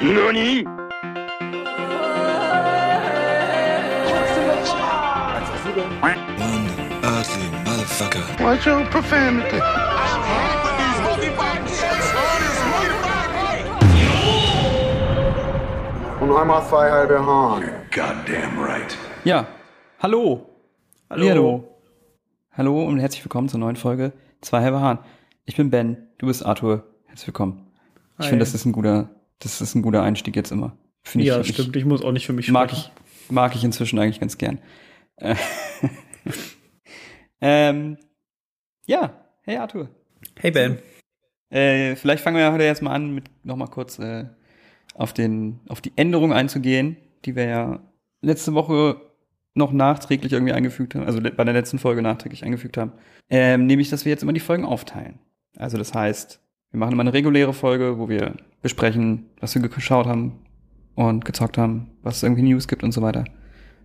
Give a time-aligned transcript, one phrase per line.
[0.00, 0.64] NANI?!
[6.40, 6.66] One
[7.02, 8.40] ugly motherfucker.
[8.42, 9.60] Watch your profanity.
[16.20, 17.62] Und einmal zwei halbe Hahn.
[17.90, 18.96] Goddamn right.
[19.24, 19.46] Ja,
[20.00, 20.46] hallo.
[21.10, 21.28] Hallo.
[21.28, 21.64] Hallo.
[22.52, 24.98] Hallo und herzlich willkommen zur neuen Folge Zwei halbe Hahn.
[25.44, 26.84] Ich bin Ben, du bist Arthur.
[27.06, 27.66] Herzlich willkommen.
[28.18, 29.10] Ich finde, das ist ein guter,
[29.42, 30.76] das ist ein guter Einstieg jetzt immer.
[31.02, 31.74] Finde Ja, ich, stimmt.
[31.76, 32.90] Ich muss auch nicht für mich Ich, mag sprechen.
[33.26, 34.58] ich, mag ich inzwischen eigentlich ganz gern.
[35.16, 35.34] Äh,
[37.40, 37.98] ähm,
[38.86, 39.88] ja, hey Arthur.
[40.38, 40.78] Hey Ben.
[41.50, 44.26] Äh, vielleicht fangen wir heute erstmal an, mit nochmal kurz äh,
[44.94, 47.80] auf, den, auf die Änderung einzugehen, die wir ja
[48.22, 49.00] letzte Woche
[49.54, 52.92] noch nachträglich irgendwie eingefügt haben, also bei der letzten Folge nachträglich eingefügt haben.
[53.28, 55.18] Ähm, nämlich, dass wir jetzt immer die Folgen aufteilen.
[55.56, 60.06] Also das heißt, wir machen immer eine reguläre Folge, wo wir besprechen, was wir geschaut
[60.06, 60.38] haben
[60.94, 63.24] und gezockt haben, was es irgendwie News gibt und so weiter.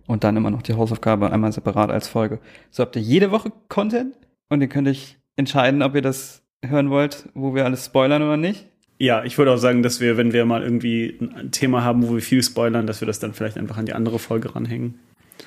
[0.06, 2.40] Und dann immer noch die Hausaufgabe einmal separat als Folge.
[2.70, 4.14] So habt ihr jede Woche Content
[4.48, 8.36] und ihr könnt euch entscheiden, ob ihr das hören wollt, wo wir alles spoilern oder
[8.36, 8.66] nicht.
[8.98, 12.14] Ja, ich würde auch sagen, dass wir, wenn wir mal irgendwie ein Thema haben, wo
[12.14, 14.98] wir viel spoilern, dass wir das dann vielleicht einfach an die andere Folge ranhängen.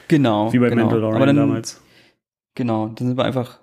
[0.08, 0.54] Genau.
[0.54, 0.86] Wie bei genau.
[0.86, 1.82] Mandalorian dann, damals.
[2.56, 3.60] Genau, dann sind wir einfach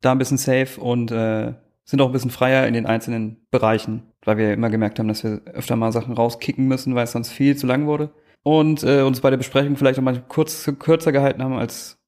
[0.00, 1.52] da ein bisschen safe und äh,
[1.84, 5.24] sind auch ein bisschen freier in den einzelnen Bereichen, weil wir immer gemerkt haben, dass
[5.24, 8.10] wir öfter mal Sachen rauskicken müssen, weil es sonst viel zu lang wurde.
[8.42, 11.98] Und äh, uns bei der Besprechung vielleicht auch mal kurz kürzer gehalten haben als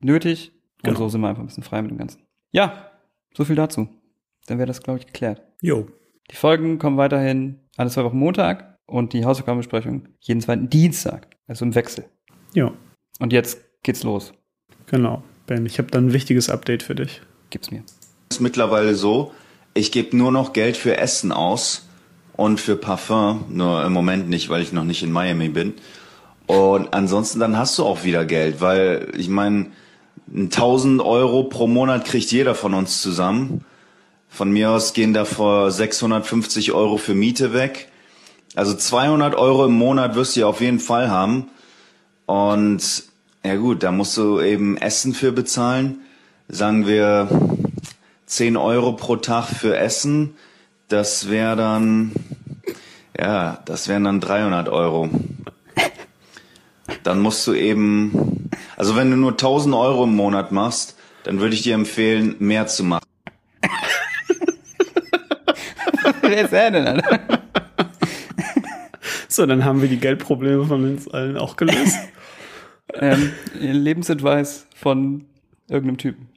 [0.00, 0.52] nötig.
[0.78, 0.98] Und Genau.
[0.98, 2.22] so sind wir einfach ein bisschen frei mit dem Ganzen.
[2.50, 2.90] Ja,
[3.34, 3.88] so viel dazu.
[4.46, 5.42] Dann wäre das, glaube ich, geklärt.
[5.60, 5.86] Jo.
[6.30, 11.64] Die Folgen kommen weiterhin alle zwei Wochen Montag und die Hausaufgabenbesprechung jeden zweiten Dienstag, also
[11.64, 12.04] im Wechsel.
[12.54, 12.72] Ja,
[13.20, 14.32] Und jetzt geht's los.
[14.86, 15.22] genau.
[15.46, 17.22] Ben, ich habe dann ein wichtiges Update für dich.
[17.50, 17.82] Gib's mir.
[18.30, 19.32] ist mittlerweile so,
[19.78, 21.86] ich gebe nur noch Geld für Essen aus
[22.36, 25.74] und für Parfum, nur im Moment nicht, weil ich noch nicht in Miami bin.
[26.46, 29.66] Und ansonsten dann hast du auch wieder Geld, weil ich meine,
[30.34, 33.64] 1000 Euro pro Monat kriegt jeder von uns zusammen.
[34.28, 37.88] Von mir aus gehen davor 650 Euro für Miete weg.
[38.56, 41.48] Also 200 Euro im Monat wirst du ja auf jeden Fall haben.
[42.26, 43.04] Und
[43.44, 46.00] ja gut, da musst du eben Essen für bezahlen.
[46.48, 47.28] Sagen wir
[48.28, 50.36] 10 Euro pro Tag für Essen.
[50.88, 52.12] Das wäre dann,
[53.18, 55.08] ja, das wären dann 300 Euro.
[57.02, 61.54] Dann musst du eben, also wenn du nur 1000 Euro im Monat machst, dann würde
[61.54, 63.04] ich dir empfehlen, mehr zu machen.
[66.20, 67.20] Wer ist er denn, Alter?
[69.28, 71.98] So, dann haben wir die Geldprobleme von uns allen auch gelöst.
[72.94, 75.24] ähm, Lebensadvice von
[75.68, 76.28] irgendeinem Typen.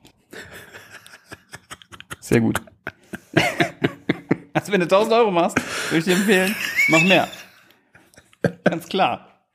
[2.31, 2.61] Sehr gut.
[4.53, 5.57] Also wenn du 1000 Euro machst,
[5.89, 6.55] würde ich dir empfehlen,
[6.87, 7.27] mach mehr.
[8.63, 9.45] Ganz klar.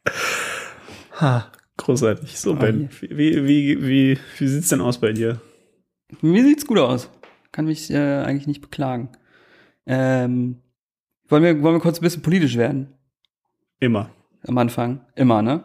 [1.18, 2.38] ha, großartig.
[2.38, 5.40] So, Ben, wie, wie, wie, wie sieht's denn aus bei dir?
[6.20, 7.08] Mir sieht's gut aus.
[7.50, 9.08] Kann mich äh, eigentlich nicht beklagen.
[9.86, 10.60] Ähm,
[11.28, 12.92] wollen, wir, wollen wir kurz ein bisschen politisch werden?
[13.80, 14.10] Immer.
[14.46, 15.00] Am Anfang?
[15.14, 15.62] Immer, ne?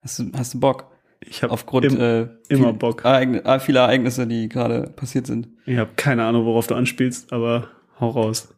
[0.00, 0.91] Hast du, hast du Bock?
[1.26, 3.04] Ich habe Aufgrund im, äh, immer viel- Bock.
[3.04, 5.48] Ereign äh, vieler Ereignisse, die gerade passiert sind.
[5.66, 7.68] ich hab keine Ahnung, worauf du anspielst, aber
[8.00, 8.48] hau raus.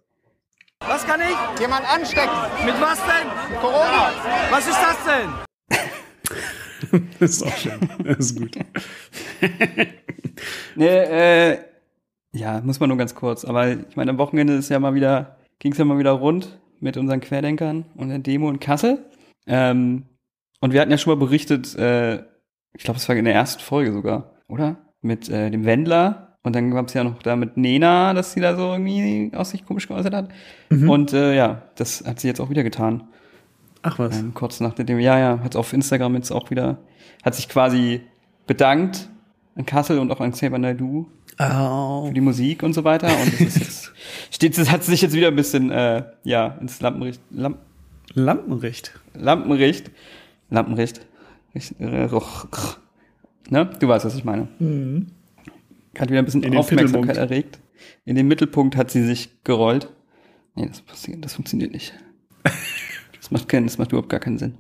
[0.87, 1.61] Was kann ich?
[1.61, 2.31] Jemand anstecken.
[2.67, 3.59] Mit was denn?
[3.61, 4.13] Corona.
[4.51, 5.31] Was ist das denn?
[7.19, 7.81] Das ist auch schön.
[8.05, 8.57] Das ist gut.
[10.77, 11.59] Nee, äh,
[12.33, 13.45] ja, muss man nur ganz kurz.
[13.45, 16.97] Aber ich meine, am Wochenende ist ja mal wieder, ging's ja mal wieder rund mit
[16.97, 19.05] unseren Querdenkern und der Demo in Kassel.
[19.47, 20.05] Ähm,
[20.61, 22.25] und wir hatten ja schon mal berichtet, äh,
[22.77, 24.77] ich glaube, es war in der ersten Folge sogar, oder?
[25.01, 26.37] Mit äh, dem Wendler.
[26.43, 29.65] Und dann gab's ja noch da mit Nena, dass sie da so irgendwie aus sich
[29.65, 30.29] komisch geäußert hat.
[30.71, 33.05] Und äh, ja, das hat sie jetzt auch wieder getan.
[33.83, 34.19] Ach was.
[34.19, 36.79] Ähm, kurz nach dem, ja, ja, hat auf Instagram jetzt auch wieder,
[37.23, 38.03] hat sich quasi
[38.47, 39.09] bedankt
[39.57, 41.07] an Kassel und auch an Xavier Naidoo
[41.39, 42.07] Au.
[42.09, 43.09] für die Musik und so weiter.
[43.09, 43.93] Und das ist jetzt,
[44.31, 47.59] steht, das hat sich jetzt wieder ein bisschen, äh, ja, ins Lampenricht, Lamp,
[48.15, 48.93] Lampenricht.
[49.15, 49.91] Lampenricht,
[50.51, 51.07] Lampenricht,
[51.55, 52.09] Richt- äh,
[53.51, 53.71] ne?
[53.81, 54.49] Du weißt, was ich meine.
[55.99, 57.61] Hat wieder ein bisschen In Aufmerksamkeit erregt.
[58.05, 59.93] In den Mittelpunkt hat sie sich gerollt.
[60.55, 61.95] Nee, das passiert, das funktioniert nicht.
[63.21, 64.59] Das macht keinen, das macht überhaupt gar keinen Sinn.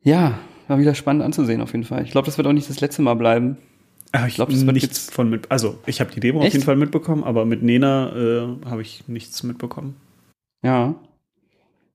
[0.00, 0.36] Ja,
[0.66, 2.02] war wieder spannend anzusehen auf jeden Fall.
[2.02, 3.56] Ich glaube, das wird auch nicht das letzte Mal bleiben.
[4.10, 5.48] Ah, ich glaub, glaube, das wird nichts von mit.
[5.48, 6.54] Also, ich habe die Demo auf Echt?
[6.54, 9.94] jeden Fall mitbekommen, aber mit Nena äh, habe ich nichts mitbekommen.
[10.64, 10.96] Ja.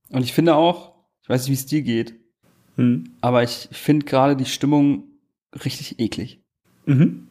[0.09, 2.15] Und ich finde auch, ich weiß nicht, wie es dir geht,
[2.77, 3.11] Hm.
[3.21, 5.03] aber ich finde gerade die Stimmung
[5.65, 6.39] richtig eklig.
[6.85, 7.27] Mhm.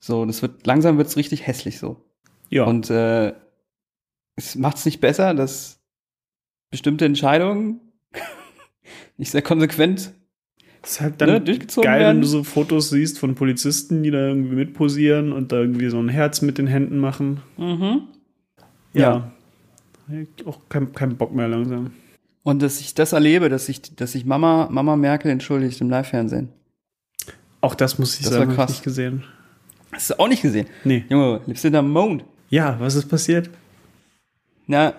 [0.00, 2.02] So, das wird, langsam wird's richtig hässlich so.
[2.50, 2.64] Ja.
[2.64, 3.34] Und äh,
[4.36, 5.80] es macht's nicht besser, dass
[6.70, 7.80] bestimmte Entscheidungen
[9.18, 10.12] nicht sehr konsequent
[10.82, 12.16] Das ist halt dann Ne, durchgezogen geil, werden.
[12.16, 15.98] wenn du so Fotos siehst von Polizisten, die da irgendwie mitposieren und da irgendwie so
[15.98, 17.40] ein Herz mit den Händen machen.
[17.58, 18.02] Mhm.
[18.94, 19.32] Ja.
[20.46, 21.90] Auch kein, kein Bock mehr langsam.
[22.48, 26.48] Und dass ich das erlebe, dass sich dass sich Mama, Mama Merkel entschuldigt im Live-Fernsehen.
[27.60, 28.70] Auch das muss ich Das sagen, hab krass.
[28.70, 29.24] ich nicht gesehen.
[29.92, 30.66] Hast du auch nicht gesehen?
[30.82, 31.04] Nee.
[31.10, 32.24] Junge, lebst du hinterm Mond?
[32.48, 33.50] Ja, was ist passiert?
[34.66, 34.94] Na,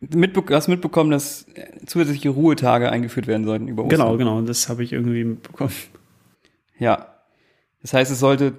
[0.00, 1.44] mitbe hast mitbekommen, dass
[1.84, 3.98] zusätzliche Ruhetage eingeführt werden sollten über Ostern.
[3.98, 5.72] Genau, genau, das habe ich irgendwie mitbekommen.
[6.78, 7.08] Ja.
[7.82, 8.54] Das heißt, es sollte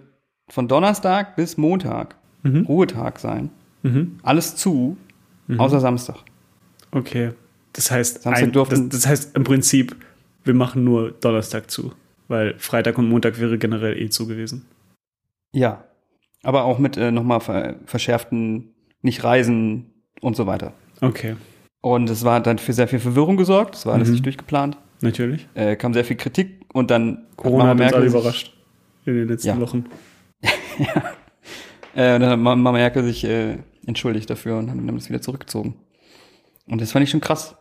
[0.50, 2.16] von Donnerstag bis Montag
[2.46, 3.50] Ruhetag sein.
[3.81, 4.20] Mhm.
[4.22, 4.98] Alles zu,
[5.58, 6.18] außer Samstag.
[6.92, 7.31] Okay.
[7.74, 9.95] Das heißt, ein, das, das heißt im Prinzip,
[10.44, 11.94] wir machen nur Donnerstag zu.
[12.27, 14.66] Weil Freitag und Montag wäre generell eh zu gewesen.
[15.54, 15.83] Ja.
[16.44, 19.88] Aber auch mit äh, nochmal ver verschärften Nicht-Reisen
[20.21, 20.74] und so weiter.
[21.01, 21.36] Okay,
[21.81, 23.75] Und es war dann für sehr viel Verwirrung gesorgt.
[23.75, 24.13] Es war alles Mhm.
[24.16, 24.77] nicht durchgeplant.
[25.01, 25.48] natürlich.
[25.54, 28.54] Äh, kam sehr viel Kritik und dann Corona hat uns Merkel alle sich- überrascht.
[29.06, 29.60] In den letzten Ja.
[29.60, 29.86] Wochen.
[31.95, 33.57] Äh, und dann hat Mama Merkel sich äh,
[33.88, 35.74] entschuldigt dafür und haben das wieder zurückgezogen.
[36.68, 37.56] Und das fand ich schon krass.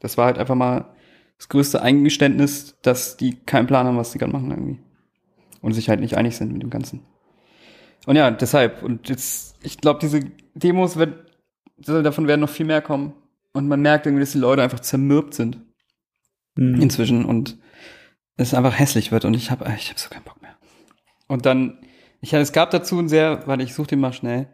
[0.00, 0.94] Das war halt einfach mal
[1.36, 4.78] das größte Eingeständnis, dass die keinen Plan haben, was die gerade machen irgendwie.
[5.60, 7.00] Und sich halt nicht einig sind mit dem Ganzen.
[8.06, 8.82] Und ja, deshalb.
[8.82, 10.20] Und jetzt, ich glaube, diese
[10.54, 11.14] Demos wird,
[11.76, 13.12] davon werden noch viel mehr kommen.
[13.52, 15.58] Und man merkt irgendwie, dass die Leute einfach zermürbt sind
[16.58, 16.80] Mhm.
[16.82, 17.56] inzwischen und
[18.36, 20.56] es einfach hässlich wird und ich habe ich hab so keinen Bock mehr.
[21.28, 21.78] Und dann,
[22.20, 24.48] ich es gab dazu ein sehr, warte, ich suche den mal schnell.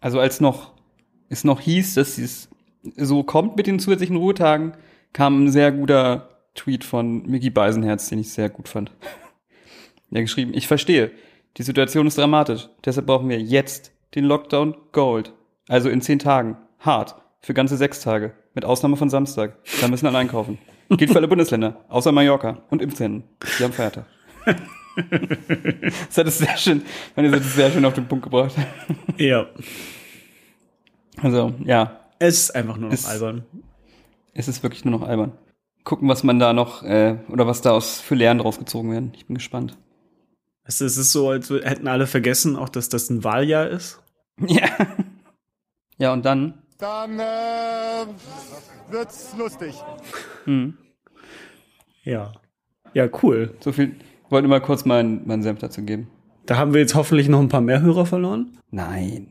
[0.00, 0.74] Also als noch,
[1.30, 2.50] es noch hieß, dass es
[2.96, 4.72] so kommt mit den zusätzlichen Ruhetagen,
[5.12, 8.90] kam ein sehr guter Tweet von Mickey Beisenherz, den ich sehr gut fand.
[8.90, 11.10] Hat geschrieben, ich verstehe,
[11.56, 15.32] die Situation ist dramatisch, deshalb brauchen wir jetzt den Lockdown Gold.
[15.68, 16.56] Also in zehn Tagen.
[16.78, 17.16] Hart.
[17.40, 18.34] Für ganze sechs Tage.
[18.54, 19.56] Mit Ausnahme von Samstag.
[19.80, 20.58] Da müssen alle einkaufen.
[20.90, 23.24] Geht für alle Bundesländer, außer Mallorca und Impfzentren.
[23.58, 24.04] Die haben Feiertag.
[26.06, 26.82] das hat es sehr schön,
[27.16, 28.54] man hat es sehr schön auf den Punkt gebracht.
[29.16, 29.46] Ja.
[31.22, 33.44] Also, ja, Es ist einfach nur noch Ist- albern.
[34.32, 35.32] es ist wirklich nur noch albern.
[35.84, 39.12] Gucken, was man da noch, äh, oder was da aus für Lehren draus gezogen werden.
[39.14, 39.76] Ich bin gespannt.
[40.64, 44.00] Es ist, es so, als hätten alle vergessen, auch dass das ein Wahljahr ist.
[44.48, 44.68] Ja.
[45.98, 48.06] Ja, und dann, Dann äh,
[48.90, 49.74] wird's lustig.
[50.44, 50.76] hm,
[52.02, 52.32] Ja.
[52.94, 53.54] Ja, cool.
[53.60, 53.94] so viel,
[54.30, 56.08] wollte mal kurz meinen meinen Senf dazu geben.
[56.46, 58.58] Da haben wir jetzt hoffentlich noch ein paar mehr Hörer verloren.
[58.70, 59.28] Nein.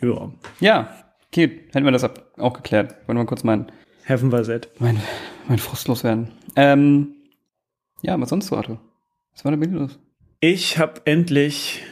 [0.00, 0.30] Ja.
[0.60, 0.88] Ja,
[1.34, 2.08] okay, hätten wir das
[2.38, 2.94] auch geklärt.
[3.06, 3.70] Wollte mal kurz meinen
[4.04, 4.68] Heaven war set.
[4.78, 5.00] mein,
[5.48, 6.30] mein Frust loswerden.
[6.56, 7.14] Ähm,
[8.02, 8.80] ja, was sonst so, Arthur?
[9.32, 9.98] Was war da mit dir los?
[10.40, 11.82] Ich habe endlich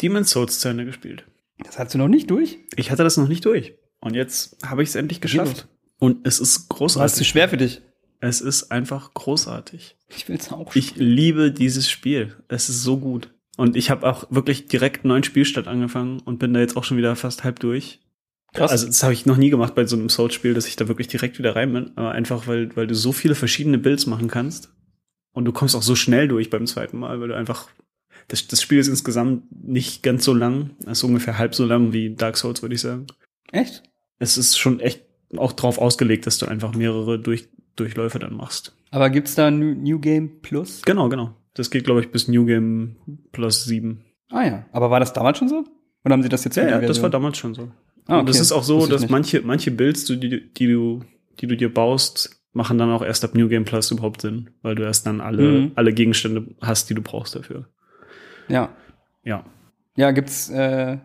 [0.00, 1.24] Demon's Souls zu Ende gespielt.
[1.58, 2.58] Das hast du noch nicht durch?
[2.76, 3.74] Ich hatte das noch nicht durch.
[4.00, 5.68] Und jetzt habe ich es endlich geschafft.
[5.98, 7.28] Und es ist War es zu großartig.
[7.28, 7.82] schwer für dich?
[8.20, 9.96] Es ist einfach großartig.
[10.08, 10.74] Ich will's auch.
[10.74, 12.36] Ich liebe dieses Spiel.
[12.48, 13.30] Es ist so gut.
[13.58, 16.84] Und ich habe auch wirklich direkt einen neuen Spielstand angefangen und bin da jetzt auch
[16.84, 18.00] schon wieder fast halb durch.
[18.52, 18.70] Krass.
[18.70, 21.08] Also das habe ich noch nie gemacht bei so einem Souls-Spiel, dass ich da wirklich
[21.08, 21.92] direkt wieder rein bin.
[21.96, 24.72] Aber einfach, weil, weil du so viele verschiedene Builds machen kannst.
[25.32, 27.68] Und du kommst auch so schnell durch beim zweiten Mal, weil du einfach.
[28.26, 30.70] Das, das Spiel ist insgesamt nicht ganz so lang.
[30.84, 33.06] Es ist ungefähr halb so lang wie Dark Souls, würde ich sagen.
[33.52, 33.82] Echt?
[34.18, 35.04] Es ist schon echt
[35.36, 38.76] auch drauf ausgelegt, dass du einfach mehrere durch, Durchläufe dann machst.
[38.90, 40.82] Aber gibt's da ein New, New Game Plus?
[40.82, 41.34] Genau, genau.
[41.54, 42.96] Das geht, glaube ich, bis New Game
[43.32, 44.04] plus 7.
[44.30, 44.66] Ah ja.
[44.72, 45.64] Aber war das damals schon so?
[46.04, 47.70] Oder haben sie das jetzt Ja, ja, das war damals schon so.
[48.06, 48.42] Ah, Und das okay.
[48.42, 49.10] ist auch so, dass nicht.
[49.10, 51.00] manche, manche Builds, die, die, du,
[51.40, 54.74] die du dir baust, machen dann auch erst ab New Game Plus überhaupt Sinn, weil
[54.74, 55.72] du erst dann alle, Mhm.
[55.76, 57.68] alle Gegenstände hast, die du brauchst dafür.
[58.48, 58.70] Ja.
[59.22, 59.44] Ja.
[59.96, 60.98] Ja, gibt's, äh,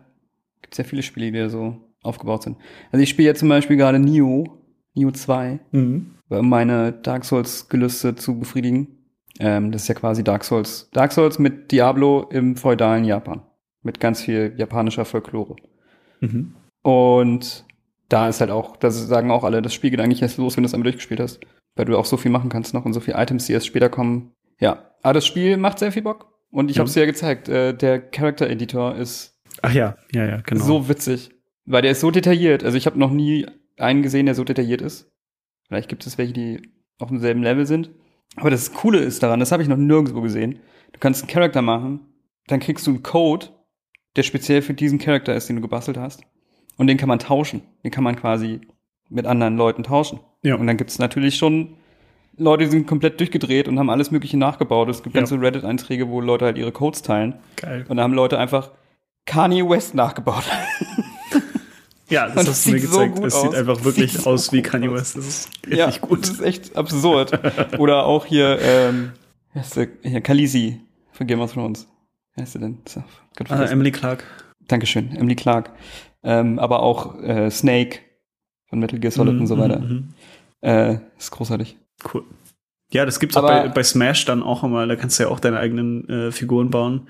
[0.62, 2.56] gibt's ja viele Spiele, die da so aufgebaut sind.
[2.90, 4.62] Also ich spiele jetzt zum Beispiel gerade Nio,
[4.94, 8.88] Nio 2, um meine Dark Souls Gelüste zu befriedigen.
[9.38, 10.88] Ähm, das ist ja quasi Dark Souls.
[10.92, 13.42] Dark Souls mit Diablo im feudalen Japan.
[13.82, 15.56] Mit ganz viel japanischer Folklore.
[16.20, 16.54] Mhm.
[16.86, 17.64] Und
[18.08, 20.62] da ist halt auch, das sagen auch alle, das Spiel geht eigentlich erst los, wenn
[20.62, 21.40] du es einmal durchgespielt hast.
[21.74, 23.88] Weil du auch so viel machen kannst noch und so viele Items, die erst später
[23.88, 24.32] kommen.
[24.60, 26.32] Ja, aber das Spiel macht sehr viel Bock.
[26.50, 26.80] Und ich Ja.
[26.80, 30.64] habe es dir ja gezeigt, äh, der Character Editor ist Ach ja, ja, ja, genau.
[30.64, 31.30] so witzig.
[31.64, 32.62] Weil der ist so detailliert.
[32.62, 33.46] Also ich habe noch nie
[33.78, 35.10] einen gesehen, der so detailliert ist.
[35.66, 36.62] Vielleicht gibt es welche, die
[37.00, 37.90] auf demselben Level sind.
[38.36, 40.60] Aber das Coole ist daran, das habe ich noch nirgendwo gesehen.
[40.92, 42.00] Du kannst einen Charakter machen,
[42.46, 43.48] dann kriegst du einen Code,
[44.14, 46.22] der speziell für diesen Charakter ist, den du gebastelt hast.
[46.76, 47.62] Und den kann man tauschen.
[47.84, 48.60] Den kann man quasi
[49.08, 50.20] mit anderen Leuten tauschen.
[50.42, 50.56] Ja.
[50.56, 51.76] Und dann gibt es natürlich schon
[52.38, 54.88] Leute, die sind komplett durchgedreht und haben alles Mögliche nachgebaut.
[54.90, 55.20] Es gibt Ja.
[55.22, 57.34] ganze Reddit-Einträge, wo Leute halt ihre Codes teilen.
[57.56, 57.86] Geil.
[57.88, 58.72] Und da haben Leute einfach
[59.24, 60.44] Kanye West nachgebaut.
[62.08, 63.16] Ja, das Und hast du mir so gezeigt.
[63.16, 63.54] gut es sieht aus.
[63.56, 64.92] einfach wirklich Sieht so aus wie gut Kanye.
[64.92, 65.16] West.
[65.16, 66.22] Das ist richtig ja, gut.
[66.22, 67.32] das ist echt absurd.
[67.80, 69.10] Oder auch hier, ähm,
[69.54, 70.80] ist der, hier, Khaleesi
[71.10, 71.88] von Game of Thrones.
[72.36, 72.78] Wer ist der denn?
[72.86, 73.02] So,
[73.48, 73.64] Ah.
[73.64, 74.22] Emily Clark.
[74.68, 75.70] Dankeschön, Emily Clark.
[76.28, 78.00] Ähm, aber auch äh, Snake
[78.68, 79.78] von Metal Gear Solid und so weiter.
[79.78, 80.08] Mhm,
[80.60, 81.76] Äh, ist großartig.
[82.12, 82.24] Cool.
[82.92, 84.86] Ja, das gibt's auch Aber- bei, bei Smash dann auch immer.
[84.86, 87.08] Da kannst du ja auch deine eigenen äh, Figuren bauen.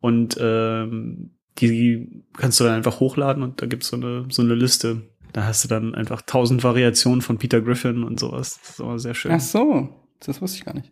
[0.00, 4.54] Und ähm, die kannst du dann einfach hochladen und da gibt's so eine, so eine
[4.54, 5.02] Liste.
[5.32, 8.58] Da hast du dann einfach tausend Variationen von Peter Griffin und sowas.
[8.60, 9.32] Das ist immer sehr schön.
[9.32, 9.88] Ach so,
[10.20, 10.90] das wusste ich gar nicht.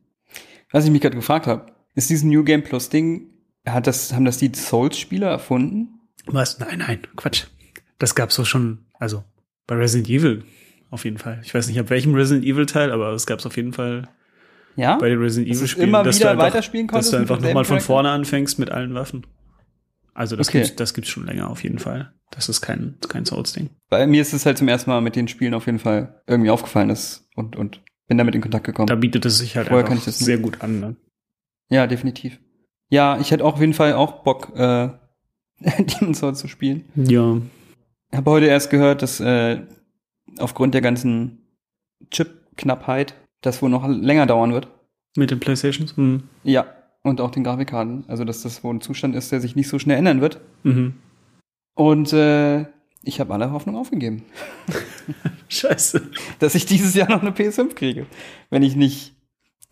[0.70, 3.28] Was ich mich gerade gefragt habe, ist dieses New Game Plus Ding,
[3.66, 6.00] hat das, haben das die Souls-Spieler erfunden?
[6.26, 6.58] Was?
[6.58, 7.44] Nein, nein, Quatsch.
[7.98, 9.24] Das gab's doch schon, also
[9.66, 10.44] bei Resident Evil
[10.90, 11.40] auf jeden Fall.
[11.44, 14.08] Ich weiß nicht, ab welchem Resident Evil Teil, aber es gab's auf jeden Fall
[14.76, 14.96] Ja?
[14.98, 17.18] bei den Resident Dass Evil Spielen, immer dass wieder du einfach, weiterspielen dass konntest du
[17.18, 19.26] mit einfach nochmal von vorne anfängst mit allen Waffen.
[20.12, 20.58] Also das Okay.
[20.60, 22.12] gibt's, das gibt's schon länger auf jeden Fall.
[22.30, 23.70] Das ist kein kein Souls-Ding.
[23.90, 26.50] Bei mir ist es halt zum ersten Mal mit den Spielen auf jeden Fall irgendwie
[26.50, 28.86] aufgefallen ist und, und bin damit in Kontakt gekommen.
[28.86, 30.26] Da bietet es sich halt Vorher kann einfach ich das nicht.
[30.26, 30.80] sehr gut an.
[30.80, 30.96] Ne?
[31.70, 32.38] Ja, definitiv.
[32.90, 34.90] Ja, ich hätte auch auf jeden Fall auch Bock, äh,
[35.78, 36.84] Demon's Souls zu spielen.
[36.94, 37.36] Ja,
[38.12, 39.62] habe heute erst gehört, dass äh,
[40.38, 41.46] aufgrund der ganzen
[42.10, 44.68] Chip-Knappheit das wohl noch länger dauern wird.
[45.16, 45.96] mit den Playstations.
[45.96, 46.24] Hm.
[46.42, 46.66] Ja,
[47.02, 48.04] und auch den Grafikkarten.
[48.08, 50.40] Also, dass das wohl ein Zustand ist, der sich nicht so schnell ändern wird.
[50.62, 50.94] Mhm.
[51.74, 52.66] Und äh,
[53.02, 54.24] ich habe alle Hoffnung aufgegeben,
[55.48, 56.10] Scheiße.
[56.38, 58.06] dass ich dieses Jahr noch eine PS5 kriege,
[58.50, 59.14] wenn ich nicht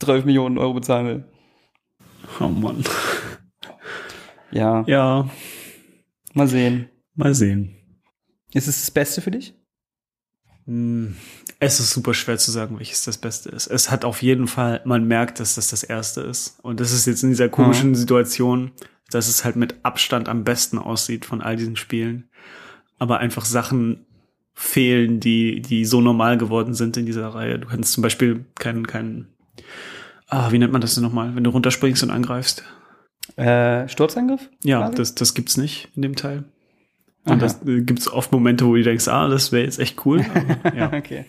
[0.00, 1.24] 12 Millionen Euro bezahlen will.
[2.40, 2.84] Oh Mann.
[4.50, 5.30] Ja, Ja,
[6.34, 6.88] mal sehen.
[7.14, 7.76] mal sehen.
[8.54, 9.54] Ist es das Beste für dich?
[10.66, 11.16] Hm,
[11.58, 13.66] Es ist super schwer zu sagen, welches das Beste ist.
[13.66, 16.58] Es hat auf jeden Fall, man merkt, dass das das Erste ist.
[16.62, 18.72] Und das ist jetzt in dieser komischen Situation,
[19.10, 22.28] dass es halt mit Abstand am besten aussieht von all diesen Spielen.
[22.98, 24.06] Aber einfach Sachen
[24.54, 27.58] fehlen, die, die so normal geworden sind in dieser Reihe.
[27.58, 29.28] Du kannst zum Beispiel keinen, keinen,
[30.28, 32.62] ah, wie nennt man das denn nochmal, wenn du runterspringst und angreifst?
[33.36, 34.48] Äh, Sturzangriff?
[34.62, 34.94] Ja, quasi?
[34.94, 36.44] das, das gibt's nicht in dem Teil.
[37.24, 37.34] Aha.
[37.34, 40.24] Und das äh, gibt's oft Momente, wo du denkst, ah, das wäre jetzt echt cool.
[40.34, 40.92] Aber, ja.
[40.92, 41.24] okay.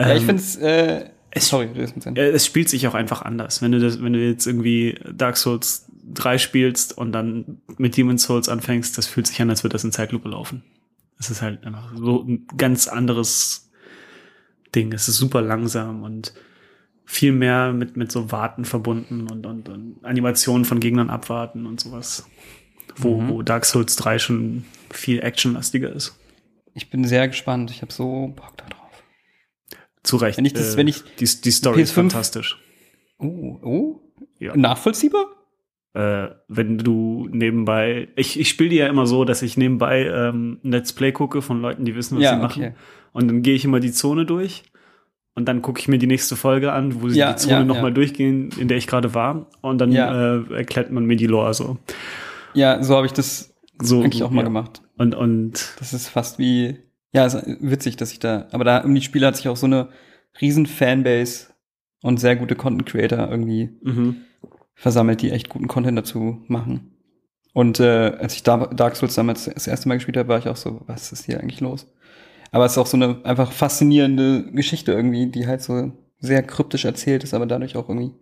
[0.00, 3.22] ja, ich Ähm, finde es, äh, sorry, bist mit Äh, es spielt sich auch einfach
[3.22, 3.62] anders.
[3.62, 8.24] Wenn du das, wenn du jetzt irgendwie Dark Souls 3 spielst und dann mit Demon's
[8.24, 10.62] Souls anfängst, das fühlt sich an, als würde das in Zeitlupe laufen.
[11.18, 13.70] Es ist halt einfach so ein ganz anderes
[14.74, 14.92] Ding.
[14.92, 16.34] Es ist super langsam und
[17.04, 21.80] viel mehr mit, mit so Warten verbunden und, und, und Animationen von Gegnern abwarten und
[21.80, 22.26] sowas.
[22.96, 23.28] Wo, Mhm.
[23.28, 26.16] wo Dark Souls 3 schon viel actionlastiger ist.
[26.74, 27.70] Ich bin sehr gespannt.
[27.70, 29.02] Ich habe so Bock da drauf.
[30.02, 30.38] Zu Recht.
[30.38, 32.58] Wenn ich das- äh, wenn ich die, die Story ist PS5 fantastisch.
[33.18, 34.00] Oh, oh.
[34.38, 34.56] Ja.
[34.56, 35.24] Nachvollziehbar?
[35.96, 40.58] äh, wenn du nebenbei, ich, ich spiele die ja immer so, dass ich nebenbei ähm,
[40.64, 42.62] ein Let's Play gucke von Leuten, die wissen, was Ja, sie machen.
[42.64, 42.74] okay.
[43.12, 44.64] Und dann gehe ich immer die Zone durch
[45.36, 47.64] und dann gucke ich mir die nächste Folge an, wo sie Ja, die Zone ja,
[47.64, 49.46] nochmal durchgehen, in der ich gerade war.
[49.60, 51.78] Und dann äh, erklärt man mir die Lore so.
[52.54, 54.44] Ja, so habe ich das so eigentlich auch mal ja.
[54.44, 54.82] gemacht.
[54.96, 56.78] Und, und Das ist fast wie,
[57.12, 59.66] ja, ist witzig, dass ich da, aber da um die Spiele hat sich auch so
[59.66, 59.88] eine
[60.40, 61.48] riesen Fanbase
[62.02, 64.16] und sehr gute Content Creator irgendwie mhm.
[64.74, 66.92] versammelt, die echt guten Content dazu machen.
[67.52, 70.48] Und äh, als ich da Dark Souls damals das erste Mal gespielt habe, war ich
[70.48, 71.86] auch so, was ist hier eigentlich los?
[72.50, 76.84] Aber es ist auch so eine einfach faszinierende Geschichte irgendwie, die halt so sehr kryptisch
[76.84, 78.12] erzählt ist, aber dadurch auch irgendwie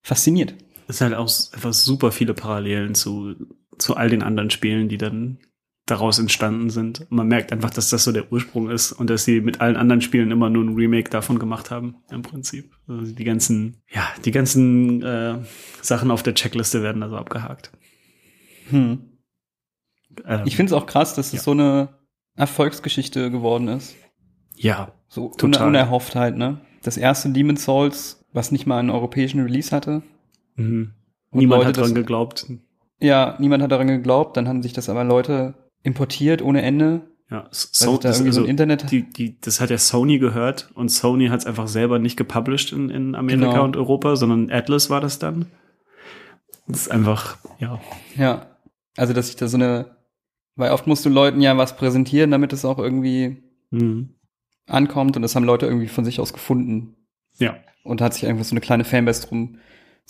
[0.00, 0.54] fasziniert.
[0.88, 3.34] es ist halt auch einfach super viele Parallelen zu,
[3.78, 5.38] zu all den anderen Spielen, die dann
[5.86, 7.06] daraus entstanden sind.
[7.10, 10.00] Man merkt einfach, dass das so der Ursprung ist und dass sie mit allen anderen
[10.00, 12.72] Spielen immer nur ein Remake davon gemacht haben, im Prinzip.
[12.86, 15.38] Also die ganzen, ja, die ganzen äh,
[15.80, 17.72] Sachen auf der Checkliste werden also abgehakt.
[18.70, 19.00] Hm.
[20.24, 21.40] Ähm, Ich finde es auch krass, dass es Ja.
[21.40, 21.88] so eine
[22.36, 23.96] Erfolgsgeschichte geworden ist.
[24.56, 25.62] ja, So Total.
[25.62, 26.60] un unerhofft halt, ne?
[26.82, 30.02] Das erste Demon's Souls, was nicht mal einen europäischen Release hatte.
[30.56, 30.92] mhm.
[31.34, 32.46] Niemand Leute hat dran geglaubt.
[33.02, 37.02] Ja, niemand hat daran geglaubt, dann haben sich das aber Leute importiert ohne Ende.
[37.30, 40.18] Ja, so, da das, irgendwie so also, ein Internet die, die, das hat ja Sony
[40.18, 43.64] gehört und Sony hat es einfach selber nicht gepublished in, in Amerika Genau.
[43.64, 45.46] und Europa, sondern Atlas war das dann.
[46.68, 47.80] Das ist einfach, ja,
[48.16, 48.46] Ja.
[48.96, 49.96] Also, dass sich da so eine,
[50.54, 54.10] weil oft musst du Leuten ja was präsentieren, damit es auch irgendwie mhm.
[54.66, 56.94] ankommt und das haben Leute irgendwie von sich aus gefunden
[57.38, 59.56] ja, und hat sich einfach so eine kleine Fanbase drum,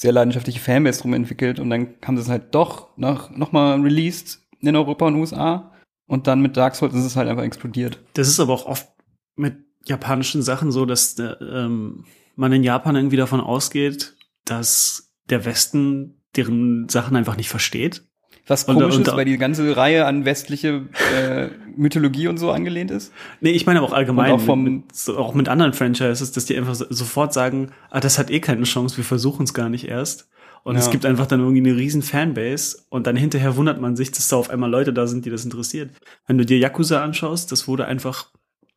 [0.03, 4.45] sehr leidenschaftliche Fanbase drum entwickelt und dann haben sie es halt doch noch mal released
[4.61, 5.73] in Europa und USA
[6.07, 8.01] und dann mit Dark Souls ist es halt einfach explodiert.
[8.15, 8.89] Das ist aber auch oft
[9.37, 12.05] mit japanischen Sachen so, dass äh, ähm,
[12.35, 18.05] man in Japan irgendwie davon ausgeht, dass der Westen deren Sachen einfach nicht versteht.
[18.47, 20.83] Was komisch ist, weil die ganze Reihe an westliche
[21.17, 23.13] äh, Mythologie und so angelehnt ist.
[23.41, 26.33] Nee, ich meine aber auch allgemein, Und auch vom- mit, so, auch mit anderen Franchises,
[26.33, 29.55] dass die einfach so, sofort sagen, ah, das hat eh keine Chance, wir versuchen es
[29.55, 30.29] gar nicht erst.
[30.65, 30.93] Und es Ja.
[30.93, 34.37] gibt einfach dann irgendwie eine riesen Fanbase und dann hinterher wundert man sich, dass da
[34.37, 35.91] auf einmal Leute da sind, die das interessiert.
[36.27, 38.27] Wenn du dir Yakuza anschaust, das wurde einfach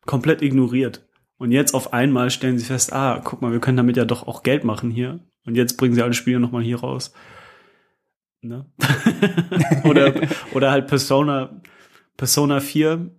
[0.04, 1.04] komplett ignoriert.
[1.38, 4.26] Und jetzt auf einmal stellen sie fest, ah, guck mal, wir können damit ja doch
[4.26, 5.20] auch Geld machen hier.
[5.44, 7.12] Und jetzt bringen sie alle Spiele nochmal hier raus.
[8.48, 8.66] Ne?
[9.84, 10.14] oder,
[10.52, 11.60] oder halt Persona,
[12.16, 13.10] Persona 4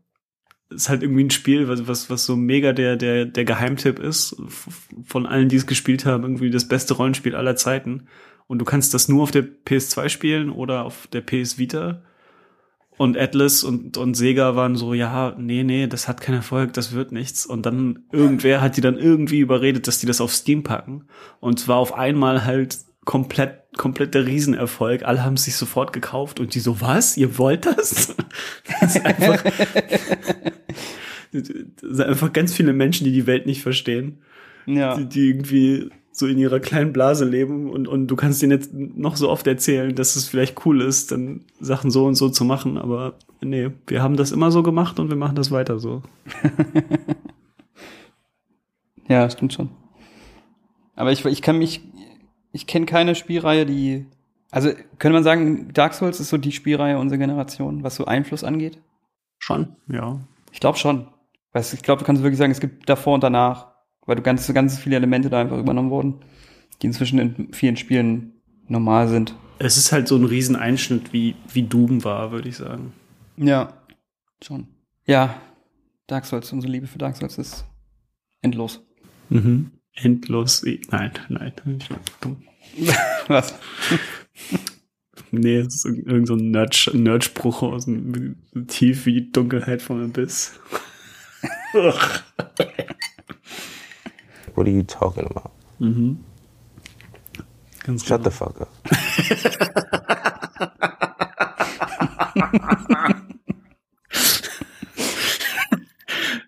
[0.69, 4.35] ist halt irgendwie ein Spiel, was, was, was so mega der, der, der Geheimtipp ist.
[5.05, 8.07] Von allen, die es gespielt haben, irgendwie das beste Rollenspiel aller Zeiten.
[8.47, 12.01] Und du kannst das nur auf der PS2 spielen oder auf der PS Vita.
[12.97, 16.93] Und Atlas und, und Sega waren so, ja, nee, nee, das hat keinen Erfolg, das
[16.93, 17.45] wird nichts.
[17.45, 21.05] Und dann irgendwer hat die dann irgendwie überredet, dass die das auf Steam packen.
[21.39, 25.03] Und zwar auf einmal halt komplett, komplett der Riesenerfolg.
[25.03, 27.17] Alle haben es sich sofort gekauft und die so, was?
[27.17, 28.15] Ihr wollt das?
[28.79, 29.43] das ist einfach,
[31.31, 31.47] das
[31.81, 34.19] sind einfach ganz viele Menschen, die die Welt nicht verstehen
[34.65, 34.95] Ja.
[34.97, 38.73] die, die irgendwie so in ihrer kleinen Blase leben und, und du kannst denen jetzt
[38.73, 42.43] noch so oft erzählen, dass es vielleicht cool ist, dann Sachen so und so zu
[42.43, 46.01] machen, aber nee, wir haben das immer so gemacht und wir machen das weiter so.
[49.09, 49.69] Ja, stimmt schon.
[50.95, 51.81] Aber ich, ich kann mich,
[52.57, 54.07] ich kenne keine Spielreihe, die,
[54.49, 58.43] also könnte man sagen, Dark Souls ist so die Spielreihe unserer Generation, was so Einfluss
[58.43, 58.79] angeht?
[59.37, 59.75] Schon?
[59.87, 60.19] Ja.
[60.51, 61.07] Ich glaube schon.
[61.53, 63.67] Weißt, du, ich glaube, du kannst wirklich sagen, es gibt davor und danach,
[64.07, 66.15] weil du ganz, ganz viele Elemente da einfach übernommen wurden,
[66.81, 68.33] die inzwischen in vielen Spielen
[68.67, 69.35] normal sind.
[69.59, 72.91] Es ist halt so ein Rieseneinschnitt, wie, wie Doom war, würde ich sagen.
[73.37, 73.73] Ja,
[74.43, 74.67] schon.
[75.05, 75.35] Ja,
[76.07, 77.65] Dark Souls, unsere Liebe für Dark Souls ist
[78.41, 78.83] endlos.
[79.29, 79.76] Mhm.
[80.01, 80.63] Endlos.
[80.89, 81.53] Nein, nein.
[81.79, 82.43] ich bin dumm.
[83.27, 83.53] Was?
[85.31, 88.35] Nee, es ist irgend irgend so ein Nerd- Nerdspruch aus dem
[88.67, 90.59] Tief wie die Dunkelheit vom Abyss.
[91.73, 92.23] What
[94.67, 95.51] are you talking about?
[95.79, 96.23] mhm.
[97.83, 98.29] Ganz Shut genau.
[98.29, 98.69] the fuck up.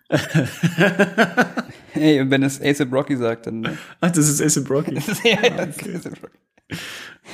[1.96, 3.78] Ey, und wenn es ASAP Rocky sagt, dann.
[4.02, 4.96] Ach, das ist Ace Brocky.
[5.24, 6.38] ja, ja, das ist Rocky.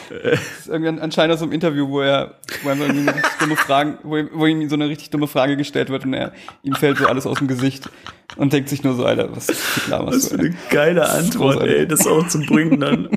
[0.09, 3.55] Das ist irgendwann anscheinend aus so einem Interview, wo er, wo er irgendwie eine dumme
[3.55, 6.75] Fragen, wo, ihm- wo ihm so eine richtig dumme Frage gestellt wird und er, ihm
[6.75, 7.89] fällt so alles aus dem Gesicht
[8.37, 10.49] und denkt sich nur so, Alter, was klar Was was für du, ey.
[10.49, 11.75] eine geile Antwort, Großartig.
[11.77, 13.09] ey, das auch zu bringen dann.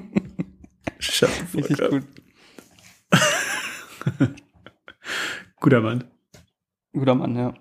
[1.00, 2.02] Fuck Richtig gut.
[5.60, 6.04] Guter Mann.
[6.92, 7.54] Guter Mann, ja.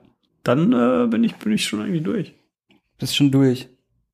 [0.43, 2.33] Dann äh, bin ich bin ich schon eigentlich durch.
[2.97, 3.69] Bist schon durch.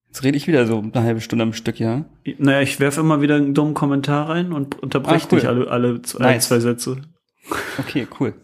[0.08, 2.06] Jetzt rede ich wieder so eine halbe Stunde am Stück, ja?
[2.38, 5.39] Naja, ich werfe immer wieder einen dummen Kommentar rein und unterbreche Ah, cool.
[5.39, 6.48] dich alle, alle zwei, Nice.
[6.48, 7.02] zwei Sätze.
[7.80, 8.36] Okay, cool.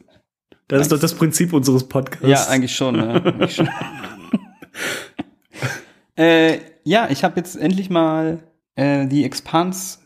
[0.67, 2.27] Das ist doch das Prinzip unseres Podcasts.
[2.27, 2.95] Ja, eigentlich schon.
[2.95, 3.69] Ja, eigentlich schon.
[6.15, 8.39] äh, ja ich habe jetzt endlich mal
[8.75, 9.99] äh, die Expanse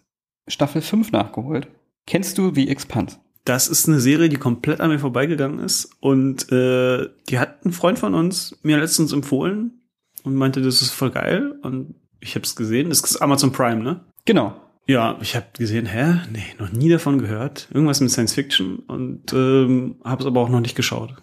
[0.48, 1.68] Staffel 5 nachgeholt.
[2.06, 3.18] Kennst du The Expanse?
[3.46, 5.90] Das ist eine Serie, die komplett an mir vorbeigegangen ist.
[6.02, 9.82] Und äh, die hat ein Freund von uns mir letztens empfohlen
[10.24, 11.56] und meinte, das ist voll geil.
[11.62, 12.90] Und ich habe es gesehen.
[12.90, 14.02] Das ist Amazon Prime, ne?
[14.26, 14.54] Genau.
[14.88, 16.20] Ja, ich habe gesehen, hä?
[16.32, 17.70] Nee, noch nie davon gehört.
[17.74, 21.16] Irgendwas mit Science Fiction und ähm, habe es aber auch noch nicht geschaut.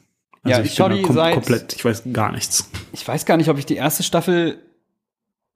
[0.42, 2.70] Also Ja, ich schau bin die kom seit- komplett, ich weiß gar nichts.
[2.92, 4.58] Ich weiß gar nicht, ob ich die erste Staffel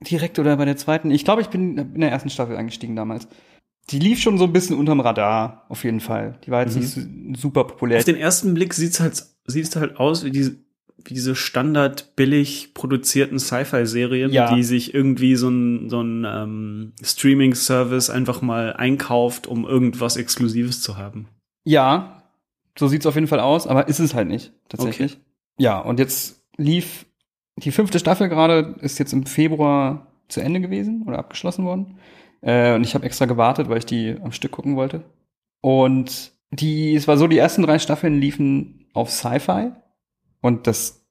[0.00, 1.10] direkt oder bei der zweiten.
[1.10, 3.26] Ich glaube, ich bin in der ersten Staffel eingestiegen damals.
[3.90, 6.38] Die lief schon so ein bisschen unterm Radar, auf jeden Fall.
[6.46, 7.26] Die war jetzt Mhm.
[7.30, 7.98] nicht super populär.
[7.98, 10.63] Auf den ersten Blick sieht's halt, sieht's halt aus wie diese, wie
[10.98, 14.54] diese standard billig produzierten Sci-Fi-Serien, Ja.
[14.54, 20.80] die sich irgendwie so ein, so ein ähm, Streaming-Service einfach mal einkauft, um irgendwas Exklusives
[20.80, 21.28] zu haben.
[21.64, 22.22] Ja,
[22.78, 25.18] so sieht's auf jeden Fall aus, aber ist es halt nicht, tatsächlich.
[25.58, 27.06] Ja, und jetzt lief
[27.56, 31.98] die fünfte Staffel gerade, ist jetzt im Februar zu Ende gewesen oder abgeschlossen worden.
[32.40, 35.04] Äh, und ich habe extra gewartet, weil ich die am Stück gucken wollte.
[35.60, 39.72] Und die, es war so, die ersten drei Staffeln liefen auf Sci-Fi.
[40.44, 41.02] Und das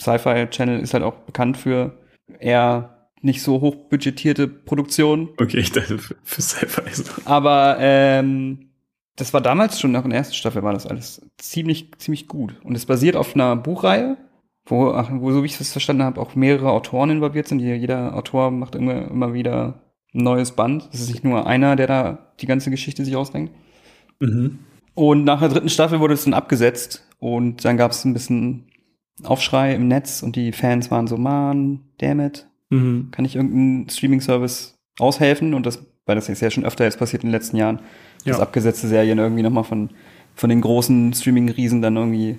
[0.00, 1.98] Sci-Fi-Channel ist halt auch bekannt für
[2.40, 5.28] eher nicht so hochbudgetierte Produktionen.
[5.38, 6.82] Okay, ich dachte für, Sci-Fi.
[6.90, 8.70] ist- Aber ähm,
[9.16, 12.76] das war damals schon nach der ersten Staffel war das alles ziemlich ziemlich gut und
[12.76, 14.16] es basiert auf einer Buchreihe,
[14.64, 17.58] wo, ach, wo so wie ich das verstanden habe auch mehrere Autoren involviert sind.
[17.60, 19.82] Jeder Autor macht immer immer wieder
[20.14, 20.88] ein neues Band.
[20.92, 23.52] Das ist nicht nur einer, der da die ganze Geschichte sich ausdenkt.
[24.20, 24.60] Mhm.
[24.94, 28.67] Und nach der dritten Staffel wurde es dann abgesetzt und dann gab es ein bisschen
[29.24, 33.08] Aufschrei im Netz und die Fans waren so, man, damn it, Mhm.
[33.10, 35.54] kann ich irgendeinen Streaming-Service aushelfen?
[35.54, 37.80] Und das, weil das ist ja schon öfter jetzt passiert in den letzten Jahren,
[38.26, 38.42] dass Ja.
[38.42, 39.90] abgesetzte Serien irgendwie nochmal von
[40.34, 42.38] von den großen Streaming-Riesen dann irgendwie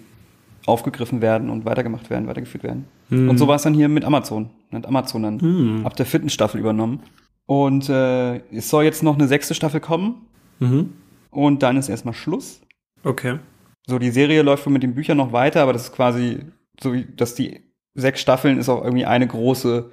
[0.66, 2.86] aufgegriffen werden und weitergemacht werden, weitergeführt werden.
[3.10, 4.52] Und so war es dann hier mit Amazon.
[4.72, 7.02] Hat Amazon dann ab der vierten Staffel übernommen.
[7.46, 10.28] Und äh, es soll jetzt noch eine sechste Staffel kommen
[10.60, 10.94] Mhm.
[11.32, 12.62] und dann ist erstmal Schluss.
[13.04, 13.40] Okay.
[13.88, 16.40] So, die Serie läuft wohl mit den Büchern noch weiter, aber das ist quasi
[16.82, 17.62] so, dass die
[17.94, 19.92] sechs Staffeln ist auch irgendwie eine große,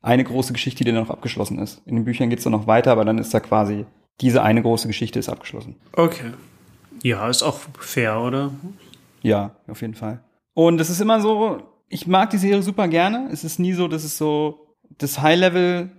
[0.00, 1.82] eine große Geschichte, die dann noch abgeschlossen ist.
[1.86, 3.86] In den Büchern geht's dann noch weiter, aber dann ist da quasi
[4.20, 5.76] diese eine große Geschichte ist abgeschlossen.
[5.92, 6.32] Okay.
[7.02, 8.52] Ja, ist auch fair, oder?
[9.22, 10.20] Ja, auf jeden Fall.
[10.54, 13.28] Und es ist immer so, ich mag die Serie super gerne.
[13.32, 15.90] Es ist nie so, dass es so das High-Level,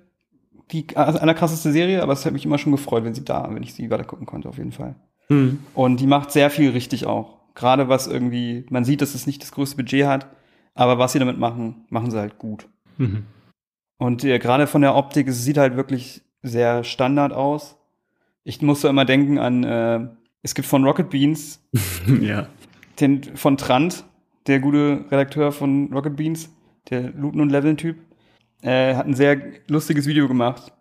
[0.71, 3.73] die allerkrasseste Serie, aber es hat mich immer schon gefreut, wenn sie da, wenn ich
[3.73, 4.95] sie weiter gucken konnte, auf jeden Fall.
[5.29, 5.59] Mhm.
[5.73, 7.39] Und die macht sehr viel richtig auch.
[7.55, 10.27] Gerade was irgendwie, man sieht, dass es nicht das größte Budget hat,
[10.73, 12.67] aber was sie damit machen, machen sie halt gut.
[12.97, 13.25] Mhm.
[13.97, 17.77] Und äh, gerade von der Optik, es sieht halt wirklich sehr Standard aus.
[18.43, 20.07] Ich musste immer denken an, äh,
[20.41, 21.63] es gibt von Rocket Beans,
[22.21, 22.47] ja.
[22.99, 24.03] den, von Trant,
[24.47, 26.49] der gute Redakteur von Rocket Beans,
[26.89, 27.97] der Looten- und Leveln-Typ,
[28.61, 30.73] äh, hat ein sehr lustiges Video gemacht,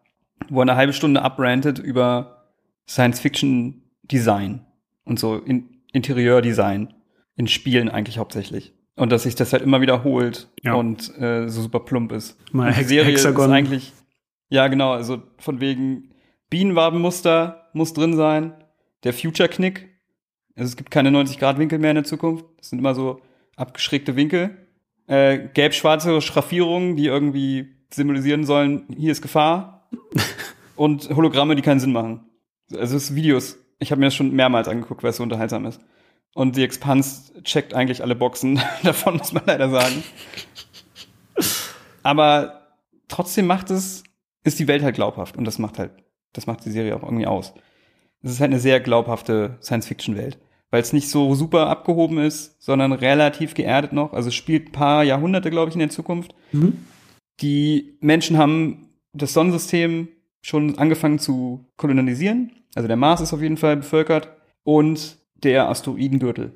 [0.49, 2.49] wo er eine halbe Stunde abrantet über
[2.89, 4.67] Science-Fiction-Design
[5.05, 6.95] und so in Interieur-Design
[7.37, 8.73] in Spielen eigentlich hauptsächlich.
[8.97, 10.75] Und dass sich das halt immer wiederholt Ja.
[10.75, 12.39] und äh, so super plump ist.
[12.53, 13.47] Die Hex- Serie Hexagon.
[13.47, 13.93] ist eigentlich,
[14.51, 16.11] ja genau, also von wegen
[16.51, 18.53] Bienenwabenmuster muss drin sein,
[19.05, 19.89] der Future-Knick,
[20.55, 22.45] also es gibt keine 90-Grad-Winkel mehr in der Zukunft.
[22.59, 23.23] Das sind immer so
[23.57, 24.51] abgeschrägte Winkel.
[25.07, 29.89] Äh, gelb-schwarze Schraffierungen, die irgendwie symbolisieren sollen, hier ist Gefahr.
[30.77, 32.21] Und Hologramme, die keinen Sinn machen.
[32.73, 33.59] Also es ist Videos.
[33.83, 35.81] Ich habe mir das schon mehrmals angeguckt, weil es so unterhaltsam ist.
[36.35, 40.03] Und die Expanse checkt eigentlich alle Boxen davon, muss man leider sagen.
[42.03, 42.68] Aber
[43.09, 44.05] trotzdem macht es,
[44.45, 45.37] ist die Welt halt glaubhaft.
[45.37, 45.90] Und das macht halt,
[46.33, 47.53] das macht die Serie auch irgendwie aus.
[48.23, 50.38] Es ist halt eine sehr glaubhafte Science-Fiction-Welt.
[50.71, 54.14] Weil es nicht so super abgehoben ist, sondern relativ geerdet noch.
[54.14, 56.35] Also es spielt ein paar Jahrhunderte, glaube ich, in der Zukunft.
[57.40, 60.09] Die Menschen haben das Sonnensystem
[60.40, 62.53] schon angefangen zu kolonialisieren.
[62.75, 64.29] Also der Mars ist auf jeden Fall bevölkert.
[64.65, 66.53] Und der Asteroidengürtel.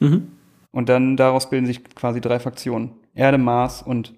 [0.00, 0.28] Mhm.
[0.70, 2.92] Und dann daraus bilden sich quasi drei Fraktionen.
[3.14, 4.14] Erde, Mars und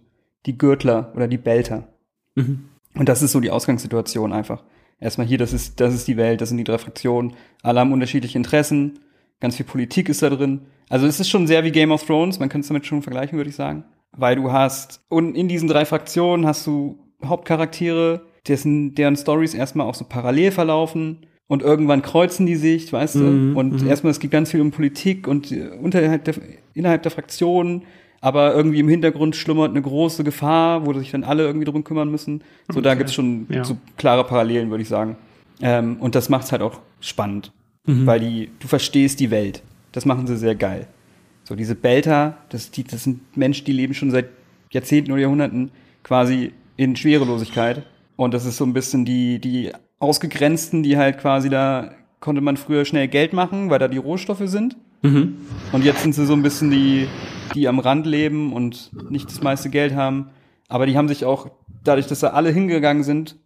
[0.47, 1.89] die Gürtler oder die Belter.
[2.35, 2.69] Mhm.
[2.95, 4.63] Und das ist so die Ausgangssituation einfach.
[4.99, 7.35] Erstmal hier, das ist, das ist die Welt, das sind die drei Fraktionen.
[7.63, 8.99] Alle haben unterschiedliche Interessen.
[9.41, 10.67] Ganz viel Politik ist da drin.
[10.91, 12.39] Also es ist schon sehr wie Game of Thrones.
[12.39, 13.85] Man könnte es damit schon vergleichen, würde ich sagen.
[14.13, 19.87] Weil du hast, und in diesen drei Fraktionen hast du Hauptcharaktere, dessen, deren Stories erstmal
[19.87, 21.27] auch so parallel verlaufen.
[21.51, 23.23] Und irgendwann kreuzen die sich, weißt du?
[23.25, 23.89] Mhm, Und mhm.
[23.89, 26.35] erstmal, es geht ganz viel um Politik und äh, unterhalb der,
[26.75, 27.83] innerhalb der Fraktionen.
[28.21, 32.09] Aber irgendwie im Hintergrund schlummert eine große Gefahr, wo sich dann alle irgendwie drum kümmern
[32.09, 32.43] müssen.
[32.73, 32.99] So, da Okay.
[32.99, 33.65] gibt's schon Ja.
[33.65, 35.17] so klare Parallelen, würde ich sagen.
[35.61, 37.51] Ähm, und das macht's halt auch spannend.
[37.85, 38.07] Mhm.
[38.07, 39.61] Weil die, du verstehst die Welt.
[39.91, 40.87] Das machen sie sehr geil.
[41.43, 44.27] So, diese Belter, das, die, das sind Menschen, die leben schon seit
[44.71, 45.73] Jahrzehnten oder Jahrhunderten
[46.05, 47.83] quasi in Schwerelosigkeit.
[48.15, 52.57] Und das ist so ein bisschen die, die Ausgegrenzten, die halt quasi da konnte man
[52.57, 54.77] früher schnell Geld machen, weil da die Rohstoffe sind.
[55.03, 55.37] Mhm.
[55.73, 57.07] Und jetzt sind sie so ein bisschen die,
[57.55, 60.31] die am Rand leben und nicht das meiste Geld haben.
[60.69, 61.51] Aber die haben sich auch,
[61.85, 63.37] dadurch, dass da alle hingegangen sind,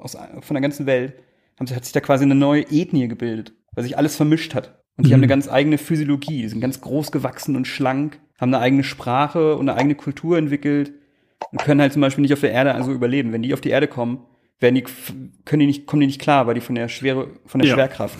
[0.00, 1.14] aus, von der ganzen Welt,
[1.58, 4.78] haben sich, hat sich da quasi eine neue Ethnie gebildet, weil sich alles vermischt hat.
[4.96, 5.14] Und die Mhm.
[5.14, 8.82] haben eine ganz eigene Physiologie, die sind ganz groß gewachsen und schlank, haben eine eigene
[8.84, 10.92] Sprache und eine eigene Kultur entwickelt
[11.52, 13.32] und können halt zum Beispiel nicht auf der Erde also überleben.
[13.32, 14.18] Wenn die auf die Erde kommen,
[14.60, 14.84] werden die,
[15.44, 17.74] können die nicht, kommen die nicht klar, weil die von der Schwere, von der Ja.
[17.74, 18.18] Schwerkraft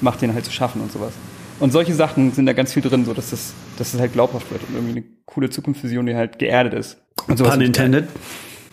[0.00, 1.12] macht den halt zu schaffen und sowas.
[1.60, 4.50] Und solche Sachen sind da ganz viel drin, so dass das, dass das halt glaubhaft
[4.50, 7.00] wird und irgendwie eine coole Zukunftsvision, die halt geerdet ist.
[7.28, 8.08] Und sowas Pun intended.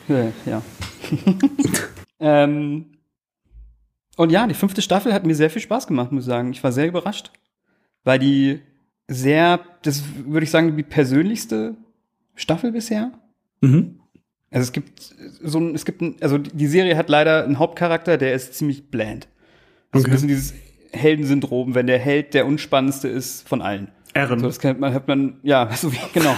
[0.08, 0.32] ja.
[0.46, 0.62] ja.
[2.20, 2.86] ähm,
[4.18, 6.52] und ja, die fünfte Staffel hat mir sehr viel Spaß gemacht, muss ich sagen.
[6.52, 7.32] Ich war sehr überrascht,
[8.04, 8.62] weil die
[9.08, 11.76] sehr, das würde ich sagen, die persönlichste
[12.36, 13.12] Staffel bisher.
[13.62, 14.01] Mhm.
[14.52, 15.00] Also es gibt
[15.42, 18.90] so ein, es gibt ein, also die Serie hat leider einen Hauptcharakter, der ist ziemlich
[18.92, 19.28] bland.
[19.92, 20.12] Also Okay.
[20.12, 20.54] ein bisschen dieses
[20.92, 23.90] Heldensyndrom, wenn der Held der unspannendste ist von allen.
[24.14, 24.40] Ehren.
[24.40, 26.36] So, das kennt man, hat man, ja, so wie, genau.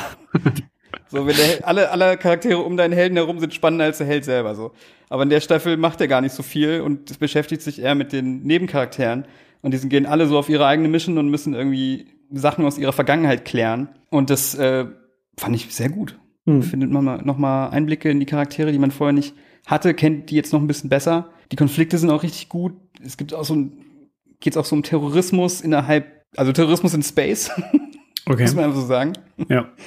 [1.08, 4.26] so, wenn der, alle, alle Charaktere um deinen Helden herum sind spannender als der Held
[4.26, 4.74] selber, so.
[5.10, 7.96] Aber in der Staffel macht er gar nicht so viel und es beschäftigt sich eher
[7.96, 9.26] mit den Nebencharakteren.
[9.62, 12.78] Und die sind, gehen alle so auf ihre eigene Mission und müssen irgendwie Sachen aus
[12.78, 13.90] ihrer Vergangenheit klären.
[14.10, 14.86] Und das, äh,
[15.40, 16.20] fand ich sehr gut.
[16.46, 16.62] Hm.
[16.62, 19.34] Findet man mal, noch mal Einblicke in die Charaktere, die man vorher nicht
[19.66, 21.30] hatte, kennt die jetzt noch ein bisschen besser.
[21.52, 22.74] Die Konflikte sind auch richtig gut.
[23.04, 23.78] Es gibt auch so ein,
[24.42, 27.50] geht's auch so um Terrorismus innerhalb, also Terrorismus in Space,
[28.26, 28.44] Okay.
[28.44, 29.14] muss man einfach so sagen.
[29.50, 29.70] Ja.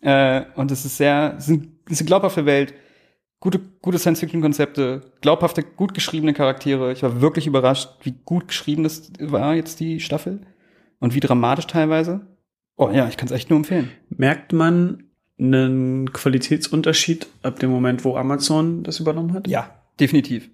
[0.00, 2.72] Äh, und es ist sehr, es ist ein- es ist eine glaubhafte Welt,
[3.40, 6.92] gute, gute Science-Fiction-Konzepte, glaubhafte, gut geschriebene Charaktere.
[6.92, 10.40] Ich war wirklich überrascht, wie gut geschrieben das war jetzt die Staffel.
[11.00, 12.26] und wie dramatisch teilweise.
[12.76, 13.90] Oh ja, ich kann es echt nur empfehlen.
[14.08, 15.02] Merkt man
[15.38, 19.46] einen Qualitätsunterschied ab dem Moment, wo Amazon das übernommen hat?
[19.46, 19.70] Ja,
[20.00, 20.50] definitiv.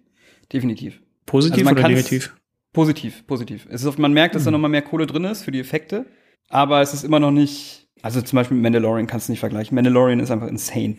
[0.53, 1.01] Definitiv.
[1.27, 2.37] Positiv Also man oder negativ?
[2.73, 3.67] Positiv, positiv.
[3.71, 6.07] Es ist, oft- man merkt, dass da nochmal mehr Kohle drin ist für die Effekte,
[6.49, 9.75] aber es ist immer noch nicht, also zum Beispiel mit Mandalorian kannst du nicht vergleichen.
[9.75, 10.97] Mandalorian ist einfach insane,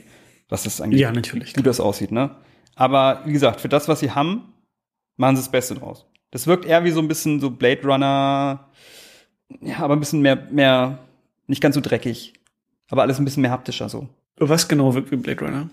[0.50, 1.50] was das eigentlich, Ja, natürlich.
[1.52, 2.32] wie gut das aussieht, ne?
[2.76, 4.54] Aber wie gesagt, für das, was sie haben,
[5.18, 6.06] machen sie das Beste draus.
[6.32, 8.68] Das wirkt eher wie so ein bisschen so Blade Runner,
[9.62, 11.00] ja, aber ein bisschen mehr, mehr,
[11.48, 12.34] nicht ganz so dreckig,
[12.90, 14.10] aber alles ein bisschen mehr haptischer so.
[14.38, 15.70] Was genau wirkt wie Blade Runner?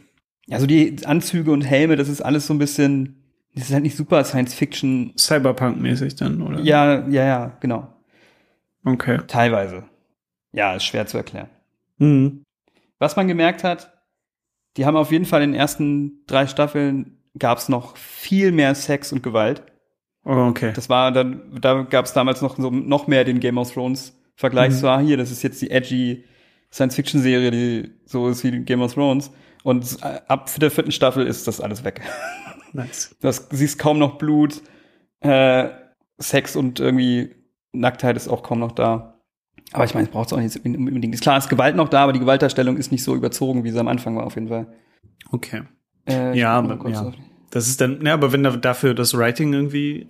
[0.51, 3.23] Also die Anzüge und Helme, das ist alles so ein bisschen,
[3.55, 5.13] das ist halt nicht super Science Fiction.
[5.17, 6.61] Cyberpunk-mäßig dann, oder?
[6.61, 7.89] Ja, ja, ja, genau.
[8.85, 9.21] Okay.
[9.27, 9.85] Teilweise.
[10.53, 11.49] Ja, ist schwer zu erklären.
[11.99, 12.45] Mhm.
[12.99, 13.93] Was man gemerkt hat,
[14.77, 18.75] die haben auf jeden Fall in den ersten drei Staffeln gab es noch viel mehr
[18.75, 19.63] Sex und Gewalt.
[20.25, 20.73] Oh, okay.
[20.75, 24.19] Das war dann, da gab es damals noch so noch mehr den Game of Thrones
[24.35, 24.71] Vergleich.
[24.71, 24.77] Mhm.
[24.77, 26.25] So, ah, hier, das ist jetzt die edgy
[26.73, 29.31] Science-Fiction-Serie, die so ist wie Game of Thrones.
[29.63, 32.01] Und äh, ab der vierten Staffel ist das alles weg.
[32.75, 33.15] Nice.
[33.21, 34.63] Du hast, siehst kaum noch Blut,
[35.21, 35.69] äh,
[36.19, 37.35] Sex und irgendwie
[37.73, 39.21] Nacktheit ist auch kaum noch da.
[39.73, 41.13] Aber ich meine, es braucht es auch nicht unbedingt.
[41.15, 43.79] Ist klar, ist Gewalt noch da, aber die Gewaltdarstellung ist nicht so überzogen, wie sie
[43.79, 44.69] am Anfang war, auf jeden Fall.
[45.31, 45.65] Okay.
[46.09, 47.13] Äh, Ja, aber- ja.
[47.51, 50.09] Das ist dann, ja, aber wenn da dafür das Writing irgendwie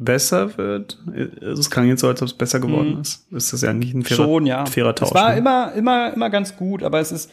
[0.00, 0.98] besser wird,
[1.42, 3.00] es klang jetzt so, als ob es besser geworden Mhm.
[3.02, 4.66] ist, ist das ja eigentlich ein fairer, Schon, ja.
[4.66, 5.10] fairer Tausch.
[5.10, 5.38] Es war ne?
[5.38, 7.30] immer, immer, immer ganz gut, aber es ist,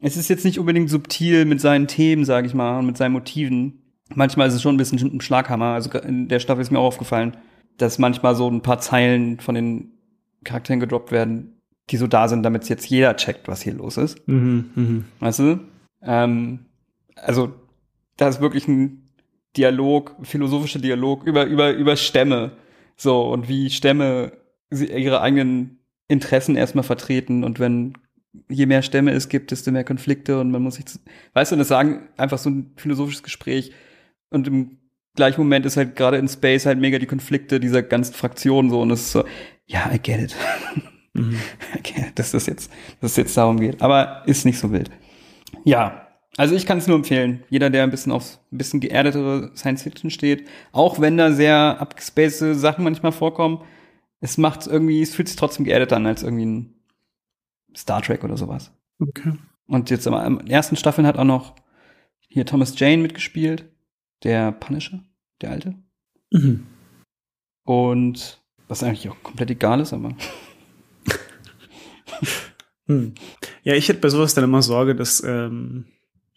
[0.00, 3.12] es ist jetzt nicht unbedingt subtil mit seinen Themen, sage ich mal, und mit seinen
[3.12, 3.82] Motiven.
[4.14, 5.66] Manchmal ist es schon ein bisschen ein Schlaghammer.
[5.74, 7.36] Also in der Staffel ist mir auch aufgefallen,
[7.78, 9.92] dass manchmal so ein paar Zeilen von den
[10.44, 11.60] Charakteren gedroppt werden,
[11.90, 14.26] die so da sind, damit jetzt jeder checkt, was hier los ist.
[14.26, 15.04] Mhm, mhm.
[15.20, 15.60] Weißt du?
[16.02, 16.66] Ähm,
[17.14, 17.54] also,
[18.16, 19.01] da ist wirklich ein
[19.56, 22.52] Dialog, philosophischer Dialog über, über, über Stämme.
[22.96, 24.32] So, und wie Stämme
[24.70, 27.94] ihre eigenen Interessen erstmal vertreten und wenn
[28.48, 30.86] je mehr Stämme es gibt, desto mehr Konflikte und man muss sich,
[31.34, 33.72] weißt du, das sagen einfach so ein philosophisches Gespräch
[34.30, 34.78] und im
[35.14, 38.80] gleichen Moment ist halt gerade in Space halt mega die Konflikte dieser ganzen Fraktionen so
[38.80, 39.24] und es ist so,
[39.66, 40.36] ja, I get it.
[41.14, 41.38] Mhm.
[41.76, 43.82] Okay, dass das jetzt, dass es jetzt darum geht.
[43.82, 44.90] Aber ist nicht so wild.
[45.64, 47.44] Ja, also ich kann es nur empfehlen.
[47.50, 51.80] Jeder, der ein bisschen auf ein bisschen geerdetere Science Fiction steht, auch wenn da sehr
[51.80, 53.62] abgespacede Sachen manchmal vorkommen,
[54.20, 56.74] es macht irgendwie, es fühlt sich trotzdem geerdet an als irgendwie ein
[57.76, 58.72] Star Trek oder sowas.
[58.98, 59.34] Okay.
[59.66, 61.54] Und jetzt am, am ersten Staffeln hat auch noch
[62.28, 63.70] hier Thomas Jane mitgespielt,
[64.22, 65.00] der Punisher,
[65.40, 65.74] der alte.
[66.30, 66.66] Mhm.
[67.64, 70.14] Und was eigentlich auch komplett egal ist, aber
[72.86, 73.14] Hm.
[73.62, 75.86] Ja, ich hätte bei sowas dann immer Sorge, dass ähm,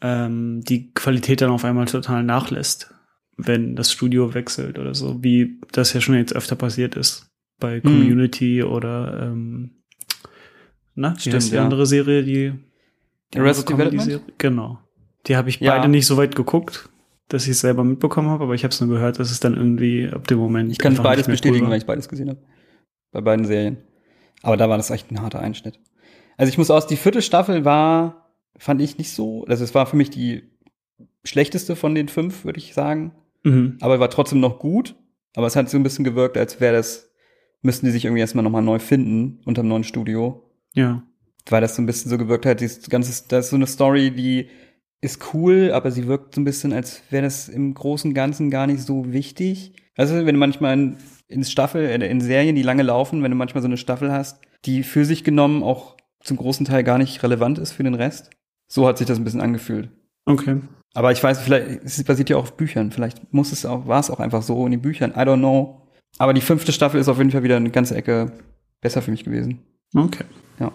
[0.05, 2.93] ähm, die Qualität dann auf einmal total nachlässt,
[3.37, 7.81] wenn das Studio wechselt oder so, wie das ja schon jetzt öfter passiert ist bei
[7.81, 9.71] Community oder ähm,
[10.93, 11.63] na, Stimmt, die ja.
[11.63, 12.53] andere Serie, die,
[13.33, 14.01] die Arrested andere Development?
[14.07, 14.33] Comedy-Serie?
[14.37, 14.79] Genau.
[15.25, 15.75] Die habe ich Ja.
[15.75, 16.89] beide nicht so weit geguckt,
[17.27, 19.55] dass ich es selber mitbekommen habe, aber ich habe es nur gehört, dass es dann
[19.55, 22.39] irgendwie ab dem Moment Ich kann beides bestätigen, cool weil ich beides gesehen habe.
[23.11, 23.77] Bei beiden Serien.
[24.43, 25.79] Aber da war das echt ein harter Einschnitt.
[26.37, 28.24] Also ich muss aus, die vierte Staffel war,
[28.57, 30.43] fand ich nicht so, also es war für mich die
[31.23, 33.13] schlechteste von den fünf, würde ich sagen.
[33.43, 33.77] Mhm.
[33.81, 34.95] Aber war trotzdem noch gut.
[35.35, 37.11] Aber es hat so ein bisschen gewirkt, als wäre das,
[37.61, 40.49] müssten die sich irgendwie erstmal nochmal neu finden unter dem neuen Studio.
[40.73, 41.03] Ja.
[41.49, 44.11] Weil das so ein bisschen so gewirkt hat, dieses ganze, das ist so eine Story,
[44.11, 44.47] die
[45.01, 48.49] ist cool, aber sie wirkt so ein bisschen, als wäre das im Großen und Ganzen
[48.49, 49.73] gar nicht so wichtig.
[49.95, 53.61] Also wenn du manchmal in, in Staffel, in Serien, die lange laufen, wenn du manchmal
[53.61, 57.59] so eine Staffel hast, die für sich genommen auch zum großen Teil gar nicht relevant
[57.59, 58.31] ist für den Rest.
[58.67, 59.89] So hat sich das ein bisschen angefühlt.
[60.25, 60.61] Okay.
[60.93, 62.91] Aber ich weiß, vielleicht, es basiert ja auch auf Büchern.
[62.91, 65.11] Vielleicht muss es auch, war es auch einfach so in den Büchern.
[65.11, 65.81] I don't know.
[66.17, 68.31] Aber die fünfte Staffel ist auf jeden Fall wieder eine ganze Ecke
[68.81, 69.59] besser für mich gewesen.
[69.93, 70.23] Okay.
[70.59, 70.71] Ja.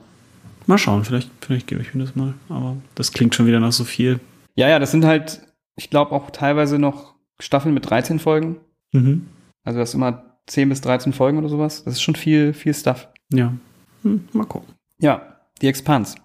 [0.67, 2.35] Mal schauen, vielleicht, vielleicht gebe ich mir das mal.
[2.49, 4.21] Aber das klingt schon wieder nach so viel.
[4.57, 5.41] Ja, ja, das sind halt,
[5.77, 8.57] ich glaube auch teilweise noch Staffeln mit 13 Folgen.
[8.93, 9.27] Mhm.
[9.65, 11.85] Also das ist immer 10 bis 13 Folgen oder sowas.
[11.85, 13.09] Das ist schon viel, viel Stuff.
[13.33, 13.55] Ja.
[14.03, 14.75] Hm, mal gucken.
[14.99, 16.17] Ja, die Expanse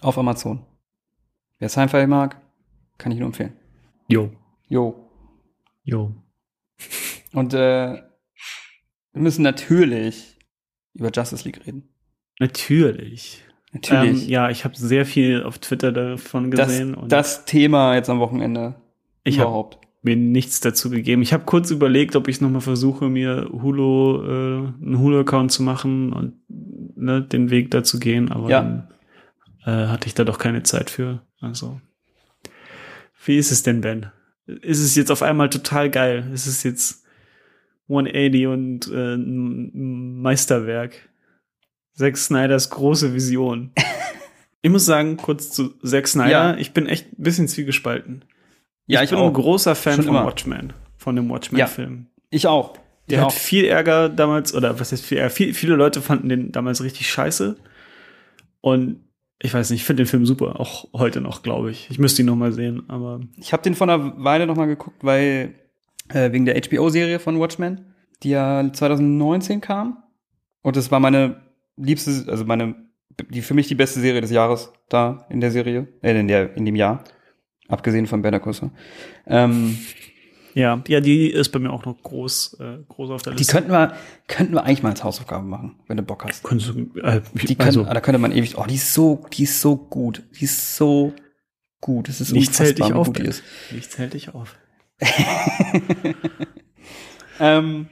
[0.00, 0.60] auf Amazon.
[1.60, 2.40] Wer Sci-Fi mag,
[2.98, 3.52] kann ich nur empfehlen.
[4.08, 4.30] Jo.
[4.68, 5.08] Jo.
[5.84, 6.14] Jo.
[7.32, 7.94] Und äh,
[9.12, 10.36] wir müssen natürlich
[10.94, 11.88] über Justice League reden.
[12.40, 13.44] Natürlich.
[13.72, 14.24] Natürlich.
[14.24, 18.10] Ähm, ja, ich habe sehr viel auf Twitter davon das, gesehen und das Thema jetzt
[18.10, 18.74] am Wochenende
[19.22, 19.78] Ich hab- überhaupt.
[20.02, 21.22] mir nichts dazu gegeben.
[21.22, 26.12] Ich habe kurz überlegt, ob ich nochmal versuche, mir Hulu, äh, einen Hulu-Account zu machen
[26.12, 28.62] und ne, den Weg dazu gehen, aber Ja.
[28.62, 28.88] dann
[29.66, 31.22] äh, hatte ich da doch keine Zeit für.
[31.40, 31.80] Also,
[33.24, 34.06] wie ist es denn, Ben?
[34.46, 36.28] Ist es jetzt auf einmal total geil?
[36.32, 37.04] Ist es jetzt
[37.88, 41.08] 180 und äh, ein Meisterwerk.
[41.94, 43.72] Zack Snyders große Vision.
[44.62, 46.56] ich muss sagen, kurz zu Zack Snyder, Ja.
[46.56, 48.24] ich bin echt ein bisschen zwiegespalten.
[48.86, 49.28] Ja, ich, ich bin auch.
[49.28, 50.26] ein großer Fan Schon von immer.
[50.26, 52.06] Watchmen, von dem Watchmen-Film.
[52.30, 52.76] Ich auch.
[53.08, 53.36] Der ich hat auch.
[53.36, 55.30] viel Ärger damals, oder was heißt viel Ärger?
[55.30, 57.56] Viel, viele Leute fanden den damals richtig scheiße.
[58.60, 59.04] Und
[59.42, 61.88] ich weiß nicht, ich finde den Film super, auch heute noch, glaube ich.
[61.90, 64.66] Ich müsste ihn noch mal sehen, aber Ich habe den vor einer Weile noch mal
[64.66, 65.54] geguckt, weil
[66.08, 70.02] äh, wegen der HBO-Serie von Watchmen, die ja 2019 kam.
[70.62, 71.40] Und das war meine
[71.76, 72.74] liebste, also meine,
[73.30, 76.54] die für mich die beste Serie des Jahres da in der Serie, äh, in der
[76.54, 77.04] in dem Jahr,
[77.68, 78.70] abgesehen von Better Call.
[79.26, 79.78] Ähm,
[80.54, 83.52] ja, ja, die ist bei mir auch noch groß, äh, groß auf der die Liste.
[83.52, 83.94] könnten wir,
[84.28, 86.42] könnten wir eigentlich mal als Hausaufgabe machen, wenn du Bock hast.
[86.42, 89.44] Könntest du, äh, Die können, also, da könnte man ewig, oh, die ist so, die
[89.44, 91.12] ist so gut, die ist so
[91.80, 92.08] gut.
[92.08, 93.06] Es ist nichts hält dich auf.
[93.06, 93.42] gut die ist.
[93.72, 94.56] Nichts hält dich auf.
[97.40, 97.88] Ähm,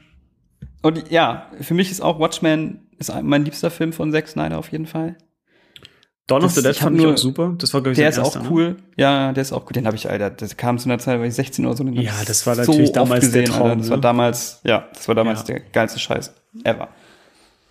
[0.83, 4.71] und ja, für mich ist auch Watchmen ist mein liebster Film von Zack Snyder auf
[4.71, 5.17] jeden Fall.
[6.29, 7.55] Dawn of the Dead fand ich nur- auch super.
[7.59, 8.77] Das war, glaube ich, Der ist auch erster, cool.
[8.97, 9.73] Ja, der ist auch cool.
[9.73, 11.83] Den habe ich, Alter, das kam zu einer Zeit, war ich 16 oder so.
[11.85, 13.77] Den Ja, das war natürlich damals der Traum, Alter.
[13.77, 14.01] Das war ne?
[14.03, 15.47] damals, ja, das war damals Ja.
[15.47, 16.33] der geilste Scheiß
[16.65, 16.79] ever.
[16.85, 16.89] Ne?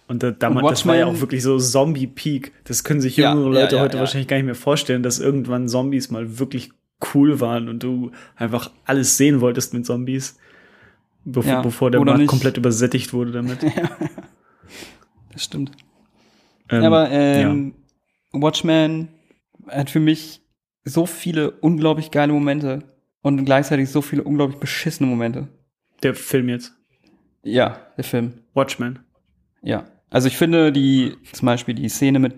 [0.10, 2.52] Und da, damals, Und das war ja auch wirklich so Zombie-Peak.
[2.64, 4.00] Das können sich Ja, jüngere ja, Leute ja, heute ja.
[4.00, 6.72] wahrscheinlich gar nicht mehr vorstellen, dass irgendwann Zombies mal wirklich
[7.14, 10.38] cool waren und du einfach alles sehen wolltest mit Zombies,
[11.26, 12.30] bevor, Ja, bevor der Markt nicht.
[12.30, 13.60] komplett übersättigt wurde damit.
[15.34, 15.72] Das stimmt.
[16.70, 17.76] Ähm, Aber ähm,
[18.42, 19.10] Watchmen
[19.68, 20.42] hat für mich
[20.84, 22.84] so viele unglaublich geile Momente
[23.22, 25.48] und gleichzeitig so viele unglaublich beschissene Momente.
[26.04, 26.74] der Film jetzt.
[27.44, 28.34] Ja, der Film.
[28.54, 29.00] Watchmen.
[29.64, 29.86] Ja.
[30.10, 32.36] Also ich finde die, zum Beispiel die Szene mit,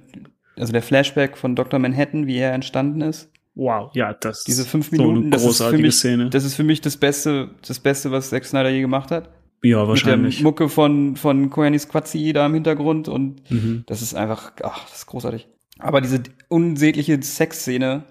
[0.57, 1.79] also der Flashback von Dr.
[1.79, 5.47] Manhattan, wie er entstanden ist, Wow, ja, das diese fünf so eine Minuten, das ist
[5.47, 6.29] für großartige mich, Szene.
[6.29, 9.29] das ist für mich das Beste, das Beste, was Zack Snyder je gemacht hat.
[9.63, 10.37] ja, Mit wahrscheinlich.
[10.37, 13.83] der Mucke von, von Koyanis Quatzi da im Hintergrund und Mhm.
[13.87, 15.49] das ist einfach, ach, das ist großartig.
[15.79, 18.03] Aber diese unsägliche Sexszene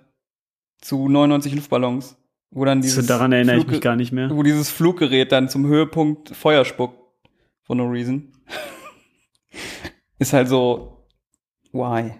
[0.80, 2.16] zu 99 Luftballons,
[2.50, 4.30] wo dann dieses daran erinnere ich Flugge- mich gar nicht mehr.
[4.30, 6.98] wo dieses Fluggerät dann zum Höhepunkt Feuer spuckt.
[7.62, 8.32] For no reason.
[10.18, 11.06] ist halt so,
[11.72, 12.12] why?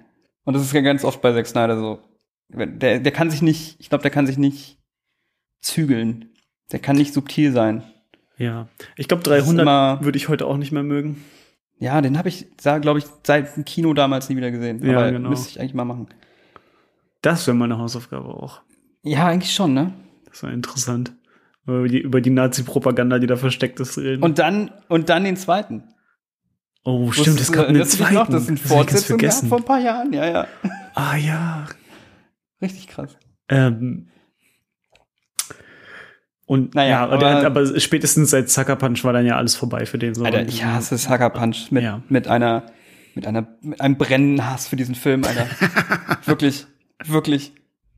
[0.44, 1.98] Und das ist ja ganz oft bei Zack Snyder so.
[2.50, 4.78] Der, der kann sich nicht, ich glaube, der kann sich nicht
[5.62, 6.30] zügeln.
[6.72, 7.82] Der kann nicht subtil sein.
[8.36, 11.24] Ja, ich glaube Das ist 300 immer- würde ich heute auch nicht mehr mögen.
[11.78, 14.84] Ja, den habe ich, glaube ich, seit dem Kino damals nie wieder gesehen.
[14.84, 15.30] Ja, Aber genau.
[15.30, 16.08] müsste ich eigentlich mal machen.
[17.22, 18.62] Das wäre meine Hausaufgabe auch.
[19.02, 19.92] Ja, eigentlich schon, ne?
[20.26, 21.12] Das war interessant.
[21.66, 24.22] Über die, über die Nazi-Propaganda, die da versteckt ist, reden.
[24.22, 25.84] Und dann, und dann den zweiten.
[26.84, 28.14] oh, stimmt, es Wusstest gab einen zweiten.
[28.14, 30.46] Noch, das sind Fortsetzungen vor ein paar Jahren, ja, ja.
[30.94, 31.66] Ah ja.
[32.60, 33.16] Richtig krass.
[33.48, 34.08] Ähm,
[36.48, 39.86] und Naja, ja, aber, der, aber- spätestens seit Sucker Punch war dann ja alles vorbei
[39.86, 40.24] für den so.
[40.24, 42.02] Alter, ich hasse Sucker Punch mit, Ja.
[42.08, 42.64] mit einer,
[43.14, 45.46] mit einer, mit einem brennenden Hass für diesen Film, Alter.
[46.24, 46.66] wirklich,
[47.04, 47.52] wirklich.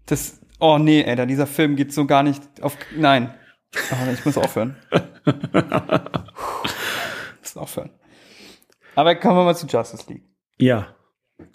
[0.06, 3.32] Das, oh nee, Alter, dieser Film geht so gar nicht auf, nein.
[3.92, 4.74] Oh, ich muss aufhören.
[5.24, 5.24] ich
[7.42, 7.90] muss aufhören.
[8.96, 10.24] Aber kommen wir mal zu Justice League.
[10.58, 10.88] Ja,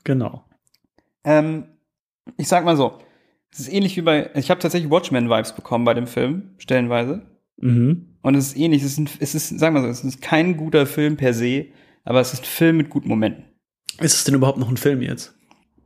[0.06, 0.46] genau.
[1.26, 1.66] Ähm,
[2.38, 3.00] ich sag mal so,
[3.56, 7.22] es ist ähnlich wie bei, ich habe tatsächlich Watchmen-Vibes bekommen bei dem Film, stellenweise.
[7.58, 8.18] Mhm.
[8.22, 10.58] Und es ist ähnlich, es ist, ein, es ist, sagen wir so, es ist kein
[10.58, 11.68] guter Film per se,
[12.04, 13.46] aber es ist ein Film mit guten Momenten.
[14.02, 15.34] Ist es denn überhaupt noch ein Film jetzt?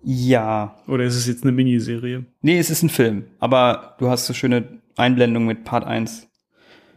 [0.01, 0.81] Ja.
[0.87, 2.25] Oder ist es jetzt eine Miniserie?
[2.41, 6.27] Nee, es ist ein Film, aber du hast so schöne Einblendungen mit Part 1,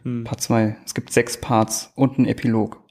[0.03, 0.23] Hm.
[0.23, 0.75] Part 2.
[0.85, 2.83] Es gibt sechs Parts und einen Epilog.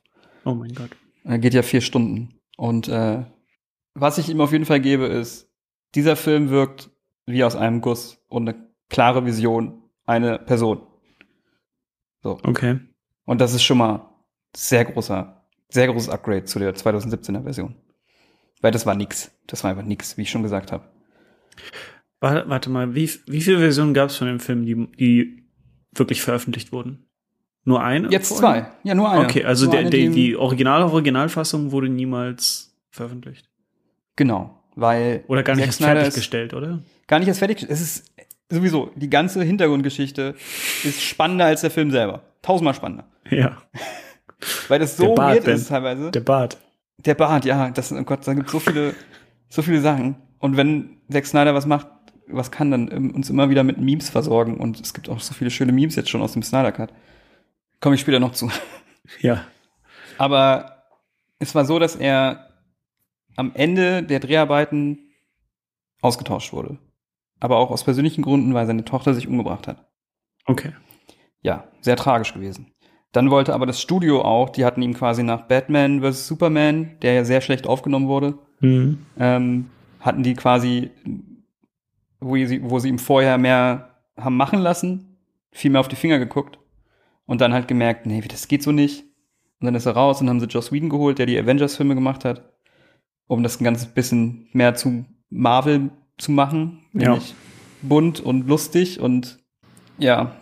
[0.45, 0.91] Oh mein Gott.
[1.25, 2.41] Er geht ja vier Stunden.
[2.57, 3.25] Und äh,
[3.95, 5.51] was ich ihm auf jeden Fall gebe, ist,
[5.95, 6.91] dieser Film wirkt
[7.27, 10.83] wie aus einem Guss und eine klare Vision, eine Person.
[12.23, 12.39] So.
[12.43, 12.81] Okay.
[13.25, 14.09] Und das ist schon mal
[14.55, 17.77] sehr großer, sehr großes Upgrade zu der 2017er Version.
[18.61, 19.33] Weil das war nix.
[19.47, 20.85] Das war einfach nix, wie ich schon gesagt habe.
[22.21, 25.45] Warte, mal, wie, wie viele Versionen gab es von dem Film, die, die
[25.93, 27.09] wirklich veröffentlicht wurden?
[27.65, 28.11] Nur eine?
[28.11, 28.63] Jetzt vorher?
[28.63, 28.89] zwei.
[28.89, 29.25] Ja, nur eine.
[29.25, 33.51] Okay, also nur der, eine, der, die originale Originalfassung wurde niemals veröffentlicht.
[34.15, 34.62] Genau.
[34.75, 36.83] Weil Oder gar nicht erst fertiggestellt, oder?
[37.07, 37.67] Gar nicht erst fertig.
[37.69, 38.13] Es ist
[38.49, 40.35] sowieso, die ganze Hintergrundgeschichte
[40.85, 42.23] ist spannender als der Film selber.
[42.43, 43.05] Tausendmal spannender.
[43.31, 43.59] Ja.
[44.69, 45.55] Weil das so Bart, weird Ben.
[45.55, 46.11] ist teilweise.
[46.11, 46.59] Der Bart.
[46.99, 48.95] Der Bart, ja, das, oh Gott, da gibt so viele,
[49.49, 50.17] so viele Sachen.
[50.39, 51.87] Und wenn Zack Snyder was macht,
[52.27, 54.57] was kann, dann uns immer wieder mit Memes versorgen.
[54.57, 56.93] Und es gibt auch so viele schöne Memes jetzt schon aus dem Snyder Cut.
[57.81, 58.51] Komme ich später noch zu.
[59.21, 59.45] Ja.
[60.19, 60.85] Aber
[61.39, 62.52] es war so, dass er
[63.37, 65.11] am Ende der Dreharbeiten
[66.01, 66.79] ausgetauscht wurde.
[67.41, 69.87] Aber auch aus persönlichen Gründen, weil seine Tochter sich umgebracht hat.
[70.47, 70.73] Okay.
[71.41, 72.73] Ja, sehr tragisch gewesen.
[73.13, 76.27] Dann wollte aber das Studio auch, die hatten ihm quasi nach Batman vs.
[76.27, 79.05] Superman, der ja sehr schlecht aufgenommen wurde, Mhm.
[79.19, 79.71] ähm,
[80.01, 80.91] hatten die quasi,
[82.21, 85.19] wo sie, wo sie ihm vorher mehr haben machen lassen,
[85.51, 86.59] viel mehr auf die Finger geguckt
[87.27, 89.03] und dann halt gemerkt, nee, das geht so nicht.
[89.61, 92.25] Und dann ist er raus und haben sie Joss Whedon geholt, der die Avengers-Filme gemacht
[92.25, 92.52] hat,
[93.33, 97.19] um das ein ganzes bisschen mehr zu Marvel zu machen, Ja.
[97.83, 99.39] bunt und lustig und
[99.99, 100.37] ja,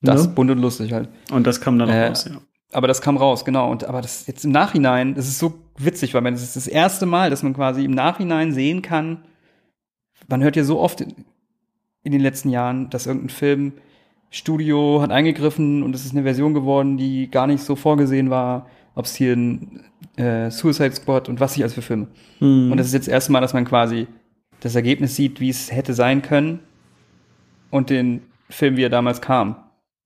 [0.00, 0.32] das Ne?
[0.34, 1.08] bunt und lustig halt.
[1.32, 2.40] Und das kam dann Äh, raus, ja.
[2.72, 3.70] Aber das kam raus, genau.
[3.70, 6.66] Und aber das jetzt im Nachhinein, das ist so witzig, weil man das ist das
[6.66, 9.24] erste Mal, dass man quasi im Nachhinein sehen kann.
[10.28, 11.14] Man hört ja so oft in,
[12.02, 13.72] in den letzten Jahren, dass irgendein Film
[14.30, 18.66] Studio hat eingegriffen und es ist eine Version geworden, die gar nicht so vorgesehen war.
[18.94, 19.84] Ob es hier ein
[20.16, 22.08] äh, Suicide Squad und was nicht alles für Filme.
[22.40, 22.70] Mhm.
[22.70, 24.06] Und das ist jetzt das erste Mal, dass man quasi
[24.60, 26.60] das Ergebnis sieht, wie es hätte sein können
[27.70, 29.56] und den Film, wie er damals kam.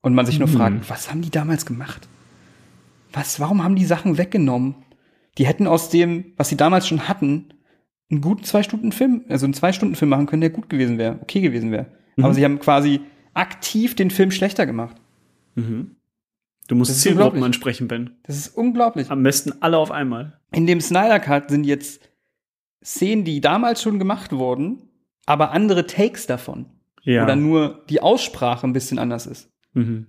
[0.01, 0.53] Und man sich nur Mhm.
[0.53, 2.09] fragt, was haben die damals gemacht?
[3.13, 4.75] Was, warum haben die Sachen weggenommen?
[5.39, 7.53] Die hätten aus dem, was sie damals schon hatten,
[8.11, 10.99] einen guten zwei Stunden Film, also einen zwei Stunden Film machen können, der gut gewesen
[10.99, 11.87] wäre, okay gewesen wäre.
[12.17, 12.25] Mhm.
[12.25, 13.01] Aber sie haben quasi
[13.35, 14.97] aktiv den Film schlechter gemacht.
[15.55, 15.97] Mhm.
[16.69, 18.17] Du musst Zielgruppen ansprechen, Ben.
[18.25, 19.11] Das ist unglaublich.
[19.11, 20.41] Am besten alle auf einmal.
[20.53, 22.01] In dem Snyder Cut sind jetzt
[22.85, 24.89] Szenen, die damals schon gemacht wurden,
[25.27, 26.67] aber andere Takes davon.
[27.03, 27.25] Ja.
[27.25, 29.51] Oder nur die Aussprache ein bisschen anders ist.
[29.73, 30.07] mhm.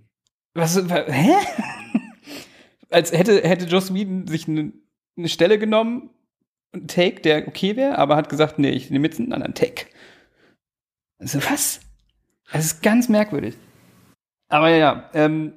[0.53, 1.32] Was, wa- hä?
[2.89, 4.74] Als hätte, hätte Joss Whedon sich eine
[5.18, 6.10] eine Stelle genommen,
[6.72, 9.86] einen Take, der okay wäre, aber hat gesagt, nee, ich nehme jetzt einen anderen Take.
[11.20, 11.82] Also was?
[12.53, 13.55] Das ist ganz merkwürdig.
[14.47, 15.53] Aber ja, ähm,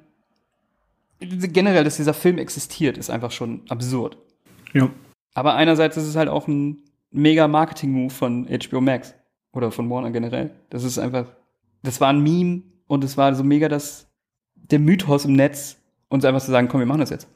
[1.27, 4.17] generell, dass dieser Film existiert, ist einfach schon absurd.
[4.73, 4.89] Ja.
[5.33, 9.13] Aber einerseits ist es halt auch ein mega Marketing-Move von HBO Max
[9.53, 10.51] oder von Warner generell.
[10.69, 11.27] Das ist einfach,
[11.83, 14.07] das war ein Meme und es war so mega das,
[14.55, 15.77] der Mythos im Netz,
[16.09, 17.27] uns einfach zu sagen, komm, wir machen das jetzt.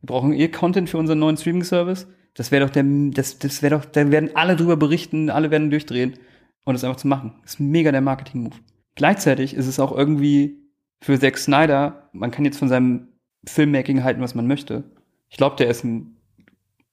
[0.00, 2.06] Wir brauchen eh Content für unseren neuen Streaming-Service.
[2.34, 5.70] Das wäre doch der, das, das wäre doch, da werden alle drüber berichten, alle werden
[5.70, 6.18] durchdrehen
[6.64, 7.34] und das einfach zu machen.
[7.42, 8.56] Das ist mega der Marketing-Move.
[8.94, 10.58] Gleichzeitig ist es auch irgendwie
[11.02, 13.08] für Zack Snyder, man kann jetzt von seinem
[13.44, 14.84] Filmmaking halten, was man möchte.
[15.28, 16.16] Ich glaube, der ist ein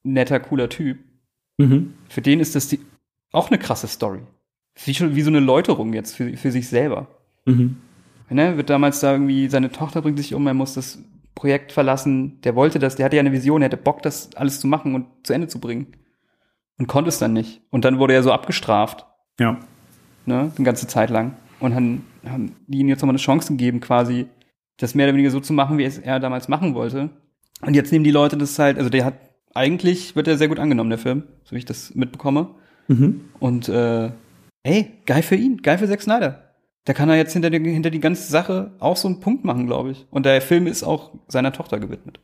[0.04, 1.00] netter, cooler Typ.
[1.58, 1.94] Mhm.
[2.10, 2.80] Für den ist das die,
[3.32, 4.20] auch eine krasse Story.
[4.84, 7.08] Wie, schon, wie so eine Läuterung jetzt für, für sich selber.
[7.46, 7.78] Mhm.
[8.30, 10.98] Ne, wird damals da irgendwie, seine Tochter bringt sich um, er muss das
[11.36, 12.42] Projekt verlassen.
[12.42, 14.96] Der wollte das, der hatte ja eine Vision, er hatte Bock, das alles zu machen
[14.96, 15.88] und zu Ende zu bringen.
[16.80, 17.62] Und konnte es dann nicht.
[17.70, 19.06] Und dann wurde er so abgestraft,
[19.40, 19.60] Ja.
[20.26, 21.36] ne, eine ganze Zeit lang.
[21.60, 24.26] Und haben, haben die ihm jetzt nochmal eine Chance gegeben, quasi,
[24.78, 27.10] das mehr oder weniger so zu machen, wie es er damals machen wollte.
[27.62, 29.16] Und jetzt nehmen die Leute das halt, also der hat,
[29.54, 32.56] eigentlich wird er sehr gut angenommen, der Film, so wie ich das mitbekomme.
[32.88, 33.22] Mhm.
[33.40, 34.12] Und äh,
[34.64, 36.50] ey, geil für ihn, geil für Zack Snyder.
[36.86, 39.68] Da kann er jetzt hinter, die- hinter die ganze Sache auch so einen Punkt machen,
[39.68, 40.06] glaube ich.
[40.12, 42.20] Und der Film ist auch seiner Tochter gewidmet.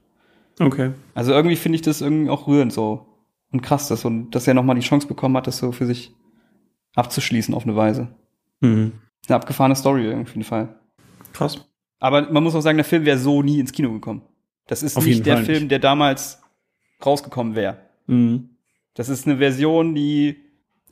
[0.59, 0.91] Okay.
[1.13, 3.05] Also irgendwie finde ich das irgendwie auch rührend so.
[3.51, 6.13] Und krass, dass, so, dass er nochmal die Chance bekommen hat, das so für sich
[6.95, 8.09] abzuschließen auf eine Weise.
[8.59, 8.91] Mhm.
[9.27, 10.75] Eine abgefahrene Story auf jeden Fall.
[11.33, 11.65] Krass.
[11.99, 14.21] Aber man muss auch sagen, der Film wäre so nie ins Kino gekommen.
[14.67, 15.71] Das ist Auf nicht der Fall Film, nicht.
[15.71, 16.41] der damals
[17.05, 17.77] rausgekommen wäre.
[18.07, 18.49] Mhm.
[18.93, 20.37] Das ist eine Version, die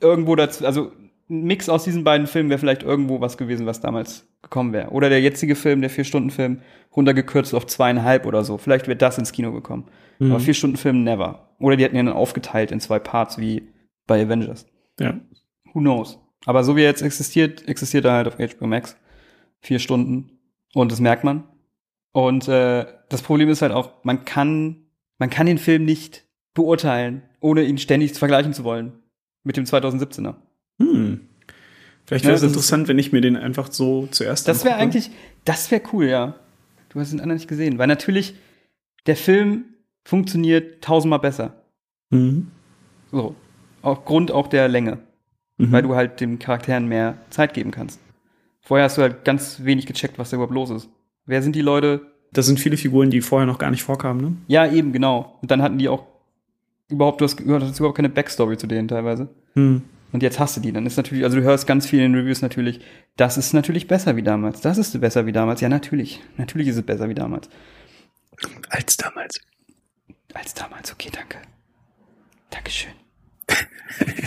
[0.00, 0.92] irgendwo dazu, also
[1.30, 4.90] ein Mix aus diesen beiden Filmen wäre vielleicht irgendwo was gewesen, was damals gekommen wäre.
[4.90, 6.62] Oder der jetzige Film, der Vier-Stunden-Film,
[6.96, 8.58] runtergekürzt auf zweieinhalb oder so.
[8.58, 9.86] Vielleicht wäre das ins Kino gekommen.
[10.18, 10.30] Mhm.
[10.32, 11.50] Aber Vier-Stunden-Film never.
[11.58, 13.68] Oder die hätten ihn dann aufgeteilt in zwei Parts wie
[14.06, 14.66] bei Avengers.
[14.98, 15.20] Ja.
[15.72, 16.18] Who knows?
[16.46, 18.96] Aber so wie er jetzt existiert, existiert er halt auf HBO Max.
[19.60, 20.37] Vier Stunden.
[20.74, 21.44] Und das merkt man.
[22.12, 24.86] Und äh, das Problem ist halt auch, man kann,
[25.18, 28.92] man kann den Film nicht beurteilen, ohne ihn ständig vergleichen zu wollen
[29.44, 30.34] mit dem 2017er.
[30.80, 31.28] Hm.
[32.06, 34.76] Vielleicht Ja, wäre es ist- interessant, wenn ich mir den einfach so zuerst Das wäre
[34.76, 35.10] eigentlich,
[35.44, 36.34] das wäre cool, ja.
[36.88, 38.34] Du hast den anderen nicht gesehen, weil natürlich
[39.06, 39.64] der Film
[40.06, 41.62] funktioniert tausendmal besser.
[42.10, 42.48] Mhm.
[43.12, 43.34] So.
[43.82, 44.98] Aufgrund auch der Länge.
[45.60, 45.72] Mhm.
[45.72, 47.98] weil du halt den Charakteren mehr Zeit geben kannst.
[48.68, 50.90] Vorher hast du halt ganz wenig gecheckt, was da überhaupt los ist.
[51.24, 52.02] Wer sind die Leute?
[52.34, 54.36] Das sind viele Figuren, die vorher noch gar nicht vorkamen, ne?
[54.46, 55.38] Ja, eben, genau.
[55.40, 56.04] Und dann hatten die auch
[56.90, 59.30] überhaupt, du hast, du hattest überhaupt keine Backstory zu denen teilweise.
[59.54, 59.80] Hm.
[60.12, 60.70] Und jetzt hast du die.
[60.70, 62.80] Dann ist natürlich, also du hörst ganz viel in den Reviews natürlich,
[63.16, 64.60] das ist natürlich besser wie damals.
[64.60, 65.62] Das ist besser wie damals.
[65.62, 66.20] Ja, natürlich.
[66.36, 67.48] Natürlich ist es besser wie damals.
[68.68, 69.40] Als damals.
[70.34, 70.92] Als damals.
[70.92, 71.38] Okay, danke.
[72.50, 72.92] Dankeschön.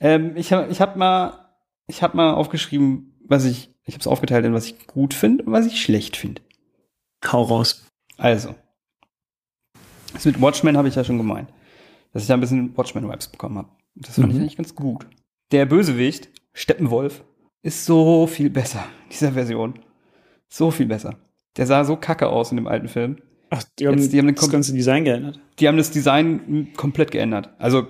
[0.00, 1.42] ähm, ich habe ich hab mal,
[1.92, 5.44] ich hab mal aufgeschrieben, was ich, ich habe es aufgeteilt in was ich gut finde
[5.44, 6.42] und was ich schlecht finde.
[7.24, 7.86] Hau raus.
[8.18, 8.54] Also,
[10.12, 11.48] das mit Watchmen habe ich ja schon gemeint,
[12.12, 13.68] dass ich da ein bisschen Watchmen-Vibes bekommen habe.
[13.94, 14.40] Das fand ich Mhm.
[14.42, 15.06] eigentlich ganz gut.
[15.50, 17.24] Der Bösewicht, Steppenwolf,
[17.62, 19.78] ist so viel besser in dieser Version.
[20.48, 21.16] So viel besser.
[21.56, 23.18] Der sah so kacke aus in dem alten Film.
[23.50, 25.38] Ach, die haben, Jetzt, die haben das ganze Design geändert.
[25.58, 27.50] Die haben das Design komplett geändert.
[27.58, 27.86] Also,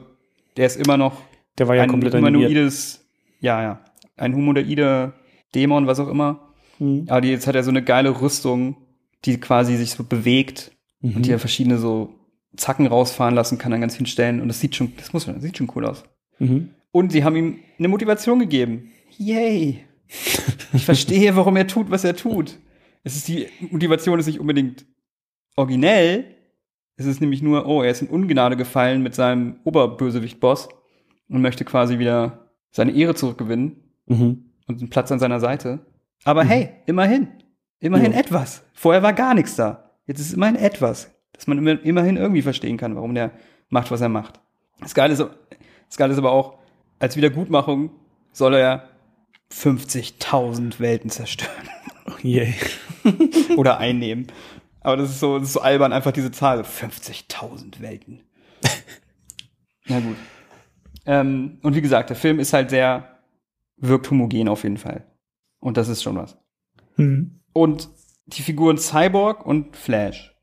[0.57, 1.23] der ist immer noch
[1.59, 2.51] Der war ja ein komplett animiert.
[2.51, 3.07] humanoides,
[3.41, 3.85] ja, ja,
[4.17, 5.15] ein humanoider
[5.55, 6.55] Dämon, was auch immer.
[6.79, 7.07] Mhm.
[7.09, 8.77] Aber die, jetzt hat er so eine geile Rüstung,
[9.25, 11.17] die quasi sich so bewegt Mhm.
[11.17, 12.15] und die er verschiedene so
[12.57, 14.41] Zacken rausfahren lassen kann an ganz vielen Stellen.
[14.41, 16.05] Und das sieht schon, das muss man, das sieht schon cool aus.
[16.39, 16.71] Mhm.
[16.93, 18.91] Und sie haben ihm eine Motivation gegeben.
[19.19, 19.85] Yay!
[20.75, 22.59] Ich verstehe, warum er tut, was er tut.
[23.05, 24.87] Es ist die Motivation ist nicht unbedingt
[25.55, 26.25] originell.
[26.97, 30.71] Es ist nämlich nur, oh, er ist in Ungnade gefallen mit seinem Oberbösewicht-Boss
[31.29, 34.45] und möchte quasi wieder seine Ehre zurückgewinnen Mhm.
[34.67, 35.81] und einen Platz an seiner Seite.
[36.25, 37.29] Aber hey, immerhin.
[37.81, 38.19] Immerhin Ja.
[38.19, 38.63] etwas.
[38.75, 39.91] Vorher war gar nichts da.
[40.07, 43.33] Jetzt ist immerhin etwas, dass man immer, immerhin irgendwie verstehen kann, warum der
[43.71, 44.41] macht, was er macht.
[44.81, 45.21] Das Geile ist,
[45.89, 46.59] das Geile ist aber auch,
[46.99, 47.91] als Wiedergutmachung
[48.33, 48.89] soll er
[49.53, 51.69] 50.000 Welten zerstören
[52.23, 52.55] Yay.
[53.57, 54.27] oder einnehmen.
[54.81, 56.59] Aber das ist so, das ist so albern, einfach diese Zahl.
[56.59, 58.21] so 50.000 Welten.
[59.87, 60.17] Na gut.
[61.07, 63.12] Ähm, und wie gesagt, der Film ist halt sehr,
[63.77, 65.05] wirkt homogen auf jeden Fall.
[65.61, 66.37] Und das ist schon was.
[66.97, 67.41] Mhm.
[67.53, 67.89] Und
[68.27, 70.35] die Figuren Cyborg und Flash,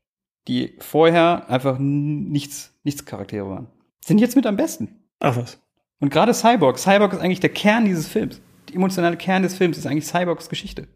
[0.48, 3.66] die vorher einfach nichts, nichts Charaktere waren,
[4.04, 4.96] sind jetzt mit am besten.
[5.20, 5.60] Ach was.
[6.00, 8.40] Und gerade Cyborg, Cyborg ist eigentlich der Kern dieses Films.
[8.68, 10.88] Der emotionale Kern des Films ist eigentlich Cyborgs Geschichte.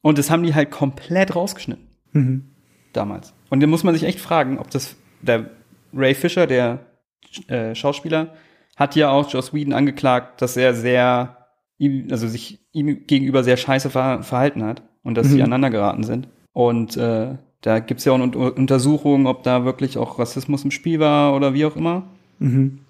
[0.00, 2.50] Und das haben die halt komplett rausgeschnitten Mhm.
[2.92, 3.34] damals.
[3.50, 5.50] Und da muss man sich echt fragen, ob das der
[5.92, 6.86] Ray Fisher, der
[7.48, 8.34] äh, Schauspieler,
[8.76, 11.46] hat ja auch Joss Whedon angeklagt, dass er sehr,
[11.78, 15.42] ihm, also sich ihm gegenüber sehr scheiße ver verhalten hat und dass sie Mhm.
[15.42, 16.28] aneinander geraten sind.
[16.52, 20.70] Und äh, da gibt's ja auch eine Unter- Untersuchung, ob da wirklich auch Rassismus im
[20.70, 22.04] Spiel war oder wie auch immer.
[22.38, 22.80] Mhm.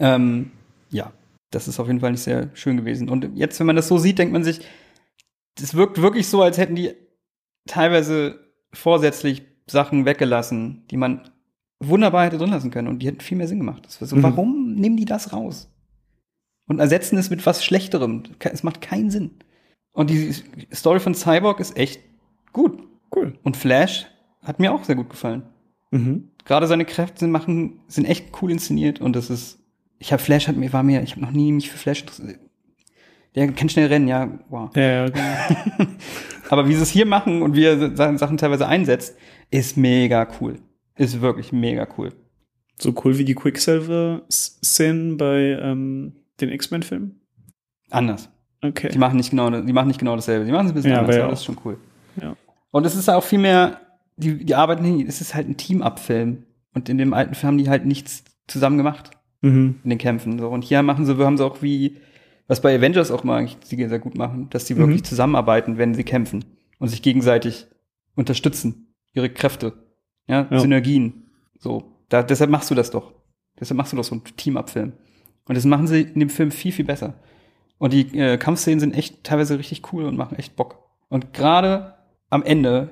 [0.00, 0.50] Ähm,
[0.90, 1.12] ja,
[1.50, 3.08] das ist auf jeden Fall nicht sehr schön gewesen.
[3.08, 4.60] Und jetzt, wenn man das so sieht, denkt man sich,
[5.56, 6.92] das wirkt wirklich so, als hätten die
[7.66, 8.40] teilweise
[8.72, 11.20] vorsätzlich Sachen weggelassen, die man
[11.80, 13.84] wunderbar hätte drin lassen können und die hätten viel mehr Sinn gemacht.
[13.86, 14.22] Das war so, Mhm.
[14.22, 15.70] warum nehmen die das raus?
[16.66, 18.22] Und ersetzen es mit was Schlechterem.
[18.40, 19.32] Es macht keinen Sinn.
[19.92, 20.34] Und die
[20.72, 22.00] Story von Cyborg ist echt
[22.52, 22.82] gut.
[23.14, 23.38] Cool.
[23.42, 24.06] Und Flash
[24.42, 25.42] hat mir auch sehr gut gefallen
[25.90, 26.30] Mhm.
[26.44, 29.60] gerade seine Kräfte sind machen sind echt cool inszeniert und das ist
[30.00, 32.40] ich habe Flash hat mir war mir ich habe noch nie mich für Flash interessiert.
[33.36, 35.90] der kann schnell rennen ja wow Ja, ja, genau.
[36.50, 39.16] aber wie sie es hier machen und wie er Sachen teilweise einsetzt
[39.52, 40.58] ist mega cool
[40.96, 42.12] ist wirklich mega cool
[42.80, 47.20] So cool wie die Quicksilver-Szenen bei ähm, den X-Men-Filmen.
[47.90, 48.28] anders
[48.62, 48.88] Okay.
[48.88, 51.00] die machen nicht genau die machen nicht genau dasselbe die machen es ein bisschen Ja,
[51.00, 51.76] anders aber ja das ist schon cool
[52.20, 52.34] Ja.
[52.70, 53.80] und es ist auch viel mehr
[54.16, 57.68] die die arbeiten es ist halt ein Team-Up-Film und in dem alten Film haben die
[57.68, 59.10] halt nichts zusammen gemacht
[59.42, 59.80] Mhm.
[59.84, 60.38] in den Kämpfen.
[60.38, 60.48] So.
[60.48, 61.98] Und hier machen sie, haben sie auch wie,
[62.46, 65.04] was bei Avengers auch mal eigentlich die sehr gut machen, dass die wirklich Mhm.
[65.04, 66.46] zusammenarbeiten, wenn sie kämpfen
[66.78, 67.66] und sich gegenseitig
[68.14, 69.74] unterstützen, ihre Kräfte,
[70.26, 70.58] ja, Ja.
[70.58, 71.30] Synergien.
[71.58, 73.12] So, da, deshalb machst du das doch.
[73.58, 74.92] Deshalb machst du doch so einen Team-Up-Film.
[75.46, 77.14] Und das machen sie in dem Film viel, viel besser.
[77.78, 80.78] Und die äh, Kampfszenen sind echt teilweise richtig cool und machen echt Bock.
[81.08, 81.94] Und gerade
[82.30, 82.90] am Ende,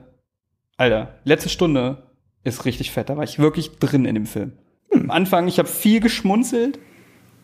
[0.76, 2.11] Alter, letzte Stunde
[2.45, 3.09] ist richtig fett.
[3.09, 4.53] Da war ich wirklich drin in dem Film.
[4.93, 6.78] Am Anfang, ich habe viel geschmunzelt,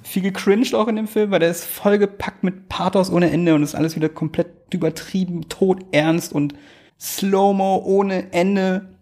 [0.03, 3.63] viel gecringed auch in dem Film, weil der ist vollgepackt mit Pathos ohne Ende und
[3.63, 6.55] ist alles wieder komplett übertrieben, tot ernst und
[7.01, 8.98] Slow-Mo ohne Ende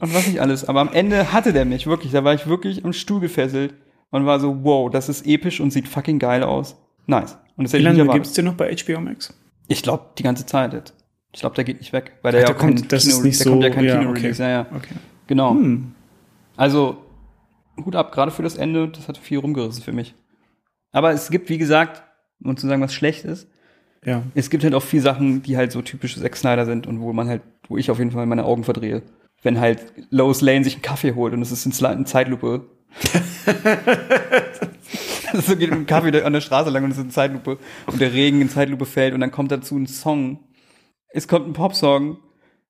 [0.00, 0.64] und was nicht alles.
[0.68, 2.12] Aber am Ende hatte der mich wirklich.
[2.12, 3.74] Da war ich wirklich am Stuhl gefesselt
[4.10, 6.76] und war so, wow, das ist episch und sieht fucking geil aus.
[7.06, 7.36] Nice.
[7.56, 9.34] Und das Wie lange gibt's den noch bei HBO Max?
[9.68, 10.94] Ich glaube, die ganze Zeit jetzt.
[11.32, 13.16] Ich glaube, der geht nicht weg, weil der Ach, ja der kein kommt- das Kino,
[13.16, 14.42] ist nicht der so- kommt ja kein ja, Kino-Release.
[14.42, 14.50] okay.
[14.52, 14.66] Ja, ja.
[14.74, 14.94] Okay.
[15.28, 15.50] Genau.
[15.52, 15.92] Hm.
[16.56, 16.96] Also,
[17.84, 20.14] Hut ab, gerade für das Ende, das hat viel rumgerissen für mich.
[20.92, 22.02] Aber es gibt, wie gesagt,
[22.42, 23.48] um zu sagen, was schlecht ist,
[24.04, 24.22] Ja.
[24.34, 27.12] es gibt halt auch viele Sachen, die halt so typisch Zack Snyder sind und wo
[27.12, 29.02] man halt, wo ich auf jeden Fall meine Augen verdrehe.
[29.42, 32.66] Wenn halt Lois Lane sich einen Kaffee holt und es ist in Zeitlupe.
[35.34, 38.00] so geht mit dem Kaffee an der Straße lang und es ist in Zeitlupe und
[38.00, 40.40] der Regen in Zeitlupe fällt und dann kommt dazu ein Song.
[41.08, 42.18] Es kommt ein Popsong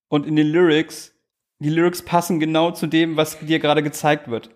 [0.09, 1.13] und in den Lyrics,
[1.59, 4.51] die Lyrics passen genau zu dem, was dir gerade gezeigt wird.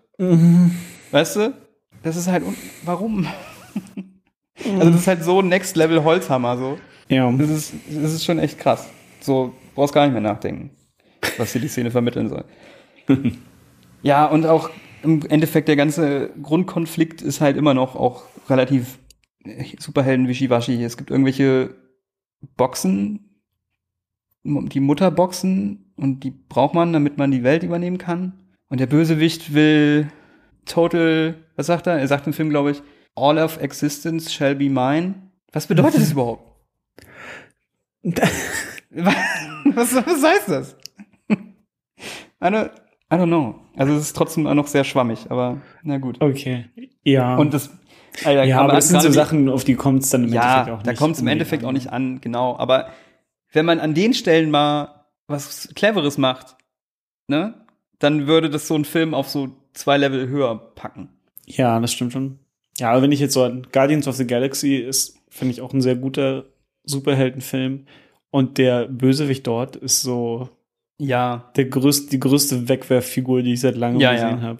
[1.10, 1.54] Weißt du?
[2.02, 2.44] Das ist halt,
[2.84, 3.26] warum?
[4.64, 6.78] also das ist halt so Next Level Holzhammer so.
[7.08, 7.30] Ja.
[7.32, 8.88] Das ist, das ist schon echt krass.
[9.20, 10.70] So, brauchst gar nicht mehr nachdenken,
[11.38, 12.44] was hier die Szene vermitteln soll.
[14.02, 14.70] ja, und auch
[15.02, 18.98] im Endeffekt der ganze Grundkonflikt ist halt immer noch auch relativ
[19.44, 20.82] äh, Superhelden-Wischiwaschi.
[20.82, 21.74] Es gibt irgendwelche
[22.56, 23.40] Boxen,
[24.42, 28.32] die Mutterboxen, und die braucht man, damit man die Welt übernehmen kann.
[28.68, 30.08] Und der Bösewicht will
[30.66, 31.98] total, was sagt er?
[31.98, 32.82] Er sagt im Film, glaube ich,
[33.14, 35.14] all of existence shall be mine.
[35.52, 36.50] Was bedeutet das überhaupt?
[38.02, 40.76] was, was heißt das?
[42.44, 42.70] I don't,
[43.10, 43.54] I don't know.
[43.76, 46.20] Also es ist trotzdem auch noch sehr schwammig, aber na gut.
[46.20, 46.66] Okay.
[47.02, 47.36] Ja.
[47.36, 47.70] Und das,
[48.24, 50.70] Alter, ja, aber das sind so Sachen, auf die kommt es dann im ja, Endeffekt
[50.70, 50.86] auch nicht.
[50.86, 52.56] da kommt es im Endeffekt auch nicht an, genau.
[52.56, 52.90] Aber
[53.52, 56.56] wenn man an den Stellen mal was Cleveres macht,
[57.28, 57.54] ne,
[57.98, 61.08] dann würde das so einen Film auf so zwei Level höher packen.
[61.46, 62.38] Ja, das stimmt schon.
[62.78, 65.72] Ja, aber wenn ich jetzt so an Guardians of the Galaxy ist, finde ich auch
[65.72, 66.44] ein sehr guter
[66.84, 67.86] Superheldenfilm.
[68.30, 70.48] Und der Bösewicht dort ist so
[70.98, 74.40] Ja, der größte, die größte Wegwerffigur, die ich seit langem Ja, gesehen ja.
[74.42, 74.58] habe.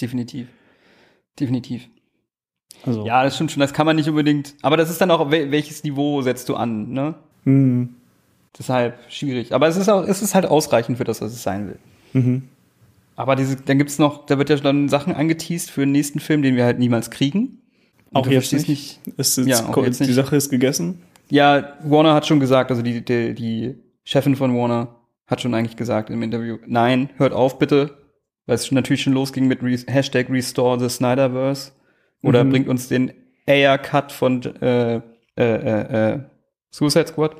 [0.00, 0.46] definitiv.
[1.40, 1.88] Definitiv.
[2.84, 4.54] Also, Ja, das stimmt schon, das kann man nicht unbedingt.
[4.62, 7.14] Aber das ist dann auch, wel- welches Niveau setzt du an, ne?
[7.44, 7.94] Mhm.
[8.58, 9.54] Deshalb schwierig.
[9.54, 11.78] Aber es ist auch, es ist halt ausreichend für das, was es sein will.
[12.12, 12.42] Mhm.
[13.16, 16.42] Aber diese, dann gibt's noch, da wird ja dann Sachen angeteased für den nächsten Film,
[16.42, 17.58] den wir halt niemals kriegen.
[18.10, 19.00] Und Auch jetzt verstehst nicht.
[19.16, 20.14] Ist jetzt, Ja, auch jetzt die nicht.
[20.14, 21.00] Sache ist gegessen.
[21.30, 24.96] Ja, Warner hat schon gesagt, also die, die, die Chefin von Warner
[25.26, 27.96] hat schon eigentlich gesagt im Interview, nein, hört auf bitte,
[28.46, 31.72] weil es natürlich schon losging mit Re Hashtag Restore the Snyderverse
[32.22, 32.50] oder Mhm.
[32.50, 33.12] bringt uns den
[33.46, 35.00] Air-Cut von äh, äh,
[35.38, 36.20] äh, äh,
[36.70, 37.36] Suicide Squad.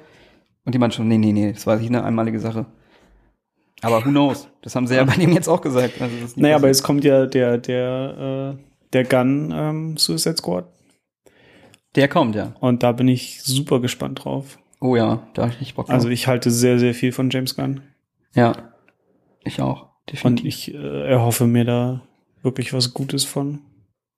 [0.65, 2.67] Und die meinen schon, nee, nee, nee, das war hier eine einmalige Sache.
[3.81, 4.49] Aber who knows?
[4.63, 6.01] Das haben sie ja bei dem jetzt auch gesagt.
[6.01, 8.63] Also Naja, aber jetzt kommt ja der, der, äh,
[8.93, 10.67] der Gun ähm, Suicide Squad.
[11.97, 12.55] der kommt, ja.
[12.61, 14.59] Und da bin ich super gespannt drauf.
[14.85, 15.95] Oh ja, da hab ich richtig Bock drauf.
[15.95, 17.83] Also ich halte sehr, sehr viel von James Gunn.
[18.35, 18.53] ja,
[19.45, 19.83] ich auch.
[19.83, 20.47] Und Definitiv.
[20.47, 22.03] ich äh, erhoffe mir da
[22.43, 23.61] wirklich was Gutes von.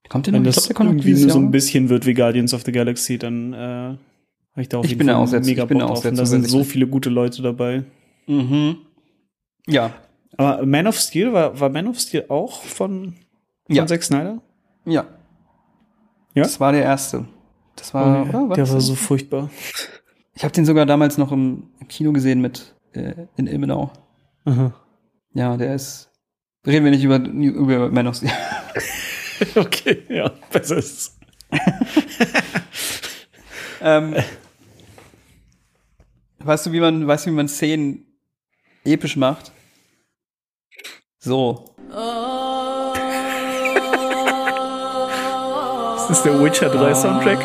[0.09, 0.39] kommt der noch?
[0.39, 3.19] Wenn das glaub, der irgendwie nur so ein bisschen wird wie Guardians of the Galaxy,
[3.19, 3.99] dann äh, habe
[4.57, 6.05] ich da auf Ich jeden bin Fall auch sehr- mega ich bin Bock drauf.
[6.07, 7.85] Und da sind so viele gute Leute dabei.
[8.27, 8.77] Mhm.
[9.67, 9.91] Ja,
[10.39, 13.15] Aber Man of Steel, war, war Man of Steel auch von,
[13.67, 13.87] von Ja.
[13.87, 14.41] Zack Snyder?
[14.87, 15.05] ja.
[16.35, 16.43] Ja?
[16.43, 17.27] Das war der erste.
[17.77, 18.55] Das war, Oh, oder?
[18.57, 19.51] der das war so furchtbar.
[20.37, 23.91] Ich habe den sogar damals noch im, im Kino gesehen mit äh, in Ilmenau.
[24.45, 24.75] Aha.
[25.35, 26.11] Ja, der ist.
[26.67, 28.31] Reden wir nicht über, über Man of Steel.
[29.57, 31.19] Okay, ja, besser ist
[33.83, 34.15] ähm,
[36.39, 38.07] weißt du, wie man, weißt du, wie man Szenen
[38.85, 39.53] episch macht?
[41.19, 41.75] So.
[45.99, 47.39] Ist das der Witcher 3 Soundtrack?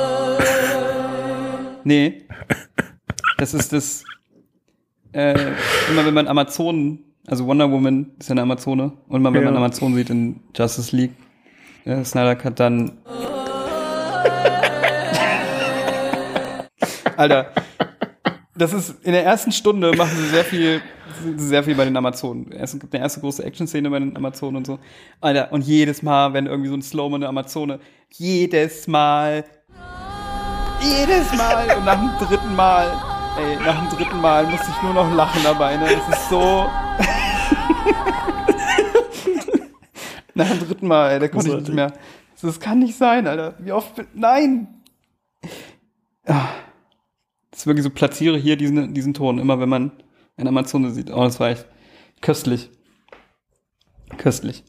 [1.83, 2.27] Nee.
[3.39, 4.03] Das ist das.
[5.11, 5.33] Äh,
[5.89, 9.49] immer wenn man Amazonen, also Wonder Woman ist ja eine Amazone, und immer wenn Ja.
[9.49, 11.13] man Amazonen sieht in Justice League,
[11.85, 12.91] äh, Snyder Cut, dann.
[17.17, 17.47] Alter,
[18.55, 20.81] das ist in der ersten Stunde machen sie sehr viel,
[21.37, 22.51] sehr viel bei den Amazonen.
[22.51, 24.79] Es gibt eine erste große Action-Szene bei den Amazonen und so.
[25.21, 27.79] Alter, und jedes Mal, wenn irgendwie so ein Slow-Mo eine Amazone,
[28.11, 29.43] jedes Mal
[30.81, 32.87] jedes Mal und nach dem dritten Mal,
[33.39, 35.85] ey, nach dem dritten Mal musste ich nur noch lachen dabei, ne?
[35.85, 36.39] Das ist so.
[40.33, 41.93] nach dem dritten Mal, ey, da konnte ich nicht mehr.
[42.41, 43.55] Das kann nicht sein, Alter.
[43.59, 44.01] Wie oft.
[44.13, 44.81] Nein!
[46.25, 46.47] Ah.
[47.51, 49.91] Das ist wirklich so, platziere hier diesen, diesen Ton, immer wenn man
[50.37, 51.11] eine Amazone sieht.
[51.11, 51.65] Oh, das war echt
[52.21, 52.69] köstlich.
[54.17, 54.63] Köstlich.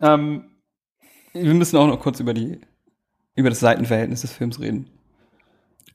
[0.00, 0.50] Ähm,
[1.32, 2.60] wir müssen auch noch kurz über die
[3.34, 4.90] über das Seitenverhältnis des Films reden.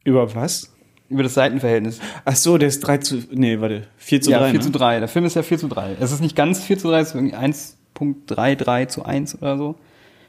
[0.03, 0.73] Über was?
[1.09, 1.99] Über das Seitenverhältnis.
[2.23, 4.51] Ach so, der ist 3 zu, nee, warte, 4 zu ja, 3.
[4.51, 4.65] 4 ne?
[4.65, 4.99] zu 3.
[4.99, 5.97] Der Film ist ja 4 zu 3.
[5.99, 9.75] Es ist nicht ganz 4 zu 3, es ist irgendwie 1.33 zu 1 oder so.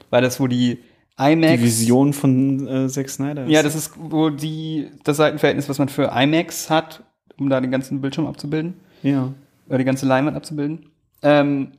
[0.09, 0.79] Weil das, wo die
[1.17, 1.59] IMAX.
[1.59, 3.45] Die Vision von äh, Zack Snyder.
[3.45, 7.03] Ja, das ist wo die, das Seitenverhältnis, was man für IMAX hat,
[7.37, 8.73] um da den ganzen Bildschirm abzubilden.
[9.03, 9.31] Ja.
[9.69, 10.89] Oder die ganze Leinwand abzubilden.
[11.21, 11.73] Ähm,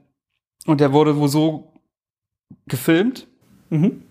[0.67, 1.73] und der wurde wo so
[2.69, 3.27] gefilmt.
[3.71, 4.03] Mhm.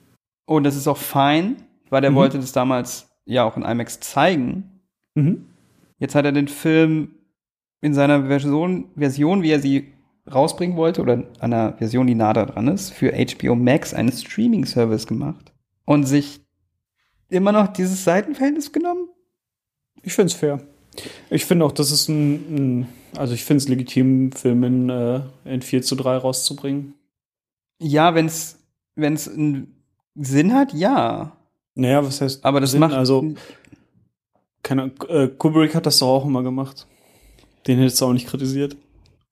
[0.46, 1.56] Und das ist auch fein,
[1.89, 2.16] weil der Mhm.
[2.16, 4.71] wollte das damals ja auch in IMAX zeigen.
[5.16, 5.45] Mhm.
[5.99, 7.16] Jetzt hat er den Film
[7.82, 9.93] in seiner Version, Version, wie er sie
[10.32, 15.51] rausbringen wollte, oder einer Version, die nah dran ist, für HBO Max einen Streaming-Service gemacht
[15.86, 16.41] und sich
[17.30, 19.09] immer noch dieses Seitenverhältnis genommen.
[20.03, 20.62] Ich find's fair.
[21.30, 22.88] Ich finde auch, das ist ein, ein
[23.18, 26.93] also ich finde es legitim, Filme in, äh, in 4 zu 3 rauszubringen.
[27.80, 28.59] Ja, wenn's
[28.95, 29.76] wenn's einen
[30.16, 31.36] Sinn hat, ja.
[31.76, 32.82] Naja, was heißt Aber das Sinn?
[32.82, 33.34] macht Also,
[34.64, 36.88] keine Ahnung, äh, Kubrick hat das doch auch immer gemacht.
[37.68, 38.76] Den hättest du auch nicht kritisiert.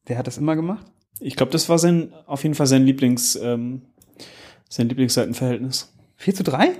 [0.07, 0.85] der hat das immer gemacht.
[1.19, 3.81] Ich glaube, das war sein, auf jeden Fall sein Lieblings, ähm,
[4.69, 5.93] sein Lieblingsseitenverhältnis.
[6.15, 6.71] 4 zu 3?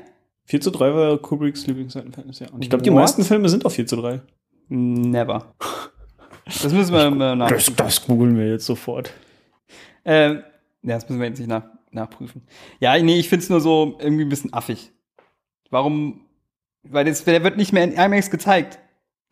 [0.46, 2.50] 4 zu 3 war Kubricks Lieblingsseitenverhältnis, ja.
[2.50, 4.22] Und ich glaube, die meisten Filme sind auf 4 zu 3.
[4.70, 5.54] Never.
[6.46, 7.50] Das müssen wir mal nach.
[7.50, 9.14] Das, das googeln wir jetzt sofort.
[10.06, 10.44] Ähm,
[10.82, 12.42] ja, das müssen wir jetzt nicht nach, nachprüfen.
[12.80, 14.92] Ja, nee, ich find's nur so irgendwie ein bisschen affig.
[15.70, 16.22] Warum?
[16.84, 18.80] Weil das, der wird nicht mehr in IMAX gezeigt.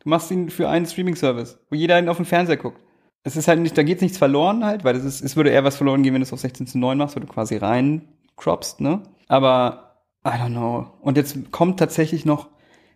[0.00, 2.80] Du machst ihn für einen Streaming-Service, wo jeder ihn auf dem Fernseher guckt.
[3.24, 5.64] Es ist halt nicht, da geht nichts verloren halt, weil das ist, es würde eher
[5.64, 8.08] was verloren gehen, wenn du es auf 16 zu 9 machst, wo du quasi rein
[8.36, 9.02] croppst, ne?
[9.26, 10.86] Aber, I don't know.
[11.00, 12.48] Und jetzt kommt tatsächlich noch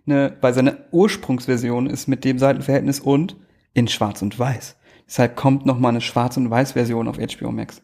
[0.06, 3.36] eine, bei seiner Ursprungsversion ist mit dem Seitenverhältnis und
[3.74, 4.76] in Schwarz und Weiß.
[5.06, 7.82] Deshalb kommt noch mal eine Schwarz- und Weiß-Version auf HBO Max.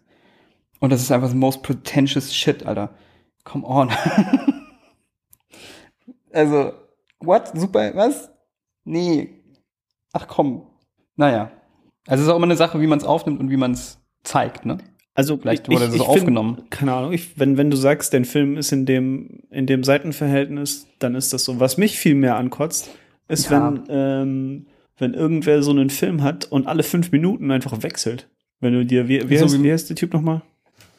[0.81, 2.95] Und das ist einfach the most pretentious shit, Alter.
[3.45, 3.91] Come on.
[6.33, 6.73] also,
[7.21, 7.51] what?
[7.55, 8.31] Super, was?
[8.85, 9.31] Nee.
[10.13, 10.63] Ach komm.
[11.17, 11.51] Naja.
[12.07, 13.99] Also es ist auch immer eine Sache, wie man es aufnimmt und wie man es
[14.25, 14.79] zeigt, ne?
[15.15, 16.63] Also Vielleicht wurde das so find- aufgenommen.
[16.71, 17.13] keine Ahnung.
[17.13, 21.33] Ich, wenn, wenn du sagst, dein Film ist in dem, in dem Seitenverhältnis, dann ist
[21.33, 21.59] das so.
[21.59, 22.89] Was mich viel mehr ankotzt,
[23.27, 23.73] ist, Ja.
[23.73, 24.67] wenn, ähm,
[24.97, 28.29] wenn irgendwer so einen Film hat und alle fünf Minuten einfach wechselt.
[28.61, 30.43] Wenn du dir, wie, wie, So heißt, wie heißt der Typ nochmal?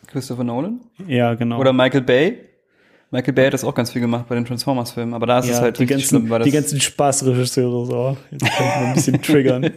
[0.07, 0.81] Christopher Nolan?
[1.07, 1.59] Ja, genau.
[1.59, 2.39] Oder Michael Bay?
[3.11, 5.51] Michael Bay hat das auch ganz viel gemacht bei den Transformers-Filmen, aber da ist es
[5.51, 8.17] ja, halt die, richtig ganzen, schlimm, weil die ganzen Spaßregisseure so.
[8.29, 9.69] Jetzt kann ich mal ein bisschen triggern.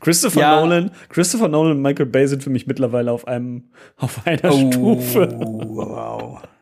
[0.00, 0.60] Christopher Ja.
[0.60, 4.70] Nolan, Christopher Nolan und Michael Bay sind für mich mittlerweile auf einem, auf einer Oh.
[4.70, 5.28] Stufe.
[5.38, 6.40] wow.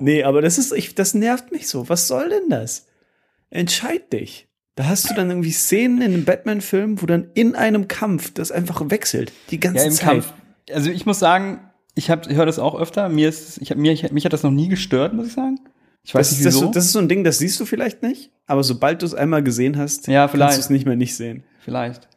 [0.00, 1.88] Nee, aber das ist, ich, das nervt mich so.
[1.88, 2.86] Was soll denn das?
[3.48, 4.48] Entscheid dich.
[4.74, 8.50] Da hast du dann irgendwie Szenen in einem Batman-Film, wo dann in einem Kampf das
[8.50, 9.32] einfach wechselt.
[9.50, 10.04] Die ganze Ja, im Zeit.
[10.08, 10.32] Kampf.
[10.72, 11.60] Also ich muss sagen,
[11.96, 13.08] ich hab, ich höre das auch öfter.
[13.08, 15.58] Mir ist, ich hab, mir, ich, mich hat das noch nie gestört, muss ich sagen.
[16.04, 16.66] Ich weiß Das, nicht ist- das, wieso.
[16.66, 19.14] so- das ist so ein Ding, das siehst du vielleicht nicht, aber sobald du es
[19.14, 21.42] einmal gesehen hast, Ja, kannst du es nicht mehr nicht sehen.
[21.58, 22.08] Vielleicht.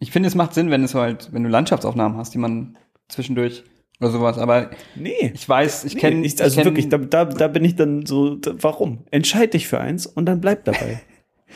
[0.00, 2.76] Ich finde, es macht Sinn, wenn es halt, wenn du Landschaftsaufnahmen hast, die man
[3.08, 3.62] zwischendurch
[4.00, 4.38] oder sowas.
[4.38, 5.30] Aber Nee.
[5.32, 8.04] ich weiß, ich Nee, kenne, ich, also kenn, wirklich, da, da, da bin ich dann
[8.04, 9.04] so, da, warum?
[9.12, 11.00] Entscheid dich für eins und dann bleib dabei.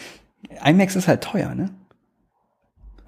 [0.64, 1.70] IMAX ist halt teuer, ne?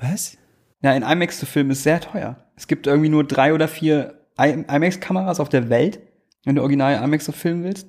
[0.00, 0.36] Was?
[0.82, 2.36] Ja, in IMAX zu filmen ist sehr teuer.
[2.56, 6.00] Es gibt irgendwie nur drei oder vier IMAX-Kameras auf der Welt,
[6.44, 7.88] wenn du original IMAX so filmen willst.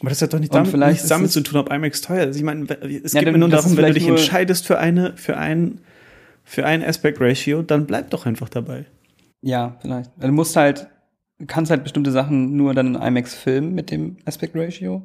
[0.00, 2.36] Aber das hat doch nicht damit, nichts damit zu tun, ob IMAX teuer ist.
[2.36, 5.36] Ich meine, es Ja, geht mir nur darum, wenn du dich entscheidest für eine, für
[5.36, 5.80] ein,
[6.42, 8.86] für ein Aspect Ratio, dann bleib doch einfach dabei.
[9.42, 10.10] Ja, vielleicht.
[10.20, 10.88] Du musst halt,
[11.38, 15.02] du kannst halt bestimmte Sachen nur dann in IMAX filmen mit dem Aspect Ratio.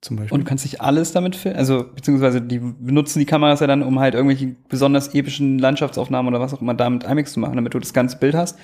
[0.00, 0.34] Zum Beispiel.
[0.34, 1.58] Und du kannst nicht alles damit filmen.
[1.58, 6.40] Also, beziehungsweise die benutzen die Kameras ja dann, um halt irgendwelche besonders epischen Landschaftsaufnahmen oder
[6.40, 8.56] was auch immer da mit IMAX zu machen, damit du das ganze Bild hast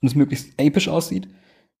[0.00, 1.28] und es möglichst episch aussieht.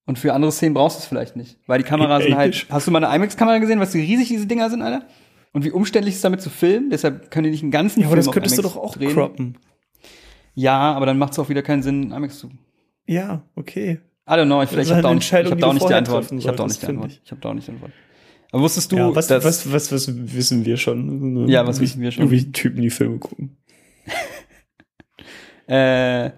[0.06, 1.58] Und für andere Szenen brauchst du es vielleicht nicht.
[1.66, 2.66] Weil die Kameras sind halt.
[2.70, 5.06] Hast du mal eine IMAX-Kamera gesehen, was wie riesig diese Dinger sind, Alter?
[5.52, 6.90] Und wie umständlich es ist, damit zu filmen?
[6.90, 9.12] Deshalb können die nicht einen ganzen ja, aber Film das könntest du doch auch drehen.
[9.12, 9.58] croppen.
[10.54, 12.50] Ja, aber dann macht es auch wieder keinen Sinn, IMAX zu.
[13.06, 14.00] Ja, okay.
[14.28, 15.88] I don't know, ich, ist ich habe da nicht, ich hab die da auch nicht
[15.88, 16.32] die Antwort.
[16.32, 17.20] Ich habe da auch nicht die Antwort.
[17.24, 17.30] ich.
[17.30, 17.92] Habe da auch nicht die Antwort.
[18.50, 21.48] Aber wusstest du, ja, was, dass was, was, was wissen wir schon?
[21.48, 22.30] Ja, was wissen wir schon?
[22.30, 23.56] Wie Typen die Filme gucken.
[25.66, 26.30] Äh,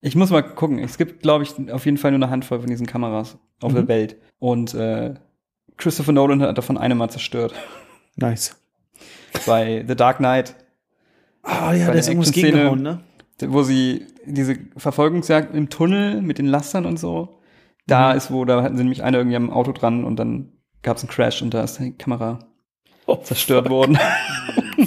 [0.00, 0.78] ich muss mal gucken.
[0.78, 3.76] Es gibt, glaube ich, auf jeden Fall nur eine Handvoll von diesen Kameras auf Mhm.
[3.76, 4.16] der Welt.
[4.38, 5.14] Und äh,
[5.76, 7.54] Christopher Nolan hat davon eine mal zerstört.
[8.16, 8.56] Nice.
[9.46, 10.56] Bei The Dark Knight,
[11.42, 13.00] Ah ja, Bei da ist irgendwas gegengehauen, ne?
[13.46, 17.40] wo sie diese Verfolgungsjagd im Tunnel mit den Lastern und so,
[17.86, 18.16] da Mhm.
[18.18, 21.02] ist wo, da hatten sie nämlich eine irgendwie am Auto dran und dann gab es
[21.02, 22.40] einen Crash und da ist die Kamera
[23.06, 23.98] Oh, zerstört worden.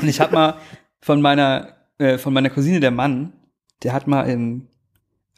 [0.00, 0.56] und ich hab mal
[1.00, 3.32] von meiner, äh, von meiner Cousine, der Mann,
[3.82, 4.68] der hat mal im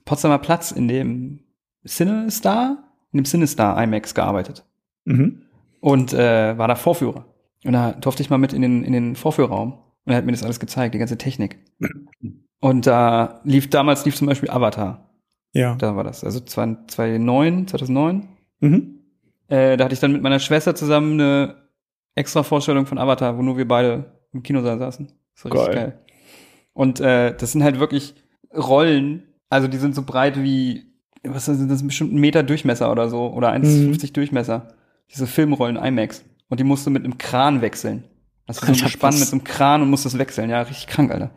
[0.04, 1.40] Potsdamer Platz in dem
[1.86, 2.78] CineStar,
[3.12, 4.64] in dem CineStar IMAX gearbeitet
[5.06, 5.42] Mhm.
[5.80, 7.26] und äh, war da Vorführer.
[7.64, 9.72] Und da durfte ich mal mit in den, in den Vorführraum
[10.04, 11.58] und er hat mir das alles gezeigt, die ganze Technik.
[12.60, 15.10] Und da lief, damals lief zum Beispiel Avatar.
[15.52, 15.74] Ja.
[15.74, 18.28] Da war das, also 2009, 2009.
[18.60, 19.00] Mhm.
[19.48, 21.56] Äh, da hatte ich dann mit meiner Schwester zusammen eine
[22.14, 25.12] extra Vorstellung von Avatar, wo nur wir beide im Kinosaal saßen.
[25.34, 26.03] Das war richtig Geil.
[26.74, 28.14] Und äh, das sind halt wirklich
[28.54, 33.08] Rollen, also die sind so breit wie, was sind das, bestimmt ein Meter Durchmesser oder
[33.08, 34.74] so, oder 1,50 Durchmesser.
[35.10, 36.24] Diese Filmrollen IMAX.
[36.48, 38.04] Und die musst du mit einem Kran wechseln.
[38.46, 39.20] Das ist so ein Alter, Gespann was?
[39.20, 40.50] mit so einem Kran und musst das wechseln.
[40.50, 41.30] Ja, richtig krank, Alter.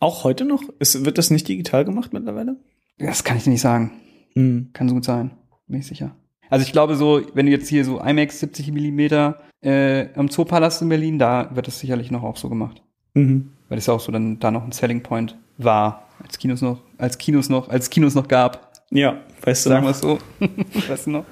[0.00, 0.62] Auch heute noch?
[0.78, 2.56] Ist, wird das nicht digital gemacht mittlerweile?
[2.98, 3.92] Das kann ich dir nicht sagen.
[4.34, 4.70] Mhm.
[4.72, 5.30] Kann so gut sein.
[5.66, 6.14] Bin ich sicher.
[6.50, 10.82] Also ich glaube so, wenn du jetzt hier so IMAX 70 Millimeter äh, am Zoopalast
[10.82, 12.82] in Berlin, da wird das sicherlich noch auch so gemacht.
[13.14, 13.52] Mhm.
[13.68, 16.80] Weil das ja auch so dann da noch ein Selling Point war, als Kinos noch,
[16.98, 18.72] als Kinos noch, als Kinos noch gab.
[18.90, 20.18] Ja, weißt du Sagen wir es so.
[20.88, 21.24] weißt du noch?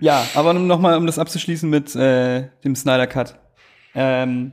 [0.00, 3.38] ja, aber nochmal, um das abzuschließen mit äh, dem Snyder Cut.
[3.94, 4.52] Ähm,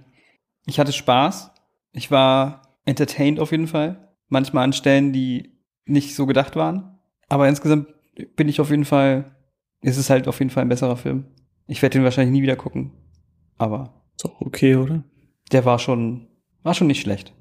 [0.66, 1.52] ich hatte Spaß.
[1.92, 4.10] Ich war entertained auf jeden Fall.
[4.30, 5.52] Manchmal an Stellen, die
[5.86, 6.98] nicht so gedacht waren.
[7.30, 7.88] Aber insgesamt
[8.36, 9.36] bin ich auf jeden Fall,
[9.82, 11.26] ist es halt auf jeden Fall ein besserer Film.
[11.68, 12.92] Ich werde den wahrscheinlich nie wieder gucken.
[13.58, 15.04] Aber Ist doch okay, oder?
[15.52, 16.28] der war schon,
[16.64, 17.34] war schon nicht schlecht.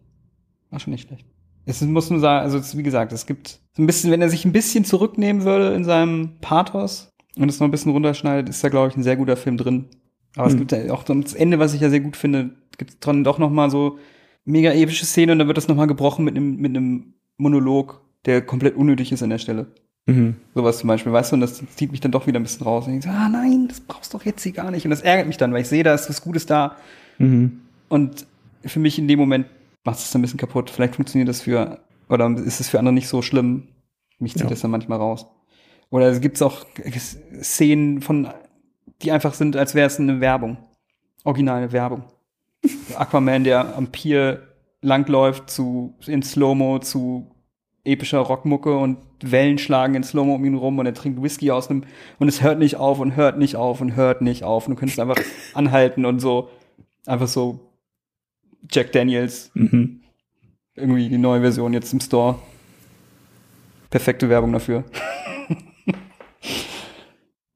[0.71, 1.25] War schon nicht schlecht.
[1.65, 4.29] es muss nur sagen, also es, wie gesagt, es gibt so ein bisschen, wenn er
[4.29, 8.63] sich ein bisschen zurücknehmen würde in seinem Pathos und es noch ein bisschen runterschneidet, ist
[8.65, 9.87] da, glaube ich, ein sehr guter Film drin.
[10.37, 10.59] Aber es Mhm.
[10.59, 13.39] gibt ja auch das Ende, was ich ja sehr gut finde, gibt es dann doch
[13.39, 13.99] noch mal so
[14.45, 18.01] mega epische Szene und dann wird das noch mal gebrochen mit einem mit einem Monolog,
[18.25, 19.75] der komplett unnötig ist an der Stelle.
[20.07, 20.37] Mhm.
[20.55, 22.87] Sowas zum Beispiel, weißt du, und das zieht mich dann doch wieder ein bisschen raus.
[22.87, 24.85] Und ich so, ah nein, das brauchst du doch jetzt hier gar nicht.
[24.85, 26.77] Und das ärgert mich dann, weil ich sehe, da ist was Gutes da.
[27.19, 27.61] Mhm.
[27.89, 28.27] Und
[28.65, 29.47] für mich in dem Moment
[29.85, 30.71] macht es dann ein bisschen kaputt.
[30.71, 31.79] Vielleicht funktioniert das für,
[32.09, 33.69] oder ist es für andere nicht so schlimm.
[34.19, 34.49] Mich zieht Ja.
[34.51, 35.27] das dann manchmal raus.
[35.91, 36.65] Oder es gibt auch
[37.43, 38.29] Szenen von,
[39.03, 40.57] die einfach sind, als wäre es eine Werbung.
[41.25, 42.05] Originale Werbung.
[42.97, 44.43] Aquaman, der am Pier
[44.81, 47.32] langläuft zu, in Slow-Mo zu
[47.85, 51.69] epischer Rockmucke und Wellen schlagen in Slow-Mo um ihn rum und er trinkt Whisky aus
[51.69, 51.85] einem,
[52.19, 54.79] und es hört nicht auf und hört nicht auf und hört nicht auf und du
[54.79, 55.19] könntest einfach
[55.55, 56.49] anhalten und so,
[57.07, 57.61] einfach so
[58.71, 60.01] Jack Daniels, Mhm.
[60.77, 62.39] irgendwie die neue Version jetzt im Store.
[63.91, 64.85] Perfekte Werbung dafür.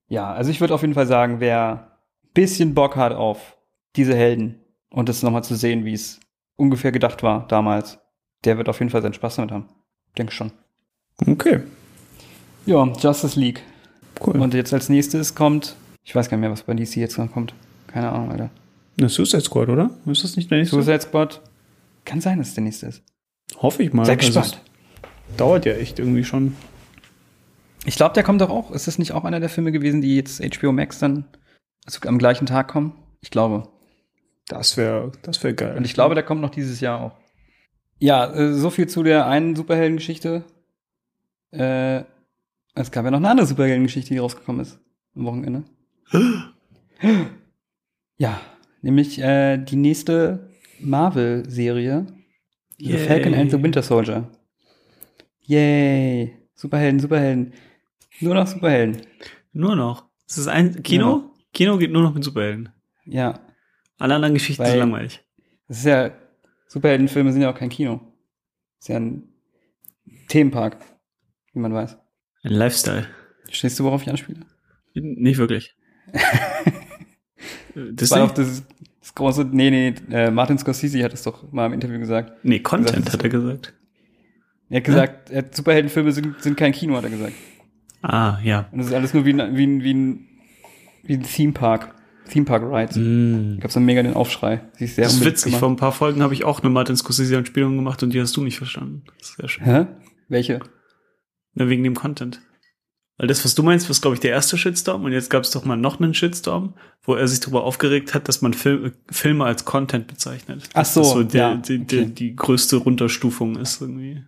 [0.08, 1.90] ja, also ich würde auf jeden Fall sagen, wer
[2.24, 3.56] ein bisschen Bock hat auf
[3.96, 4.60] diese Helden
[4.90, 6.20] und das nochmal zu sehen, wie es
[6.56, 7.98] ungefähr gedacht war damals,
[8.44, 9.68] der wird auf jeden Fall seinen Spaß damit haben.
[10.18, 10.52] Denke schon.
[11.26, 11.60] Okay,
[12.66, 13.62] Ja, Justice League.
[14.26, 14.36] cool.
[14.40, 17.30] Und jetzt als nächstes kommt, ich weiß gar nicht mehr, was bei DC jetzt noch
[17.32, 17.54] kommt.
[17.86, 18.50] Keine Ahnung, Alter.
[18.98, 19.90] Eine Suicide Squad, oder?
[20.06, 20.76] Ist das nicht der nächste?
[20.76, 21.40] Suicide Squad.
[22.04, 23.02] Kann sein, dass es der nächste ist.
[23.58, 24.04] Hoffe ich mal.
[24.04, 24.60] Sei Also gespannt.
[25.30, 26.56] es dauert ja echt irgendwie schon.
[27.84, 28.70] Ich glaube, der kommt doch auch.
[28.72, 31.24] Ist das nicht auch einer der Filme gewesen, die jetzt HBO Max dann
[31.84, 32.92] also am gleichen Tag kommen?
[33.20, 33.68] Ich glaube.
[34.48, 35.76] Das wäre das wär geil.
[35.76, 37.12] Und ich glaube, der kommt noch dieses Jahr auch.
[37.99, 40.44] Ja, äh, so viel zu der einen Superheldengeschichte.
[41.53, 42.05] Äh,
[42.74, 44.78] es gab ja noch eine andere Superheldengeschichte, die rausgekommen ist
[45.14, 45.64] am Wochenende.
[48.18, 48.40] ja,
[48.82, 52.07] nämlich äh, die nächste Marvel-Serie.
[52.78, 52.99] The.
[52.99, 54.28] Falcon and the Winter Soldier.
[55.40, 56.36] Yay.
[56.55, 57.53] Superhelden, Superhelden.
[58.20, 59.01] Nur noch Superhelden.
[59.53, 60.05] Nur noch.
[60.28, 61.30] Es ist ein Kino?
[61.55, 62.68] Kino geht nur noch mit Superhelden.
[63.07, 63.40] Ja.
[63.99, 65.24] Alle anderen Geschichten Weil- sind langweilig.
[65.68, 66.11] Das ist ja,
[66.66, 68.00] Superheldenfilme sind ja auch kein Kino.
[68.80, 69.24] Ist ja ein
[70.28, 70.78] Themenpark,
[71.52, 71.96] wie man weiß.
[72.42, 73.06] Ein Lifestyle.
[73.50, 74.40] Stehst du, worauf ich anspiele?
[74.94, 75.76] Nicht wirklich.
[77.74, 78.64] Das war doch das,
[79.00, 82.32] das große, nee, nee, äh, Martin Scorsese hat es doch mal im Interview gesagt.
[82.42, 83.74] Nee, Content, Das- hat er gesagt.
[84.70, 87.34] Er hat gesagt, hat, Superheldenfilme sind, sind kein Kino, hat er gesagt.
[88.00, 88.66] Ah, ja.
[88.72, 90.28] Und das ist alles nur wie ein, wie ein, wie ein,
[91.02, 91.94] wie ein Theme Park.
[92.28, 92.96] Theme Park Rides.
[92.96, 93.54] Mm.
[93.56, 94.62] Ich gab so mega den Aufschrei.
[94.78, 95.44] Sie ist sehr Das ist witzig.
[95.52, 95.60] gemacht.
[95.60, 98.42] Vor ein paar Folgen habe ich auch eine Martin Scorsese-Anspielung gemacht und die hast du
[98.42, 99.04] nicht verstanden.
[99.18, 99.64] Das ist sehr schön.
[99.64, 99.86] Hä?
[100.28, 100.60] Welche?
[101.54, 102.40] Na, wegen dem Content.
[103.18, 105.50] Weil das, was du meinst, was, glaube ich, der erste Shitstorm und jetzt gab es
[105.50, 109.44] doch mal noch einen Shitstorm, wo er sich darüber aufgeregt hat, dass man Film, Filme
[109.46, 110.68] als Content bezeichnet.
[110.74, 112.04] Ach so, das so der, ja, die, okay.
[112.04, 114.22] die, die größte Runterstufung ist irgendwie.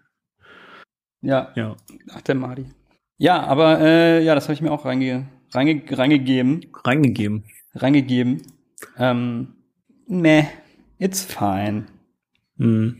[1.21, 1.77] Ja, Ja.
[2.15, 2.65] ach, der Marty.
[3.19, 6.67] Ja, aber äh, ja, das habe ich mir auch reinge, reinge, reingegeben.
[6.85, 7.45] Reingegeben.
[7.83, 8.43] Reingegeben.
[8.99, 9.55] Ähm,
[10.07, 10.45] meh,
[10.99, 11.87] it's fine.
[12.57, 12.99] Mhm.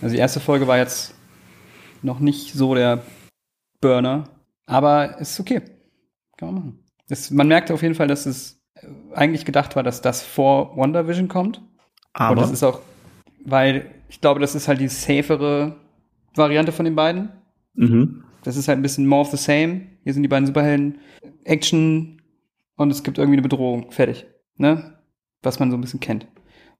[0.00, 1.14] Also die erste Folge war jetzt
[2.02, 3.02] noch nicht so der
[3.80, 4.24] Burner,
[4.66, 5.62] aber ist okay.
[6.36, 6.78] Kann man machen.
[7.08, 10.76] Es, man merkt auf jeden Fall, dass es äh, eigentlich gedacht war, dass das vor
[10.76, 11.58] Wonder Vision kommt.
[11.58, 11.66] Und
[12.14, 12.80] Aber das ist auch,
[13.44, 15.76] weil ich glaube, das ist halt die safere
[16.34, 17.30] Variante von den beiden.
[17.74, 18.24] mhm.
[18.44, 19.82] Das ist halt ein bisschen more of the same.
[20.02, 20.98] Hier sind die beiden Superhelden,
[21.44, 22.20] Action
[22.82, 23.90] und es gibt irgendwie eine Bedrohung.
[23.90, 24.26] Fertig.
[24.56, 24.98] Ne?
[25.42, 26.26] Was man so ein bisschen kennt.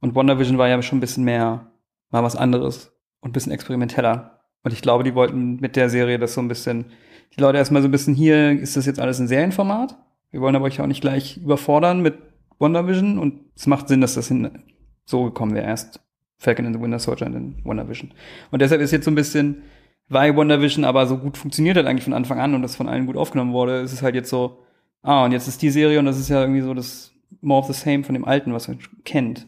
[0.00, 1.72] Und Wonder Vision war ja schon ein bisschen mehr,
[2.10, 4.40] mal was anderes und ein bisschen experimenteller.
[4.64, 6.86] Und ich glaube, die wollten mit der Serie das so ein bisschen,
[7.36, 9.96] die Leute erstmal so ein bisschen hier, ist das jetzt alles ein Serienformat?
[10.30, 12.18] Wir wollen aber euch auch nicht gleich überfordern mit
[12.58, 14.62] Wonder Vision und es macht Sinn, dass das hin,
[15.04, 16.00] so gekommen wäre erst.
[16.38, 18.12] Falcon and the Winter Soldier und dann Wonder Vision.
[18.50, 19.62] Und deshalb ist jetzt so ein bisschen,
[20.08, 23.06] weil WandaVision aber so gut funktioniert hat eigentlich von Anfang an und das von allen
[23.06, 24.64] gut aufgenommen wurde, ist es halt jetzt so,
[25.02, 27.66] ah, und jetzt ist die Serie und das ist ja irgendwie so das More of
[27.66, 29.46] the Same von dem Alten, was man kennt.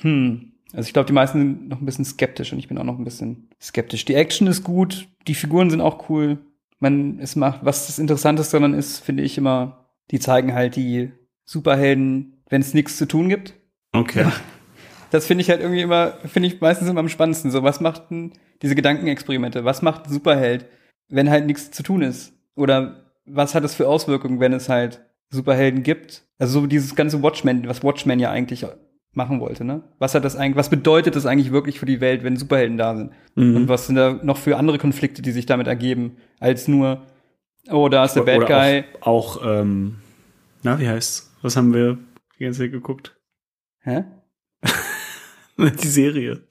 [0.00, 0.52] Hm.
[0.72, 2.98] Also ich glaube, die meisten sind noch ein bisschen skeptisch und ich bin auch noch
[2.98, 4.04] ein bisschen skeptisch.
[4.04, 6.38] Die Action ist gut, die Figuren sind auch cool.
[6.80, 11.12] Man, es macht, was das Interessanteste daran ist, finde ich immer, die zeigen halt die
[11.44, 13.54] Superhelden, wenn es nichts zu tun gibt.
[13.92, 14.26] Okay.
[15.10, 17.50] Das finde ich halt irgendwie immer, finde ich meistens immer am spannendsten.
[17.50, 19.64] So, was macht denn diese Gedankenexperimente?
[19.64, 20.66] Was macht ein Superheld,
[21.08, 22.34] wenn halt nichts zu tun ist?
[22.54, 26.24] Oder was hat es für Auswirkungen, wenn es halt Superhelden gibt?
[26.38, 28.66] Also so dieses ganze Watchmen, was Watchmen ja eigentlich
[29.12, 29.82] machen wollte, ne?
[29.98, 32.96] Was hat das eigentlich, was bedeutet das eigentlich wirklich für die Welt, wenn Superhelden da
[32.96, 33.12] sind?
[33.34, 33.56] Mhm.
[33.56, 37.02] Und was sind da noch für andere Konflikte, die sich damit ergeben, als nur,
[37.70, 38.84] oh, da ist der Bad Oder Guy.
[39.00, 39.96] Auch, auch ähm,
[40.62, 41.32] na, wie heißt's?
[41.42, 41.98] Was haben wir
[42.38, 43.16] die ganze Zeit geguckt?
[43.80, 44.04] Hä?
[45.58, 46.42] die Serie.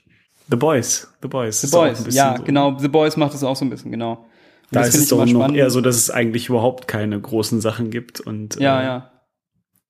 [0.49, 1.07] The Boys.
[1.21, 1.61] The Boys.
[1.61, 2.77] The Boys, ja, genau.
[2.77, 4.25] The Boys macht das auch so ein bisschen, genau.
[4.71, 5.57] Da das ist es doch noch spannend.
[5.57, 9.11] eher so, dass es eigentlich überhaupt keine großen Sachen gibt und Ja, äh, ja.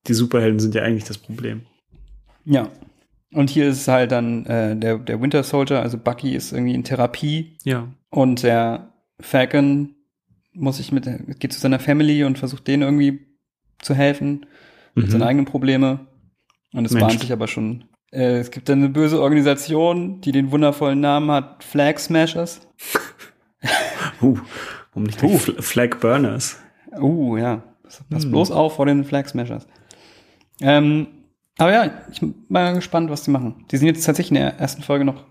[0.08, 1.62] die Superhelden sind ja eigentlich das Problem.
[2.44, 2.70] Ja.
[3.34, 6.74] Und hier ist es halt dann äh, der, der Winter Soldier, also Bucky ist irgendwie
[6.74, 7.88] in Therapie Ja.
[8.10, 9.96] und der Falcon
[10.54, 11.06] muss sich mit,
[11.40, 13.26] geht zu seiner Family und versucht denen irgendwie
[13.82, 14.46] zu helfen
[14.94, 15.12] mit Mhm.
[15.12, 16.08] seinen eigenen Probleme.
[16.74, 17.86] Und es bahnt sich aber schon.
[18.12, 22.62] Äh, es gibt dann eine böse Organisation, die den wundervollen Namen hat, Flag Smashers.
[24.22, 24.38] Uh,
[24.94, 25.38] warum nicht uh.
[25.38, 26.58] Flag Burners?
[27.00, 27.64] Uh, ja.
[27.84, 28.32] Pass, pass Hm.
[28.32, 29.68] bloß auf vor den Flag Smashers.
[30.62, 31.08] Ähm,
[31.58, 33.66] aber ja, ich bin mal gespannt, was die machen.
[33.72, 35.24] Die sind jetzt tatsächlich in der ersten Folge noch,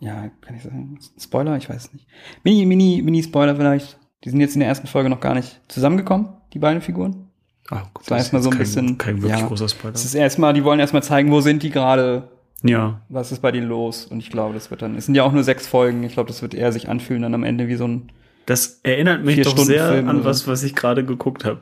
[0.00, 2.06] ja, kann ich sagen, Spoiler, ich weiß es nicht.
[2.44, 3.98] Mini, mini, mini Spoiler vielleicht.
[4.24, 7.28] Die sind jetzt in der ersten Folge noch gar nicht zusammengekommen, die beiden Figuren.
[7.70, 8.98] Ah, Das war erstmal so ein kein, bisschen.
[8.98, 9.94] Kein wirklich ja, großer Spoiler.
[9.94, 12.28] Es ist erstmal, die wollen erstmal zeigen, wo sind die gerade,
[12.62, 13.00] Ja.
[13.08, 14.06] was ist bei denen los.
[14.06, 16.02] Und ich glaube, das wird dann, es sind ja auch nur sechs Folgen.
[16.04, 18.12] Ich glaube, das wird eher sich anfühlen dann am Ende wie so ein,
[18.46, 21.60] Das erinnert mich doch Stunden sehr Film an oder was, was ich gerade geguckt habe,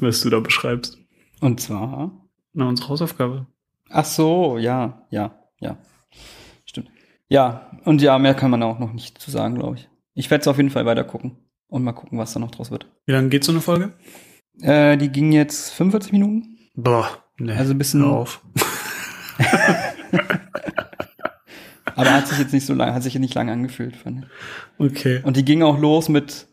[0.00, 0.98] was du da beschreibst.
[1.40, 2.10] und zwar,
[2.54, 3.46] Na, unsere Hausaufgabe.
[3.90, 5.76] Ach so, ja, ja, ja.
[6.64, 6.88] Stimmt.
[7.28, 9.88] Ja, und ja, mehr kann man auch noch nicht zu sagen, glaube ich.
[10.14, 11.36] Ich werde es auf jeden Fall weiter gucken
[11.68, 12.86] und mal gucken, was da noch draus wird.
[13.06, 13.92] Wie lange geht so eine Folge?
[14.60, 16.58] Äh, die ging jetzt 45 Minuten.
[16.74, 17.08] Boah,
[17.38, 17.52] nee.
[17.52, 18.40] Also ein bisschen- Hör auf.
[21.96, 24.26] Aber hat sich jetzt nicht so lange, hat sich nicht lange angefühlt, fand ich.
[24.78, 25.20] Okay.
[25.22, 26.46] Und die ging auch los mit,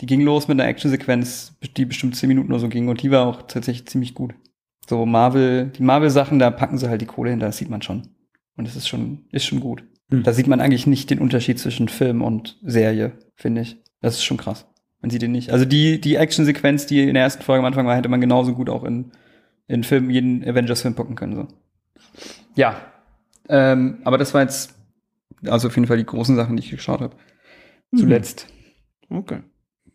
[0.00, 3.10] die ging los mit einer Actionsequenz, die bestimmt 10 Minuten oder so ging und die
[3.10, 4.34] war auch tatsächlich ziemlich gut.
[4.88, 8.08] So Marvel, die Marvel-Sachen, da packen sie halt die Kohle hin, das sieht man schon.
[8.56, 9.84] Und es ist schon, ist schon gut.
[10.10, 10.22] Hm.
[10.22, 13.76] Da sieht man eigentlich nicht den Unterschied zwischen Film und Serie, finde ich.
[14.00, 14.66] Das ist schon krass.
[15.00, 15.52] Man sieht ihn nicht.
[15.52, 18.54] Also die, die Actionsequenz, die in der ersten Folge am Anfang war, hätte man genauso
[18.54, 19.12] gut auch in,
[19.66, 21.48] in Film, jeden Avengers-Film packen können, so.
[22.56, 22.76] Ja.
[23.48, 24.74] Ähm, aber das war jetzt,
[25.46, 27.16] also auf jeden Fall die großen Sachen, die ich geschaut habe.
[27.96, 28.46] Zuletzt.
[29.08, 29.40] Okay.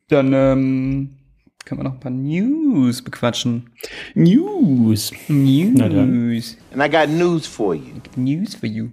[0.09, 1.17] Dann ähm,
[1.65, 3.69] können wir noch ein paar News bequatschen.
[4.15, 5.11] News.
[5.27, 6.29] Na dann.
[6.29, 6.57] News.
[6.73, 7.93] And I got news for you.
[8.15, 8.89] News for you.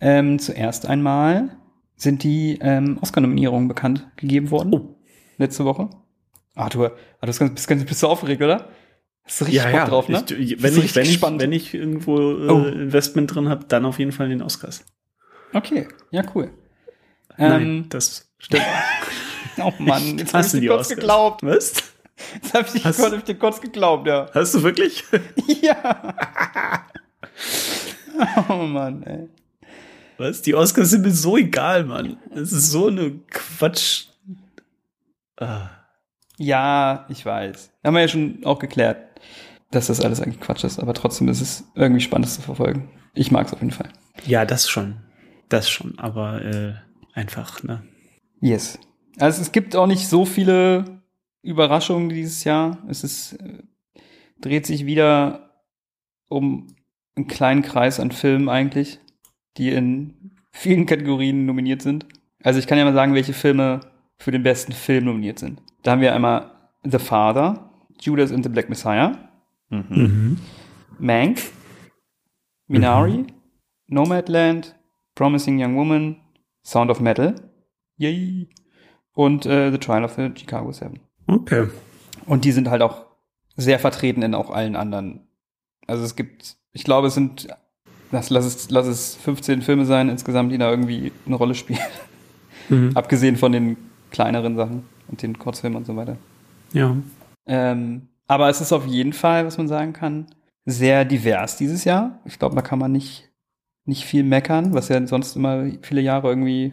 [0.00, 1.56] Ähm, zuerst einmal
[1.96, 4.72] sind die ähm, Oscar-Nominierungen bekannt gegeben worden.
[4.72, 4.96] Oh.
[5.38, 5.90] Letzte Woche.
[6.54, 8.68] Arthur, du bist, ganz, bist, ganz, bist du aufgeregt, oder?
[9.28, 9.86] Hast du richtig Ja, Bock ja.
[9.86, 10.24] drauf, ne?
[10.38, 12.64] Ich, wenn, ich, wenn, ich, wenn ich irgendwo äh, Oh.
[12.66, 14.84] Investment drin habe, dann auf jeden Fall in den Oscars.
[15.52, 16.50] Okay, ja, cool.
[17.36, 18.64] Nein, Ähm, das stimmt.
[19.58, 20.96] oh Mann, jetzt Hast du dir kurz Oscars?
[20.98, 21.42] geglaubt.
[21.42, 21.74] Was?
[22.34, 24.28] Jetzt hab ich, Hast- hab dir kurz geglaubt, ja.
[24.34, 25.04] Hast du wirklich?
[25.62, 26.14] Ja.
[28.48, 29.28] oh Mann, ey.
[30.16, 30.42] Was?
[30.42, 32.16] Die Oscars sind mir so egal, Mann.
[32.34, 34.06] Das ist so eine Quatsch.
[35.36, 35.70] Ah.
[36.38, 37.70] Ja, ich weiß.
[37.84, 39.07] Haben wir ja schon auch geklärt,
[39.70, 42.88] dass das alles eigentlich Quatsch ist, aber trotzdem ist es irgendwie spannend das zu verfolgen.
[43.14, 43.90] Ich mag es auf jeden Fall.
[44.26, 44.96] Ja, das schon.
[45.48, 45.98] Das schon.
[45.98, 46.74] Aber äh,
[47.12, 47.82] einfach, ne?
[48.40, 48.78] Yes.
[49.18, 51.02] Also es gibt auch nicht so viele
[51.42, 52.78] Überraschungen dieses Jahr.
[52.88, 53.62] Es ist, äh,
[54.40, 55.50] dreht sich wieder
[56.28, 56.68] um
[57.16, 59.00] einen kleinen Kreis an Filmen eigentlich,
[59.56, 62.06] die in vielen Kategorien nominiert sind.
[62.42, 63.80] Also ich kann ja mal sagen, welche Filme
[64.18, 65.60] für den besten Film nominiert sind.
[65.82, 66.50] Da haben wir einmal
[66.84, 69.27] The Father, Judas and the Black Messiah,
[69.70, 70.38] Mhm.
[70.98, 71.40] Mank,
[72.66, 73.26] Minari,
[73.86, 74.76] Nomadland,
[75.14, 76.16] Promising Young Woman,
[76.64, 77.34] Sound of Metal,
[77.96, 78.48] yay,
[79.12, 81.00] und äh, The Trial of the Chicago Seven.
[81.26, 81.68] Okay.
[82.26, 83.06] Und die sind halt auch
[83.56, 85.26] sehr vertreten in auch allen anderen.
[85.86, 87.48] Also es gibt, ich glaube, es sind,
[88.12, 91.80] lass, lass, es, lass es 15 Filme sein insgesamt, die da irgendwie eine Rolle spielen.
[92.68, 92.92] Mhm.
[92.94, 93.76] Abgesehen von den
[94.10, 96.16] kleineren Sachen und den Kurzfilmen und so weiter.
[96.72, 96.96] Ja.
[97.46, 100.26] Ähm, aber es ist auf jeden Fall, was man sagen kann,
[100.64, 102.20] sehr divers dieses Jahr.
[102.26, 103.30] Ich glaube, da kann man nicht,
[103.86, 106.72] nicht viel meckern, was ja sonst immer viele Jahre irgendwie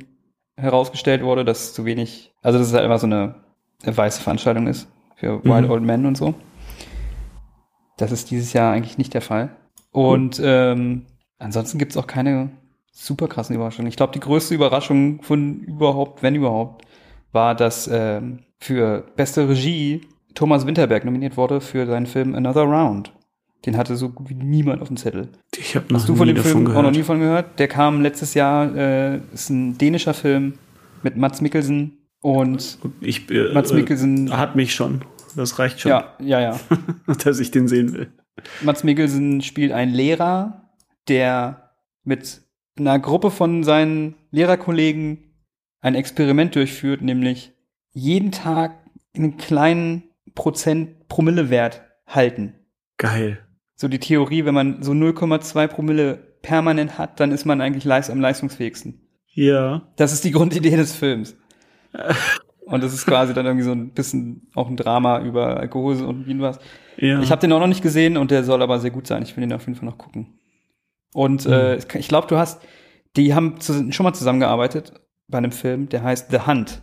[0.57, 3.35] herausgestellt wurde, dass zu wenig, also dass es halt immer so eine,
[3.83, 5.43] eine weiße Veranstaltung ist für Mhm.
[5.45, 6.35] Wild Old Men und so.
[7.97, 9.55] Das ist dieses Jahr eigentlich nicht der Fall.
[9.91, 11.05] Und ähm,
[11.39, 12.49] ansonsten gibt es auch keine
[12.91, 13.87] super krassen Überraschungen.
[13.87, 16.85] Ich glaube, die größte Überraschung von überhaupt, wenn überhaupt,
[17.31, 20.01] war, dass ähm, für beste Regie
[20.35, 23.11] Thomas Winterberg nominiert wurde für seinen Film Another Round.
[23.65, 25.29] Den hatte so gut wie niemand auf dem Zettel.
[25.57, 26.77] Ich habe noch Hast du von nie dem Film gehört.
[26.85, 27.57] auch noch nie von gehört?
[27.57, 30.53] Der kam letztes Jahr, äh, ist ein dänischer Film
[31.01, 34.27] mit Mats Mikkelsen und Ich, äh, Mats Mikkelsen.
[34.27, 35.03] äh, hat mich schon.
[35.35, 36.59] Das reicht schon, ja, ja, ja.
[37.23, 38.11] dass ich den sehen will.
[38.61, 40.69] Mats Mikkelsen spielt einen Lehrer,
[41.07, 41.71] der
[42.03, 42.41] mit
[42.77, 45.33] einer Gruppe von seinen Lehrerkollegen
[45.81, 47.53] ein Experiment durchführt, nämlich
[47.93, 48.73] jeden Tag
[49.15, 50.03] einen kleinen
[50.35, 52.53] Prozent Promillewert halten.
[52.97, 53.39] Geil.
[53.75, 58.09] So die Theorie, wenn man so 0,2 Promille permanent hat, dann ist man eigentlich leist
[58.09, 59.01] am leistungsfähigsten.
[59.33, 59.91] Ja.
[59.95, 61.35] Das ist die Grundidee des Films.
[62.65, 66.27] Und das ist quasi dann irgendwie so ein bisschen auch ein Drama über Alkohol und
[66.27, 66.59] wie was.
[66.97, 67.21] ja.
[67.21, 69.23] Ich habe den auch noch nicht gesehen und der soll aber sehr gut sein.
[69.23, 70.39] Ich will den auf jeden Fall noch gucken.
[71.13, 72.61] Und äh, ich glaube, du hast,
[73.15, 74.93] die haben schon mal zusammengearbeitet
[75.27, 76.81] bei einem Film, der heißt The Hunt.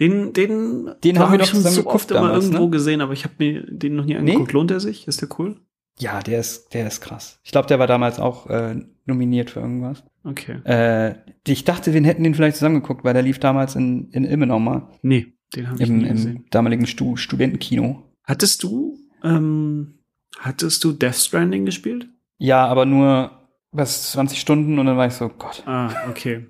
[0.00, 2.70] Den, den, Den haben wir doch schon so oft immer damals, irgendwo ne?
[2.70, 4.52] gesehen, aber ich habe mir den noch nie angeguckt.
[4.52, 5.06] Lohnt er sich?
[5.06, 5.60] Ist der cool?
[5.98, 7.38] Ja, der ist, der ist krass.
[7.44, 8.74] Ich glaube, der war damals auch äh,
[9.06, 10.02] nominiert für irgendwas.
[10.24, 10.58] Okay.
[10.64, 11.14] Äh,
[11.46, 14.88] ich dachte, wir hätten den vielleicht zusammengeguckt, weil der lief damals in, in Ilmenau mal.
[15.02, 16.36] Nee, den habe ich Im, nie gesehen.
[16.36, 18.02] im damaligen Stu Studentenkino.
[18.24, 20.00] Hattest du, ähm,
[20.38, 22.08] hattest du Death Stranding gespielt?
[22.38, 23.30] Ja, aber nur
[23.70, 25.62] was 20 Stunden und dann war ich so, Gott.
[25.66, 26.46] Ah, okay.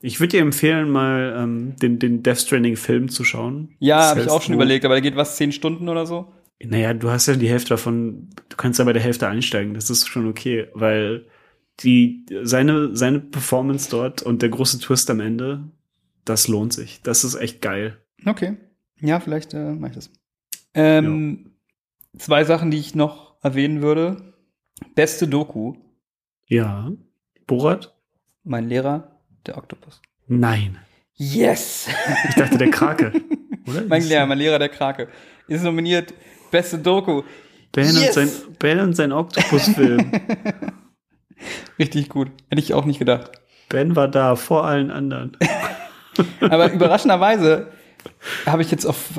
[0.00, 3.74] Ich würde dir empfehlen, mal ähm, den, den Death Stranding-Film zu schauen.
[3.78, 6.32] Ja, habe ich auch schon überlegt, aber der geht was 10 Stunden oder so?
[6.62, 9.90] Naja, du hast ja die Hälfte davon, du kannst ja bei der Hälfte einsteigen, das
[9.90, 11.26] ist schon okay, weil
[11.80, 15.64] die, seine, seine Performance dort und der große Twist am Ende,
[16.24, 17.00] das lohnt sich.
[17.02, 17.96] Das ist echt geil.
[18.26, 18.56] Okay.
[19.00, 20.10] Ja, vielleicht äh, mache ich das.
[20.74, 21.52] Ähm,
[22.16, 24.34] Zwei Sachen, die ich noch erwähnen würde.
[24.94, 25.74] Beste Doku.
[26.46, 26.90] Ja.
[27.46, 27.96] Borat?
[28.42, 29.17] Mein Lehrer,
[29.48, 30.00] der Oktopus.
[30.26, 30.78] Nein.
[31.14, 31.88] Yes!
[32.28, 33.12] Ich dachte, der Krake.
[33.66, 33.84] Oder?
[33.88, 35.08] mein Lehrer, mein Lehrer, der Krake.
[35.48, 36.14] Ist nominiert.
[36.50, 37.22] Beste Doku.
[37.72, 38.16] Ben, Yes!
[38.16, 40.12] und sein, ben und sein Oktopus-Film.
[41.78, 42.30] Richtig gut.
[42.48, 43.30] Hätte ich auch nicht gedacht.
[43.68, 45.36] ben war da, vor allen anderen.
[46.40, 47.68] Aber überraschenderweise
[48.46, 49.18] habe ich jetzt auf,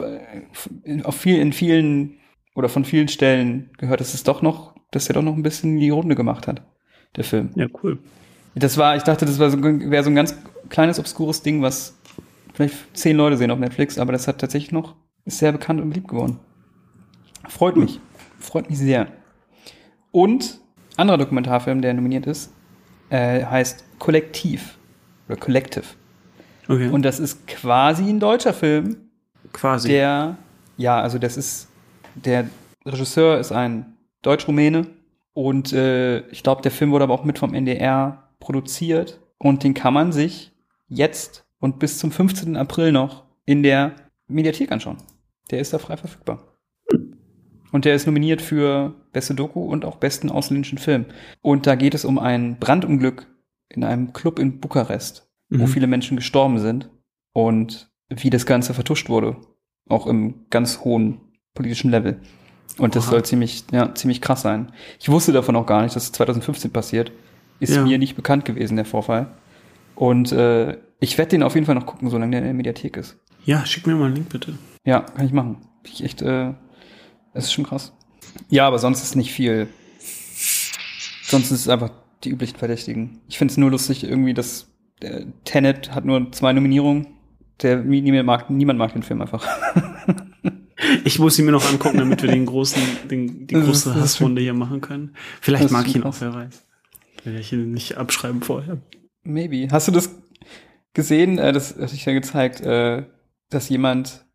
[0.84, 2.18] äh, auf viel, in vielen
[2.56, 5.78] oder von vielen Stellen gehört, dass es doch noch, dass er doch noch ein bisschen
[5.78, 6.62] die Runde gemacht hat,
[7.16, 7.52] der Film.
[7.56, 8.00] Ja, cool.
[8.56, 10.36] Das war, ich dachte, das so, wäre so ein ganz
[10.70, 11.96] kleines, obskures Ding, was
[12.54, 14.96] vielleicht zehn Leute sehen auf Netflix, aber das hat tatsächlich noch,
[15.26, 16.40] ist sehr bekannt und beliebt geworden.
[17.48, 18.00] Freut mich.
[18.40, 19.08] Freut mich sehr.
[20.12, 20.60] Und
[20.98, 22.52] anderer Dokumentarfilm, der nominiert ist,
[23.10, 24.78] äh, heißt Kollektiv
[25.28, 25.86] oder Collective.
[26.68, 26.90] Okay.
[26.90, 28.98] Und das ist quasi ein deutscher Film,
[29.54, 29.88] quasi.
[29.88, 30.38] der,
[30.78, 31.68] ja, also das ist,
[32.16, 32.50] der
[32.86, 34.88] Regisseur ist ein Deutsch-Rumäne
[35.34, 39.74] und äh, ich glaube, der Film wurde aber auch mit vom NDR produziert und den
[39.74, 40.52] kann man sich
[40.88, 42.56] jetzt und bis zum 15.
[42.58, 43.96] April noch in der
[44.28, 44.98] Mediathek anschauen.
[45.52, 46.44] Der ist da frei verfügbar.
[47.72, 51.06] Und der ist nominiert für beste Doku und auch besten ausländischen Film.
[51.42, 53.28] Und da geht es um ein Brandunglück
[53.70, 55.68] in einem Club in Bukarest, wo Mhm.
[55.68, 56.90] viele Menschen gestorben sind
[57.34, 59.38] und wie das Ganze vertuscht wurde.
[59.88, 61.22] Auch im ganz hohen
[61.54, 62.20] politischen Level.
[62.80, 63.12] Und das Oha.
[63.12, 64.72] soll ziemlich, ja, ziemlich krass sein.
[65.00, 67.12] Ich wusste davon auch gar nicht, dass es 2015 passiert.
[67.60, 67.84] Ist Ja.
[67.84, 69.28] mir nicht bekannt gewesen, der Vorfall.
[69.96, 72.98] Und äh, ich werde den auf jeden Fall noch gucken, solange der in der Mediathek
[72.98, 73.18] ist.
[73.46, 74.54] ja, schick mir mal einen Link, bitte.
[74.86, 75.58] Ja, kann ich machen.
[75.86, 76.54] Ich echt, äh,
[77.34, 77.94] es ist schon krass.
[78.50, 79.68] Ja, aber sonst ist nicht viel.
[81.24, 81.92] Sonst ist es einfach
[82.24, 83.20] die üblichen Verdächtigen.
[83.28, 84.68] Ich finde es nur lustig, irgendwie, dass
[85.02, 87.08] äh, Tenet hat nur zwei Nominierungen.
[87.62, 89.46] Der niemand mag, niemand mag den Film einfach.
[91.04, 92.82] Ich muss ihn mir noch angucken, damit wir den großen,
[93.12, 95.14] den, die große Hassrunde hier machen können.
[95.42, 96.66] Vielleicht mag ich ihn auch, wer weiß.
[97.26, 98.78] Ich ihn nicht abschreiben vorher.
[99.24, 99.68] Maybe.
[99.72, 100.10] Hast du das
[100.94, 101.38] gesehen?
[101.38, 103.04] Äh, das hatte ich ja gezeigt, äh,
[103.50, 104.26] dass jemand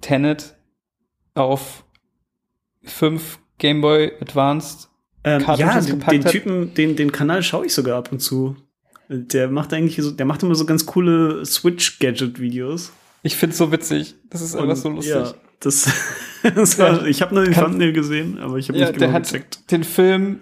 [0.00, 0.54] Tenet
[1.34, 1.84] auf
[2.82, 4.88] fünf Game Boy Advanced
[5.24, 6.32] Ähm, ja, den, den hat.
[6.32, 8.56] Typen, den, den Kanal schaue ich sogar ab und zu.
[9.08, 12.92] Der macht eigentlich so, der macht immer so ganz coole Switch-Gadget-Videos.
[13.22, 14.16] Ich find's so witzig.
[14.30, 15.14] Das ist einfach Und, so lustig.
[15.14, 15.88] Ja, das,
[16.54, 19.18] das war, ich habe nur den Thumbnail gesehen, aber ich habe Ja, nicht der genau
[19.18, 19.70] hat gecheckt.
[19.70, 20.40] den Film,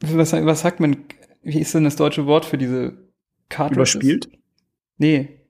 [0.00, 0.96] was, was sagt man,
[1.42, 2.92] wie ist denn das deutsche Wort für diese
[3.48, 3.94] Cartridges?
[3.94, 4.28] Überspielt?
[4.98, 5.40] Nee.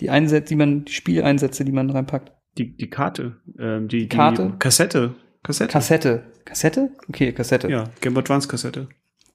[0.00, 2.32] Die Einsätze, die man, die Spieleinsätze, die man reinpackt.
[2.58, 3.36] Die, die Karte.
[3.58, 4.54] Ähm, die, die Karte?
[4.58, 5.14] Kassette.
[5.42, 5.72] Kassette.
[5.72, 6.24] Kassette.
[6.44, 6.90] Kassette?
[7.08, 7.68] Okay, Kassette.
[7.68, 8.88] Ja, Game Boy Advance Kassette.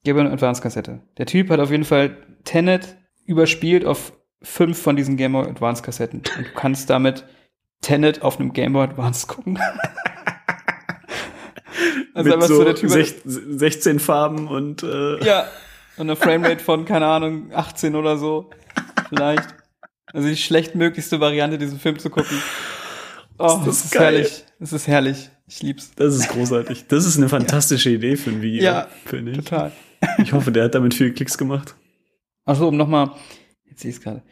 [0.03, 1.01] Game Boy Advance Kassette.
[1.17, 2.95] Der Typ hat auf jeden Fall Tenet
[3.25, 6.19] überspielt auf fünf von diesen Game Boy Advance Kassetten.
[6.37, 7.25] Und du kannst damit
[7.81, 9.59] Tenet auf einem Game Boy Advance gucken.
[12.13, 12.89] also Mit so, so der Typ.
[12.89, 15.45] hat- sech- 16 Farben und äh, Ja.
[15.97, 18.49] Und eine Framerate von, keine Ahnung, 18 oder so.
[19.09, 19.47] Vielleicht.
[20.13, 22.37] Also die schlechtmöglichste Variante, diesen Film zu gucken.
[23.37, 24.01] Oh, Ist das das ist geil.
[24.13, 24.45] herrlich.
[24.59, 25.29] Es ist herrlich.
[25.47, 25.91] Ich lieb's.
[25.95, 26.87] das ist großartig.
[26.87, 29.37] Das ist eine fantastische Idee für ein Video, Ja, finde ich.
[29.37, 29.71] Total.
[30.19, 31.75] Ich hoffe, der hat damit viele Klicks gemacht.
[32.45, 33.11] Achso, um nochmal,
[33.65, 34.23] jetzt sehe ich es gerade,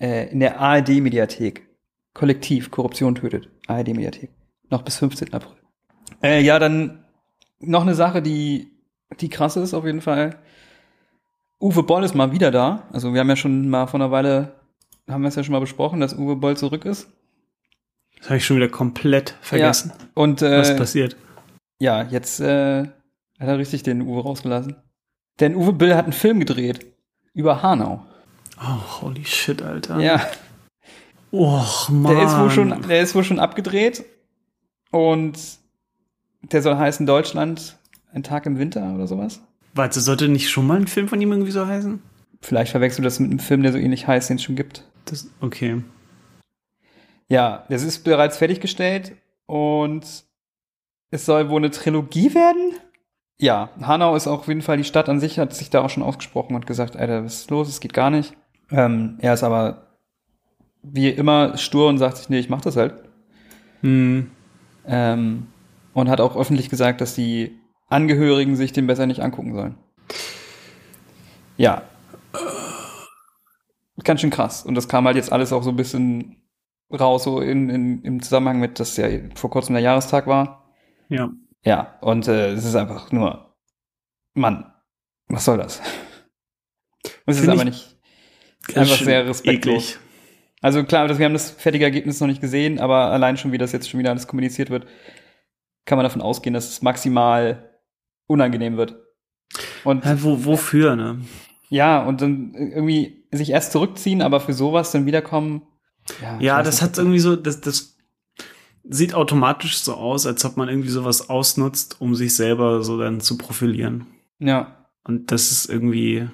[0.00, 1.66] äh, in der ARD-Mediathek.
[2.14, 3.48] Kollektiv, Korruption tötet.
[3.66, 4.30] ARD-Mediathek.
[4.70, 5.32] Noch bis 15.
[5.34, 5.52] April.
[6.22, 7.04] Äh, ja, dann
[7.60, 8.70] noch eine Sache, die,
[9.20, 10.38] die krass ist auf jeden Fall.
[11.60, 12.84] Uwe Boll ist mal wieder da.
[12.92, 14.52] Also wir haben ja schon mal vor einer Weile,
[15.08, 17.08] haben wir es ja schon mal besprochen, dass Uwe Boll zurück ist.
[18.18, 19.92] Das habe ich schon wieder komplett vergessen.
[19.96, 20.06] Ja.
[20.14, 21.16] Und Was äh, passiert?
[21.78, 24.76] ja, jetzt äh, hat er richtig den Uwe rausgelassen.
[25.40, 26.86] Denn Uwe Bill hat einen Film gedreht
[27.32, 28.04] über Hanau.
[28.60, 30.00] Oh, holy shit, Alter.
[30.00, 30.20] Ja,
[31.32, 32.14] Och, Mann.
[32.16, 34.04] der ist wohl schon, der ist wohl schon abgedreht
[34.90, 35.38] und
[36.42, 37.76] der soll heißen Deutschland,
[38.12, 39.40] ein Tag im Winter oder sowas.
[39.74, 42.02] Warte, sollte nicht schon mal ein Film von ihm irgendwie so heißen?
[42.40, 44.84] Vielleicht verwechselst du das mit einem Film, der so ähnlich heißt, den es schon gibt.
[45.04, 45.82] Das, okay.
[47.28, 49.16] Ja, das ist bereits fertiggestellt
[49.46, 50.04] und
[51.10, 52.72] es soll wohl eine Trilogie werden.
[53.40, 55.90] Ja, Hanau ist auch auf jeden Fall die Stadt an sich, hat sich da auch
[55.90, 58.36] schon ausgesprochen und gesagt, Alter, was ist los, es geht gar nicht.
[58.70, 59.88] Ähm, er ist aber
[60.82, 62.94] wie immer stur und sagt sich, nee, ich mach das halt.
[63.82, 64.30] Hm.
[64.86, 65.46] Ähm,
[65.92, 67.57] und hat auch öffentlich gesagt, dass die
[67.88, 69.76] Angehörigen sich den besser nicht angucken sollen.
[71.56, 71.82] Ja.
[74.04, 74.64] Ganz schön krass.
[74.64, 76.42] Und das kam halt jetzt alles auch so ein bisschen
[76.92, 80.72] raus, so in, in, im Zusammenhang mit, dass ja vor kurzem der Jahrestag war.
[81.08, 81.30] Ja.
[81.64, 83.56] Ja, und äh, es ist einfach nur,
[84.34, 84.72] Mann,
[85.26, 85.82] was soll das?
[87.26, 87.98] Es ist Find aber ich nicht
[88.76, 89.90] einfach sehr respektlos.
[89.90, 89.98] eklig.
[90.60, 93.72] Also klar, wir haben das fertige Ergebnis noch nicht gesehen, aber allein schon, wie das
[93.72, 94.86] jetzt schon wieder alles kommuniziert wird,
[95.84, 97.67] kann man davon ausgehen, dass es maximal
[98.28, 98.96] unangenehm wird.
[99.82, 101.18] Und Ja, wo, wofür, ne?
[101.70, 105.62] ja, und dann irgendwie sich erst zurückziehen, aber für sowas dann wiederkommen.
[106.22, 107.96] Ja, Ja, das hat irgendwie so, das, das
[108.84, 113.20] sieht automatisch so aus, als ob man irgendwie sowas ausnutzt, um sich selber so dann
[113.20, 114.06] zu profilieren.
[114.38, 116.28] Ja, Und das ist irgendwie,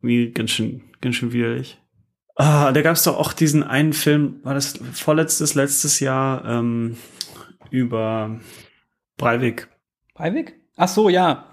[0.00, 1.78] irgendwie ganz schön, ganz schön widerlich.
[2.36, 6.96] Ah, da gab es doch auch diesen einen Film, war das vorletztes, letztes Jahr, ähm,
[7.70, 8.40] über
[9.16, 9.68] Breivik.
[10.14, 10.59] Breivik?
[10.80, 11.44] Ach so, ja.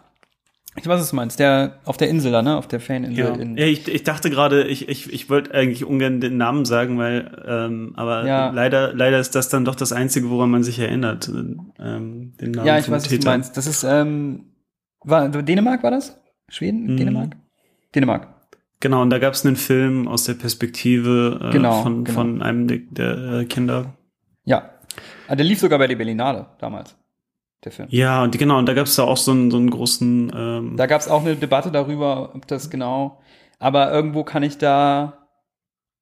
[0.78, 1.40] Ich weiß, was du meinst.
[1.40, 2.56] Der auf der Insel da, ne?
[2.56, 3.18] Auf der Faninsel.
[3.26, 6.66] Ja, in, ja ich, ich dachte gerade, ich, ich, ich wollte eigentlich ungern den Namen
[6.66, 8.52] sagen, weil, ähm, aber Ja.
[8.52, 12.68] leider, leider ist das dann doch das Einzige, woran man sich erinnert, ähm, den Namen
[12.68, 13.32] ja, ich weiß, was du Täter.
[13.32, 13.58] meinst.
[13.58, 14.46] Das ist, ähm,
[15.04, 16.18] war, Dänemark war das?
[16.48, 16.94] Schweden?
[16.94, 16.98] Mhm.
[16.98, 17.36] Dänemark?
[17.96, 18.28] Dänemark.
[18.80, 22.20] Genau, und da gab es einen Film aus der Perspektive äh, Genau, von, genau.
[22.20, 23.96] von einem der, der äh, Kinder.
[24.46, 24.70] Ja.
[25.28, 26.96] Ah, der lief sogar bei der Berlinale damals.
[27.64, 27.88] Der Film.
[27.92, 30.32] Ja, und die, genau, und da gab es da auch so einen, so einen großen
[30.36, 33.20] ähm, Da gab es auch eine Debatte darüber, ob das genau.
[33.60, 35.28] Aber irgendwo kann ich da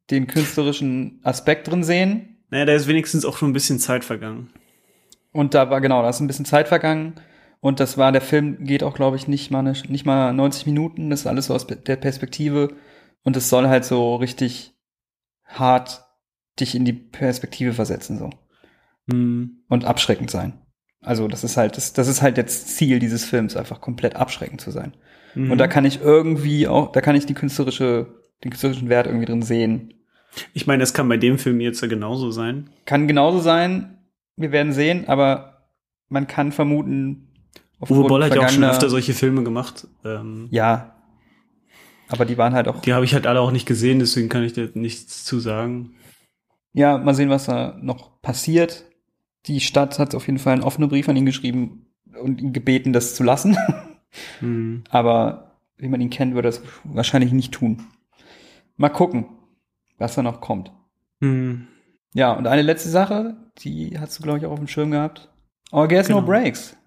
[0.09, 2.43] den künstlerischen Aspekt drin sehen.
[2.49, 4.51] Naja, da ist wenigstens auch schon ein bisschen Zeit vergangen.
[5.31, 7.15] Und da war genau, da ist ein bisschen Zeit vergangen.
[7.59, 10.65] Und das war, der Film geht auch, glaube ich, nicht mal, eine, nicht mal 90
[10.65, 11.09] Minuten.
[11.09, 12.75] Das ist alles so aus der Perspektive.
[13.23, 14.75] Und es soll halt so richtig
[15.45, 16.05] hart
[16.59, 18.29] dich in die Perspektive versetzen, so.
[19.09, 19.63] Hm.
[19.67, 20.64] Und abschreckend sein.
[21.05, 24.61] Also, das ist halt, das, das ist halt jetzt Ziel dieses Films, einfach komplett abschreckend
[24.61, 24.93] zu sein.
[25.35, 25.51] Mhm.
[25.51, 28.07] Und da kann ich irgendwie auch, da kann ich die künstlerische,
[28.43, 29.93] den künstlerischen Wert irgendwie drin sehen.
[30.53, 32.69] Ich meine, das kann bei dem Film jetzt ja genauso sein.
[32.85, 33.97] Kann genauso sein,
[34.35, 35.69] wir werden sehen, aber
[36.09, 37.25] man kann vermuten,
[37.81, 39.87] Uwe Boll hat ja auch schon öfter solche Filme gemacht.
[40.03, 40.91] Ähm, Ja.
[42.07, 42.81] Aber die waren halt auch.
[42.81, 45.95] Die habe ich halt alle auch nicht gesehen, deswegen kann ich da nichts zu sagen.
[46.73, 48.85] Ja, mal sehen, was da noch passiert.
[49.47, 51.85] Die Stadt hat auf jeden Fall einen offenen Brief an ihn geschrieben
[52.21, 53.57] und ihn gebeten, das zu lassen.
[54.39, 54.85] Hm.
[54.89, 57.83] Aber wie man ihn kennt, würde es wahrscheinlich nicht tun.
[58.77, 59.25] Mal gucken,
[59.97, 60.71] was da noch kommt.
[61.19, 61.67] Hm.
[62.13, 65.29] Ja, und eine letzte Sache, die hast du, glaube ich, auch auf dem Schirm gehabt.
[65.73, 66.27] Our Gas No Genau.
[66.27, 66.77] Breaks.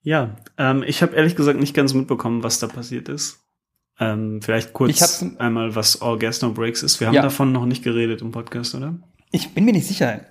[0.00, 3.40] Ja, ähm, ich habe ehrlich gesagt nicht ganz mitbekommen, was da passiert ist.
[4.00, 6.98] Ähm, vielleicht kurz einmal, was All Gas No Breaks ist.
[7.00, 7.20] Wir haben Ja.
[7.20, 8.94] davon noch nicht geredet im Podcast, oder?
[9.32, 10.22] Ich bin mir nicht sicher.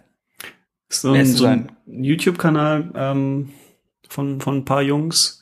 [0.90, 1.72] Ist so ein, so ein.
[1.86, 3.50] YouTube-Kanal ähm,
[4.10, 5.42] von, von ein paar Jungs,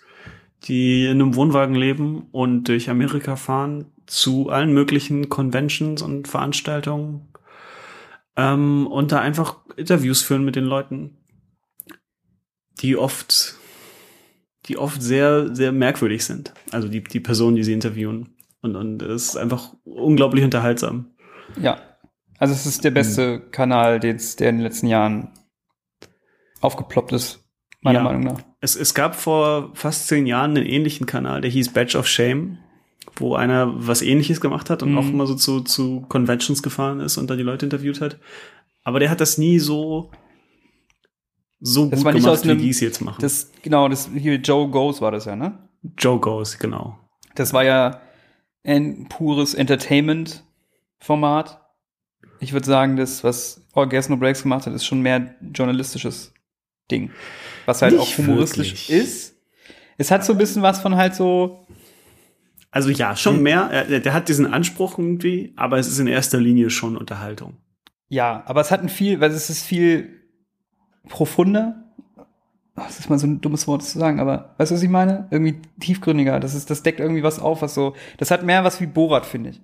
[0.63, 7.27] die in einem Wohnwagen leben und durch Amerika fahren zu allen möglichen Conventions und Veranstaltungen
[8.35, 11.17] ähm, und da einfach Interviews führen mit den Leuten,
[12.81, 13.55] die oft,
[14.65, 16.53] die oft sehr, sehr merkwürdig sind.
[16.71, 18.35] Also die, die Personen, die sie interviewen.
[18.61, 21.11] Und, und es ist einfach unglaublich unterhaltsam.
[21.59, 21.79] Ja.
[22.37, 25.29] Also es ist der beste Kanal, den's, der in den letzten Jahren
[26.61, 27.39] aufgeploppt ist,
[27.81, 28.03] meiner Ja.
[28.03, 28.41] Meinung nach.
[28.59, 32.57] Es, es gab vor fast zehn Jahren einen ähnlichen Kanal, der hieß Badge of Shame,
[33.17, 34.97] wo einer was ähnliches gemacht hat und Mhm.
[34.97, 38.19] auch immer so zu, zu Conventions gefahren ist und dann die Leute interviewt hat.
[38.83, 40.11] Aber der hat das nie so,
[41.61, 43.21] so Das gut aus gemacht, wie einem- die es jetzt machen.
[43.21, 45.57] Das, genau, das hier Joe Goes war das ja, ne?
[45.97, 46.97] Joe Goes, genau.
[47.35, 48.01] Das war ja
[48.63, 51.61] ein pures Entertainment-Format.
[52.39, 56.33] Ich würde sagen, das, was All Gas No Breaks gemacht hat, ist schon mehr journalistisches
[56.91, 57.11] Ding.
[57.65, 58.89] Was halt Nicht auch humoristisch wirklich.
[58.89, 59.35] ist.
[59.97, 61.65] Es hat so ein bisschen was von halt so,
[62.71, 63.15] Also ja, Hm.
[63.17, 63.69] schon mehr.
[63.71, 67.57] Er, der hat diesen Anspruch irgendwie, aber es ist in erster Linie schon Unterhaltung.
[68.09, 70.21] ja, aber es hat ein viel, weil es ist viel
[71.09, 71.81] profunder
[72.17, 72.23] oh,
[72.75, 75.27] das ist mal so ein dummes Wort zu sagen, aber weißt du, was ich meine?
[75.31, 76.39] Irgendwie tiefgründiger.
[76.39, 79.25] Das ist, das deckt irgendwie was auf, was so, das hat mehr was wie Borat,
[79.25, 79.61] finde ich.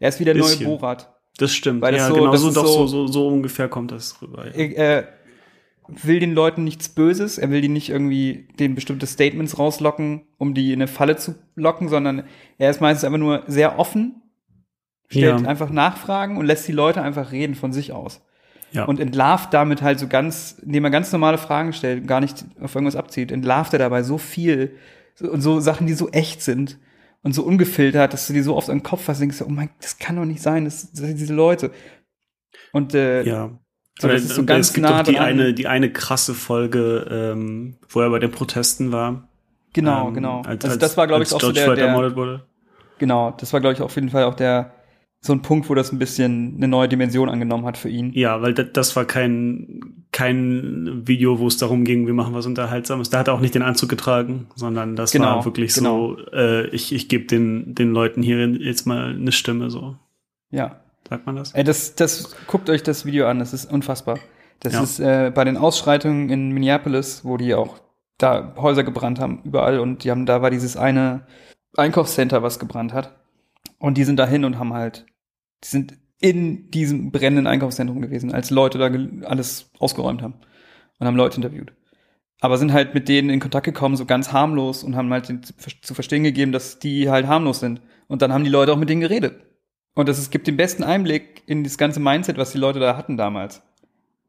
[0.00, 0.56] Er ist wie der neue.
[0.64, 1.14] Borat.
[1.36, 1.82] Das stimmt.
[1.82, 4.46] Weil das ja, so- genau das so, doch so- so, so, ungefähr kommt das rüber.
[4.46, 4.52] Ja.
[4.52, 5.08] Er, er
[6.02, 10.52] will den Leuten nichts Böses, er will die nicht irgendwie den bestimmte Statements rauslocken, um
[10.54, 12.24] die in eine Falle zu locken, sondern
[12.58, 14.22] er ist meistens einfach nur sehr offen,
[15.08, 15.48] stellt Ja.
[15.48, 18.20] einfach Nachfragen und lässt die Leute einfach reden von sich aus.
[18.72, 18.84] Ja.
[18.84, 22.74] Und entlarvt damit halt so ganz, indem er ganz normale Fragen stellt, gar nicht auf
[22.74, 24.76] irgendwas abzieht, entlarvt er dabei so viel
[25.22, 26.78] und so Sachen, die so echt sind
[27.22, 29.50] und so ungefiltert, dass du dir so oft an den Kopf hast, denkst du, oh
[29.50, 31.70] mein, das kann doch nicht sein, das, das sind diese Leute.
[32.72, 33.58] Und äh, Ja.
[34.00, 37.04] So, das ist so ganz es gibt nah doch die eine, die eine krasse Folge,
[37.10, 39.28] ähm, wo er bei den Protesten war.
[39.72, 40.36] genau, ähm, genau.
[40.42, 42.46] Als, also als, das war, glaube ich, auch so George der, Floyd der ermordet wurde.
[42.98, 44.72] genau, das war, glaube ich, auf jeden Fall auch der
[45.20, 48.12] so ein Punkt, wo das ein bisschen eine neue Dimension angenommen hat für ihn.
[48.12, 53.08] Ja, weil das war kein, kein Video, wo es darum ging, wir machen was Unterhaltsames.
[53.08, 56.16] Da hat er auch nicht den Anzug getragen, sondern das Genau, war wirklich genau.
[56.16, 59.94] so, äh, ich, ich gebe den, den Leuten hier jetzt mal eine Stimme, so.
[60.50, 60.80] Ja.
[61.08, 61.52] Sagt man das?
[61.54, 64.18] Ey, das, das, guckt euch das Video an, das ist unfassbar.
[64.58, 64.82] Das Ja.
[64.82, 67.78] ist äh, bei den Ausschreitungen in Minneapolis, wo die auch
[68.18, 69.78] da Häuser gebrannt haben, überall.
[69.78, 71.26] Und die haben, da war dieses eine
[71.76, 73.14] Einkaufscenter, was gebrannt hat.
[73.78, 75.06] Und die sind dahin und haben halt,
[75.62, 78.90] die sind in diesem brennenden Einkaufszentrum gewesen, als Leute da
[79.26, 80.34] alles ausgeräumt haben
[80.98, 81.72] und haben Leute interviewt.
[82.40, 85.26] Aber sind halt mit denen in Kontakt gekommen, so ganz harmlos und haben halt
[85.82, 87.80] zu verstehen gegeben, dass die halt harmlos sind.
[88.06, 89.44] Und dann haben die Leute auch mit denen geredet.
[89.94, 92.96] Und das ist, gibt den besten Einblick in das ganze Mindset, was die Leute da
[92.96, 93.62] hatten damals.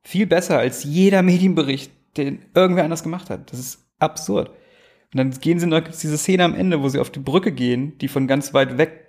[0.02, 3.52] Viel besser als jeder Medienbericht, den irgendwer anders gemacht hat.
[3.52, 4.50] Das ist absurd.
[4.50, 7.52] Und dann gehen sie noch, gibt's diese Szene am Ende, wo sie auf die Brücke
[7.52, 9.09] gehen, die von ganz weit weg,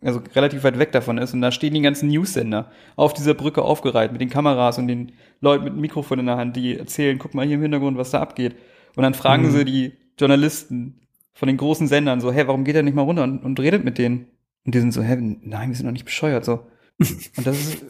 [0.00, 1.34] also relativ weit weg davon ist.
[1.34, 5.12] Und da stehen die ganzen News-Sender auf dieser Brücke aufgereiht mit den Kameras und den
[5.40, 8.10] Leuten mit dem Mikrofon in der Hand, die erzählen, guck mal hier im Hintergrund, was
[8.10, 8.56] da abgeht.
[8.94, 9.50] Und dann fragen Mhm.
[9.50, 11.00] sie die Journalisten
[11.32, 13.84] von den großen Sendern so, hä, warum geht er nicht mal runter und, und redet
[13.84, 14.26] mit denen?
[14.64, 16.66] Und die sind so, hä, nein, wir sind doch nicht bescheuert, so.
[16.98, 17.84] und das ist,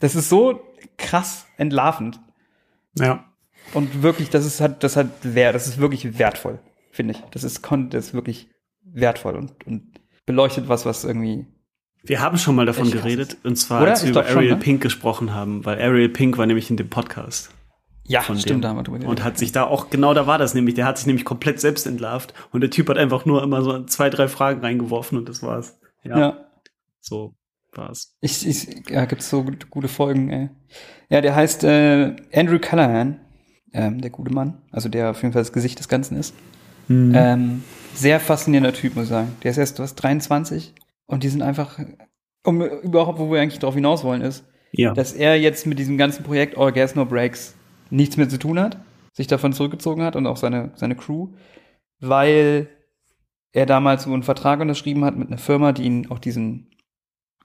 [0.00, 0.60] das ist so
[0.96, 2.20] krass entlarvend.
[2.98, 3.24] Ja.
[3.72, 6.58] Und wirklich, das ist halt, das hat das ist wirklich wertvoll,
[6.90, 7.20] finde ich.
[7.30, 8.48] Das ist, das ist wirklich
[8.82, 9.93] wertvoll und, und
[10.26, 11.46] beleuchtet was, was irgendwie.
[12.02, 13.92] Wir haben schon mal davon geredet, und zwar, Oder?
[13.92, 14.60] als wir über glaub schon, Ariel ne?
[14.60, 17.50] Pink gesprochen haben, weil Ariel Pink war nämlich in dem Podcast.
[18.06, 19.06] Ja, stimmt, da haben wir drüber.
[19.08, 21.58] Und hat sich da auch, genau da war das nämlich, der hat sich nämlich komplett
[21.60, 25.26] selbst entlarvt und der Typ hat einfach nur immer so zwei, drei Fragen reingeworfen und
[25.30, 25.78] das war's.
[26.02, 26.46] Ja, ja.
[27.00, 27.34] so
[27.72, 28.14] war's.
[28.20, 30.50] Ich, ich, ja, gibt's so gut- gute Folgen, ey.
[31.08, 33.20] Ja, der heißt äh, Andrew Callahan,
[33.72, 36.34] ähm, der gute Mann, also der auf jeden Fall das Gesicht des Ganzen ist.
[36.90, 37.62] Ähm,
[37.94, 39.36] sehr faszinierender Typ, muss ich sagen.
[39.42, 40.74] Der ist erst, was, 23?
[41.06, 41.78] Und die sind einfach,
[42.44, 44.92] um überhaupt, wo wir eigentlich drauf hinaus wollen, ist, Ja.
[44.94, 47.54] dass er jetzt mit diesem ganzen Projekt All Gas No Breaks
[47.90, 48.78] nichts mehr zu tun hat,
[49.12, 51.28] sich davon zurückgezogen hat und auch seine, seine Crew,
[52.00, 52.68] weil
[53.52, 56.70] er damals so einen Vertrag unterschrieben hat mit einer Firma, die ihn auch diesen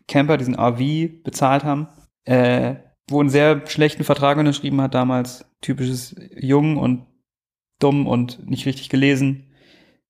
[0.07, 0.79] Camper, diesen RV
[1.23, 1.87] bezahlt haben,
[2.25, 2.75] äh,
[3.09, 7.05] wo einen sehr schlechten Vertrag unterschrieben hat damals, typisches Jung und
[7.79, 9.45] dumm und nicht richtig gelesen.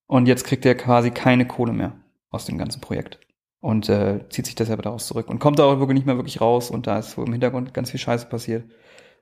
[0.10, 1.94] Und jetzt kriegt er quasi keine Kohle mehr
[2.32, 3.20] aus dem ganzen Projekt.
[3.62, 6.42] Und äh, zieht sich deshalb daraus zurück und kommt da auch wirklich nicht mehr wirklich
[6.42, 8.64] raus und da ist wohl im Hintergrund ganz viel Scheiße passiert.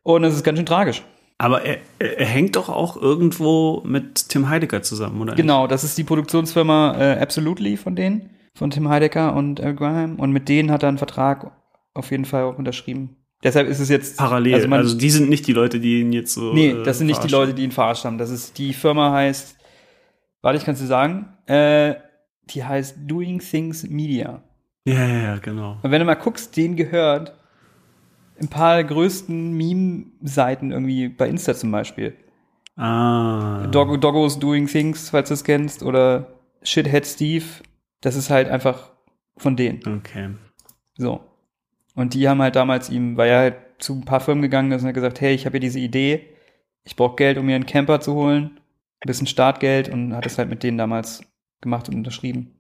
[0.04, 1.04] Und es ist ganz schön tragisch.
[1.40, 5.36] Aber er, er, hängt doch auch irgendwo mit Tim Heidecker zusammen, oder?
[5.36, 10.16] Genau, das ist die Produktionsfirma äh, Absolutely von denen, von Tim Heidecker und Eric Graham.
[10.16, 11.52] Und mit denen hat er einen Vertrag
[11.94, 13.18] auf jeden Fall auch unterschrieben.
[13.44, 14.18] Deshalb ist es jetzt?
[14.18, 14.54] Parallel.
[14.56, 16.54] Also, Also, man, die sind nicht die Leute, die ihn jetzt so.
[16.54, 17.28] nee, äh, das sind nicht die.
[17.28, 18.18] Leute, die ihn verarscht haben.
[18.18, 19.57] Das ist die Firma heißt,
[20.48, 21.96] warte, ich kann es dir sagen, äh,
[22.46, 24.42] die heißt Doing Things Media.
[24.86, 25.78] Ja, ja, ja, genau.
[25.84, 27.34] Und wenn du mal guckst, denen gehört
[28.40, 32.16] ein paar der größten Meme-Seiten irgendwie bei Insta zum Beispiel.
[32.78, 33.68] Ah.
[33.68, 37.44] Dog Doggos Doing Things, falls du es kennst, oder Shithead Steve.
[38.00, 38.92] Das ist halt einfach
[39.36, 39.82] von denen.
[39.98, 40.30] Okay.
[40.98, 41.26] So.
[41.94, 44.82] Und die haben halt damals ihm, weil er halt zu ein paar Firmen gegangen ist
[44.82, 46.26] und hat gesagt, hey, ich habe hier diese Idee,
[46.86, 48.62] ich brauche Geld, um mir einen Camper zu holen,
[49.00, 51.22] ein bisschen Startgeld und hat es halt mit denen damals
[51.62, 52.60] gemacht und unterschrieben.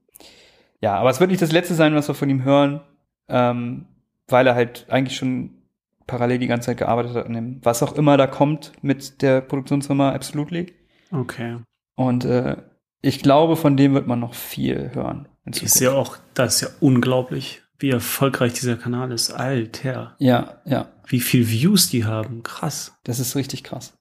[0.81, 2.81] Ja, aber es wird nicht das letzte sein, was wir von ihm hören,
[3.27, 3.85] ähm,
[4.27, 5.57] weil er halt eigentlich schon
[6.05, 9.41] parallel die ganze Zeit gearbeitet hat an dem, was auch immer da kommt mit der
[9.41, 10.73] Produktionsfirma Absolutely.
[11.11, 11.57] Okay.
[11.95, 12.57] Und äh,
[13.01, 15.27] ich glaube, von dem wird man noch viel hören.
[15.45, 19.31] Ist ja auch, das ist ja unglaublich, wie erfolgreich dieser Kanal ist.
[19.31, 20.15] Alter.
[20.19, 22.43] ja, ja, Wie viel Views die haben.
[22.43, 22.97] Krass.
[23.03, 23.97] das ist richtig krass.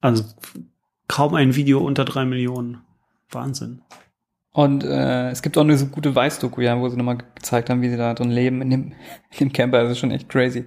[0.00, 0.24] Also
[1.08, 2.82] kaum ein Video unter drei Millionen.
[3.30, 3.82] Wahnsinn.
[4.52, 7.82] Und äh, es gibt auch eine so gute Weißdoku, ja, wo sie nochmal gezeigt haben,
[7.82, 8.82] wie sie da drin leben in dem,
[9.32, 9.82] in dem Camper.
[9.82, 10.64] Das ist schon echt crazy.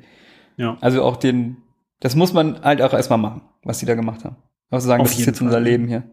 [0.57, 0.77] Ja.
[0.81, 1.57] Also auch den,
[1.99, 4.35] das muss man halt auch erstmal machen, was sie da gemacht haben.
[4.69, 5.63] Was sagen, Auf das ist jetzt unser Fall.
[5.63, 6.03] Leben hier.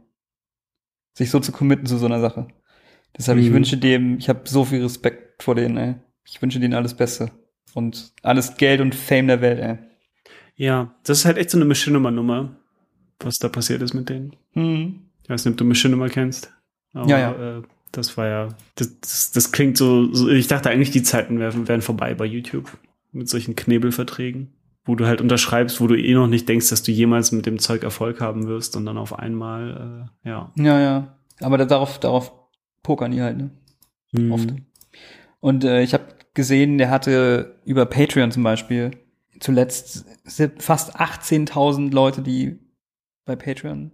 [1.15, 2.49] Sich so zu committen zu so einer Sache.
[3.17, 3.55] Deshalb, ich Mhm.
[3.55, 5.95] wünsche dem, ich habe so viel Respekt vor denen, ey.
[6.25, 7.31] Ich wünsche denen alles Beste.
[7.75, 9.79] Und alles Geld und Fame der Welt, ey.
[10.57, 12.57] Ja, das ist halt echt so eine Machinima-Nummer,
[13.21, 14.37] was da passiert ist mit denen.
[14.53, 15.01] Hm.
[15.23, 16.53] Ich weiß nicht, ob du Machinima kennst.
[16.95, 17.59] Aber, Ja, ja.
[17.59, 17.63] Äh,
[17.93, 21.69] das war ja, das, das, das klingt so, so, ich dachte eigentlich, die Zeiten wären,
[21.69, 22.77] wären vorbei bei YouTube.
[23.13, 24.53] Mit solchen Knebelverträgen,
[24.85, 27.59] wo du halt unterschreibst, wo du eh noch nicht denkst, dass du jemals mit dem
[27.59, 30.53] Zeug Erfolg haben wirst und dann auf einmal, äh, ja.
[30.57, 31.19] Ja, ja.
[31.41, 32.33] Aber da, darauf, darauf
[32.83, 33.51] pokern die halt, ne?
[34.15, 34.33] Hm.
[34.33, 34.55] Oft.
[35.41, 36.05] Und äh, ich habe
[36.35, 38.91] gesehen, der hatte über Patreon zum Beispiel
[39.41, 40.05] zuletzt
[40.59, 42.59] fast 18.000 Leute, die
[43.29, 43.93] bei Patreon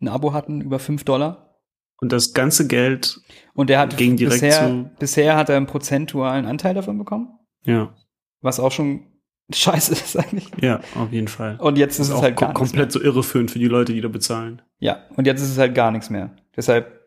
[0.00, 1.58] ein Abo hatten, über 5 Dollar.
[2.00, 3.20] Und das ganze Geld,
[3.54, 7.28] Und der hat Ging direkt bisher, zu- bisher hat er einen prozentualen Anteil davon bekommen,
[7.64, 7.94] ja,
[8.42, 9.06] was auch schon
[9.52, 10.50] scheiße ist eigentlich.
[10.60, 11.56] ja, auf jeden Fall.
[11.58, 14.00] Und jetzt ist ist es auch halt gar komplett so irreführend für die Leute, die
[14.00, 14.62] da bezahlen.
[14.78, 16.30] Ja, und jetzt ist es halt gar nichts mehr.
[16.56, 17.06] Deshalb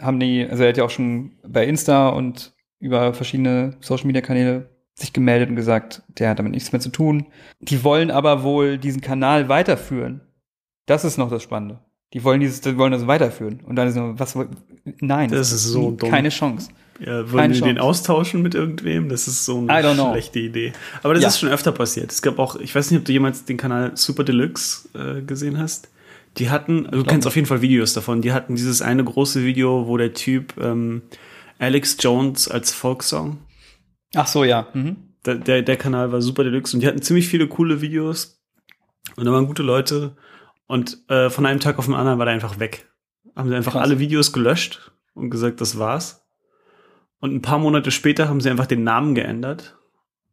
[0.00, 4.22] haben die, also er hat ja auch schon bei Insta und über verschiedene Social Media
[4.22, 7.26] Kanäle sich gemeldet und gesagt, der hat damit nichts mehr zu tun.
[7.60, 10.20] Die wollen aber wohl diesen Kanal weiterführen.
[10.86, 11.78] Das ist noch das Spannende.
[12.12, 13.60] Die wollen dieses, die wollen das weiterführen.
[13.66, 14.36] Und dann ist so, was,
[15.00, 15.30] nein.
[15.30, 16.10] Das ist so dumm.
[16.10, 16.70] Keine Chance.
[17.00, 17.82] Ja, Keine wollen die den Chance.
[17.82, 19.08] austauschen mit irgendwem?
[19.08, 20.72] Das ist so eine schlechte Idee.
[21.02, 21.28] Aber das Ja.
[21.30, 22.12] ist schon öfter passiert.
[22.12, 25.58] Es gab auch, ich weiß nicht, ob du jemals den Kanal Super Deluxe äh, gesehen
[25.58, 25.88] hast.
[26.38, 29.86] Die hatten, du kennst auf jeden Fall Videos davon, die hatten dieses eine große Video,
[29.86, 31.02] wo der Typ ähm,
[31.60, 33.38] Alex Jones als Folksong,
[34.16, 34.66] Ach so, ja.
[34.74, 34.96] Mhm.
[35.24, 38.40] der, der, der Kanal war Super Deluxe und die hatten ziemlich viele coole Videos
[39.16, 40.16] und da waren gute Leute
[40.66, 42.88] und äh, von einem Tag auf den anderen war der einfach weg.
[43.36, 43.82] Haben sie einfach Krass.
[43.82, 46.24] alle Videos gelöscht und gesagt, das war's.
[47.20, 49.76] Und ein paar Monate später haben sie einfach den Namen geändert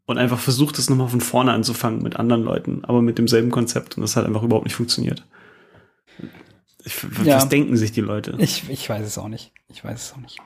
[0.05, 3.95] und einfach versucht, das nochmal von vorne anzufangen mit anderen Leuten, aber mit demselben Konzept.
[3.97, 5.25] Und das hat einfach überhaupt nicht funktioniert.
[6.83, 7.35] Ich, Ja.
[7.35, 8.35] Was denken sich die Leute?
[8.39, 9.51] Ich, ich weiß es auch nicht.
[9.67, 10.37] Ich weiß es auch nicht.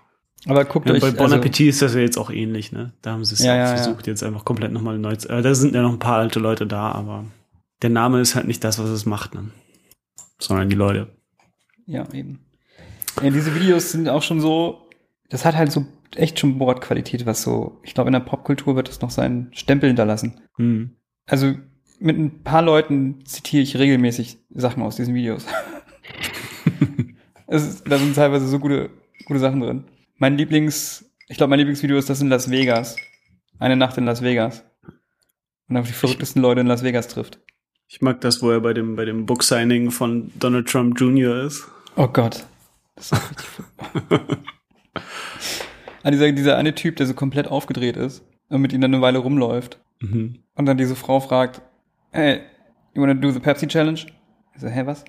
[0.47, 2.93] Aber guckt Ja, euch, bei Bon also, Appetit ist das ja jetzt auch ähnlich, ne?
[3.01, 5.29] Da haben sie es Ja, ja, versucht, jetzt einfach komplett nochmal neu zu.
[5.29, 7.25] Äh, da sind ja noch ein paar alte Leute da, aber
[7.81, 9.49] der Name ist halt nicht das, was es macht, ne?
[10.39, 11.15] Sondern die Leute.
[11.85, 12.39] Ja, eben.
[13.21, 14.89] Ja, diese Videos sind auch schon so,
[15.29, 15.85] das hat halt so
[16.15, 19.89] echt schon Bordqualität, was so, ich glaube, in der Popkultur wird das noch seinen Stempel
[19.89, 20.41] hinterlassen.
[20.57, 20.95] Hm.
[21.25, 21.55] Also
[21.99, 25.45] mit ein paar Leuten zitiere ich regelmäßig Sachen aus diesen Videos.
[27.47, 28.89] ist, da sind teilweise so gute,
[29.25, 29.85] gute Sachen drin.
[30.17, 32.95] Mein Lieblings, ich glaube, mein Lieblingsvideo ist das in Las Vegas.
[33.59, 34.65] Eine Nacht in Las Vegas.
[35.67, 37.39] Und einfach die verrücktesten Leute in Las Vegas trifft.
[37.87, 41.43] Ich mag das, wo er bei dem, bei dem Book-Signing von Donald Trump Jr.
[41.43, 41.67] ist.
[41.95, 42.45] Oh Gott.
[42.95, 43.21] Das ist
[46.03, 49.01] ah, dieser, dieser eine Typ, der so komplett aufgedreht ist und mit ihm dann eine
[49.01, 49.79] Weile rumläuft.
[49.99, 50.39] Mhm.
[50.55, 51.61] Und dann diese Frau fragt,
[52.11, 52.41] hey,
[52.93, 53.99] you wanna do the Pepsi Challenge?
[54.55, 55.03] Ich so, hä, was?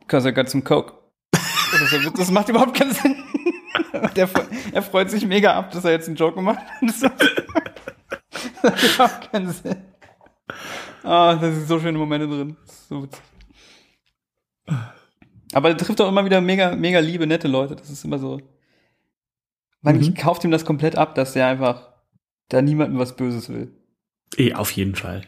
[0.00, 0.94] Because I got some Coke.
[1.72, 3.14] Das, das macht überhaupt keinen Sinn.
[3.92, 6.82] Und er, fre- freut sich mega ab, dass er jetzt einen Joke gemacht hat.
[8.62, 9.76] Das macht überhaupt keinen Sinn.
[11.02, 12.56] Ah, da sind so schöne Momente drin.
[12.88, 13.22] So witzig.
[15.52, 17.74] Aber er trifft auch immer wieder mega, mega liebe, nette Leute.
[17.76, 18.40] Das ist immer so.
[19.82, 20.14] Man Mhm.
[20.14, 21.88] kauft ihm das komplett ab, dass der einfach
[22.48, 23.72] da niemandem was Böses will.
[24.36, 25.22] Eh, auf jeden Fall.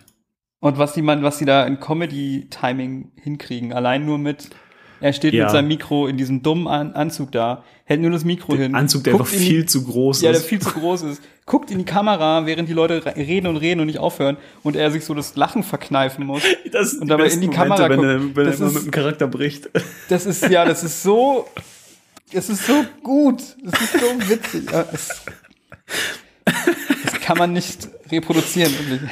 [0.61, 4.51] Und was die, man, was die da in Comedy-Timing hinkriegen, allein nur mit,
[5.03, 5.45] er steht Ja.
[5.45, 8.75] mit seinem Mikro in diesem dummen An Anzug da, hält nur das Mikro hin.
[8.75, 10.47] Anzug, der einfach in die- viel zu groß Ja, der ist.
[10.47, 11.23] viel zu groß ist.
[11.45, 14.77] Guckt in die Kamera, während die Leute re- reden und reden und nicht aufhören und
[14.77, 16.43] er sich so das Lachen verkneifen muss.
[16.73, 18.31] Das und dabei in die Kamera Momente, wenn, guckt.
[18.31, 19.69] er, wenn Das er ist- mit dem Charakter bricht.
[20.09, 21.47] Das ist, ja, das ist so,
[22.33, 23.43] das ist so gut.
[23.65, 24.71] Das ist so witzig.
[24.73, 25.23] Ja, es,
[27.05, 29.11] das kann man nicht reproduzieren, wirklich.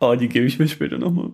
[0.00, 1.30] Oh, die gebe ich mir später nochmal.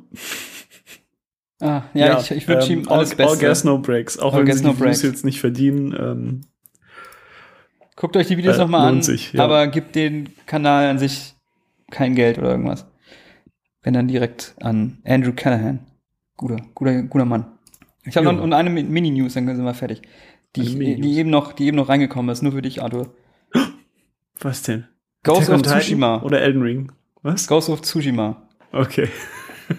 [1.64, 3.32] Ah, ja, ich, ich wünsche ähm, ihm alles all, Beste.
[3.32, 4.18] All gas, no breaks.
[4.18, 5.02] Auch All wenn gas, sie no die Views breaks.
[5.02, 5.92] jetzt nicht verdienen.
[5.98, 6.40] Ähm,
[7.96, 9.44] Guckt euch die Videos Äh, nochmal an, sich, ja.
[9.44, 11.34] aber gebt den Kanal an sich
[11.90, 12.86] kein Geld oder irgendwas.
[13.82, 15.80] Wenn dann direkt an Andrew Callahan.
[16.36, 17.46] Guter, guter, guter Mann.
[18.04, 18.32] Ich habe Ja.
[18.32, 20.02] noch und eine Mini-News, dann sind wir fertig.
[20.56, 23.14] Die, ich- die, eben noch, die eben noch reingekommen ist, nur für dich, Arthur.
[24.40, 24.86] was denn?
[25.22, 26.20] Ghost of Tsushima.
[26.22, 26.92] Oder Elden Ring?
[27.22, 27.46] Was?
[27.46, 28.42] Ghost of Tsushima
[28.72, 29.08] Okay.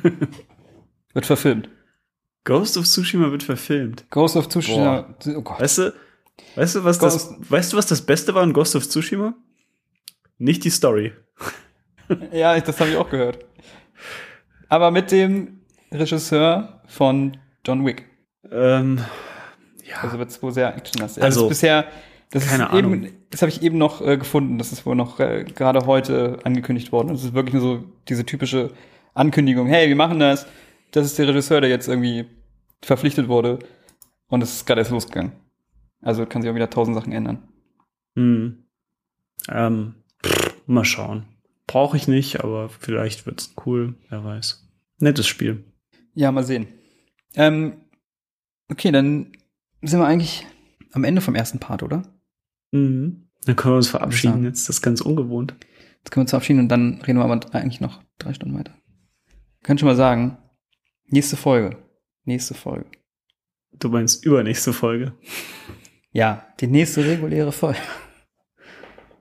[1.13, 1.69] wird verfilmt.
[2.45, 4.05] Ghost of Tsushima wird verfilmt.
[4.11, 5.15] Ghost of Tsushima.
[5.35, 5.59] Oh Gott.
[5.59, 5.93] Weißt du,
[6.55, 9.33] weißt du, was das, weißt du, was das Beste war in Ghost of Tsushima?
[10.37, 11.11] Nicht die Story.
[12.31, 13.39] Ja, das habe ich auch gehört.
[14.69, 15.61] Aber mit dem
[15.91, 17.35] Regisseur von
[17.65, 18.05] John Wick.
[18.51, 18.99] Ähm,
[19.83, 20.01] ja.
[20.03, 21.23] Also wird es wohl sehr actionlastig.
[21.23, 21.85] Also, Also, das ist bisher,
[22.29, 22.93] das keine ist Ahnung.
[22.93, 24.59] eben, das habe ich eben noch äh, gefunden.
[24.59, 27.07] Das ist wohl noch äh, gerade heute angekündigt worden.
[27.07, 28.69] Das ist wirklich nur so diese typische
[29.15, 29.65] Ankündigung.
[29.65, 30.45] Hey, wir machen das.
[30.95, 32.25] Das ist der Regisseur, der jetzt irgendwie
[32.81, 33.59] verpflichtet wurde.
[34.27, 35.33] Und es ist gerade erst losgegangen.
[36.01, 37.49] Also kann sich auch wieder tausend Sachen ändern.
[38.15, 38.63] Hm.
[39.49, 39.95] Ähm,
[40.25, 41.25] pff, mal schauen.
[41.67, 43.95] Brauche ich nicht, aber vielleicht wird's cool.
[44.07, 44.69] Wer weiß.
[44.99, 45.65] Nettes Spiel.
[46.13, 46.67] Ja, mal sehen.
[47.33, 47.73] Ähm,
[48.71, 49.33] okay, dann
[49.81, 50.47] sind wir eigentlich
[50.93, 52.03] am Ende vom ersten Part, oder?
[52.71, 53.27] Mhm.
[53.43, 54.45] Dann können wir uns verabschieden.
[54.45, 55.55] Jetzt das ist ganz ungewohnt.
[55.97, 58.73] Jetzt können wir uns verabschieden und dann reden wir aber eigentlich noch drei Stunden weiter.
[59.61, 60.37] Könnt schon mal sagen,
[61.07, 61.77] nächste Folge.
[62.23, 62.85] Nächste Folge.
[63.73, 65.13] Du meinst übernächste Folge.
[66.11, 67.79] Ja, die nächste reguläre Folge.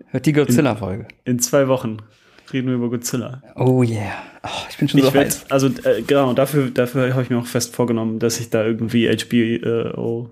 [0.06, 1.08] Hört die Godzilla-Folge.
[1.24, 1.96] In zwei Wochen
[2.52, 3.42] reden wir über Godzilla.
[3.56, 4.12] Oh yeah.
[4.44, 5.50] Oh, ich bin schon Ich so werd, heiß.
[5.50, 9.08] also äh, genau, dafür, dafür habe ich mir auch fest vorgenommen, dass ich da irgendwie
[9.08, 10.30] HBO,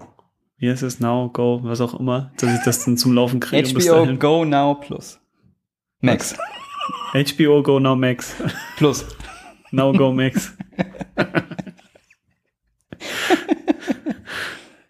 [0.59, 3.69] wie heißt es, Now, Go, was auch immer, dass ich das dann zum Laufen kriege.
[3.69, 4.17] HBO.
[4.17, 5.19] Go Now Plus.
[6.01, 6.37] Max.
[7.13, 8.37] HBO Go Now Max.
[8.77, 9.05] Plus.
[9.73, 10.57] Now Go Max.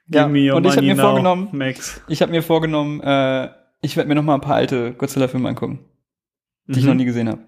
[0.09, 2.03] Ja, und ich habe mir now, vorgenommen, Max.
[2.07, 3.49] ich habe mir vorgenommen, äh,
[3.81, 5.79] ich werde mir noch mal ein paar alte Godzilla-Filme angucken,
[6.67, 6.89] die ich Mhm.
[6.91, 7.41] noch nie gesehen habe.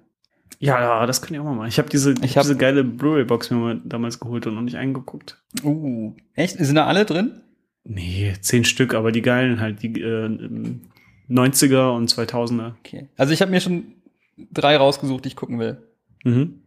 [0.61, 1.69] Ja, das kann ich auch mal machen.
[1.69, 4.55] Ich habe diese, Ich ich hab- hab diese geile Blu-ray-Box mir mal damals geholt und
[4.55, 5.43] noch nicht eingeguckt.
[5.62, 6.56] Uh, echt?
[6.56, 7.43] Sind da alle drin?
[7.85, 10.78] Nee, zehn Stück, aber die geilen halt, die äh,
[11.28, 12.73] 90er und 2000er.
[12.78, 13.09] Okay.
[13.19, 13.93] Also ich habe mir schon
[14.52, 15.82] drei rausgesucht, die ich gucken will.
[16.24, 16.62] Mhm.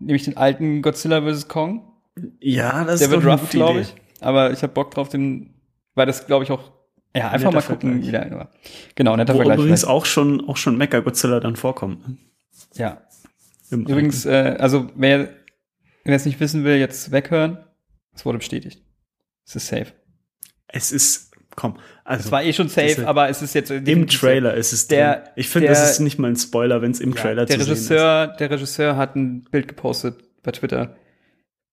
[0.00, 1.46] Nämlich den alten Godzilla vs.
[1.48, 1.92] Kong.
[2.40, 3.94] Ja, das Der ist wird doch rough, glaube ich.
[4.20, 5.54] Aber ich habe Bock drauf, den,
[5.94, 6.72] weil das glaube ich auch,
[7.14, 8.02] ja, einfach mal gucken.
[8.02, 8.26] Vergleich.
[8.30, 8.50] Wieder,
[8.94, 9.58] genau, netter Wo Vergleich.
[9.58, 9.94] übrigens vielleicht.
[9.96, 12.06] auch schon, auch schon Mecha Godzilla dann vorkommt.
[12.08, 12.16] ne?
[12.74, 13.02] Ja.
[13.70, 15.28] Im Übrigens, äh, also wer,
[16.04, 17.58] wer es nicht wissen will, jetzt weghören.
[18.14, 18.82] Es wurde bestätigt.
[19.46, 19.92] Es ist safe.
[20.68, 21.29] Es ist,
[21.60, 24.72] komm, also Es war eh schon safe, ist- aber es ist jetzt im Trailer ist
[24.72, 25.28] es Der- drin.
[25.36, 27.62] Ich finde, das ist nicht mal ein Spoiler, wenn es im Ja, Trailer zu sehen
[27.62, 30.96] Regisseur, der Regisseur hat ein Bild gepostet bei Twitter,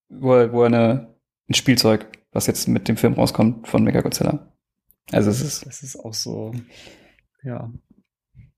[0.10, 1.16] wo er, wo er eine,
[1.50, 4.52] ein Spielzeug, was jetzt mit dem Film rauskommt, von Mechagodzilla.
[5.12, 5.48] Also es ist.
[5.60, 6.54] ist, Das ist auch so,
[7.44, 7.72] ja.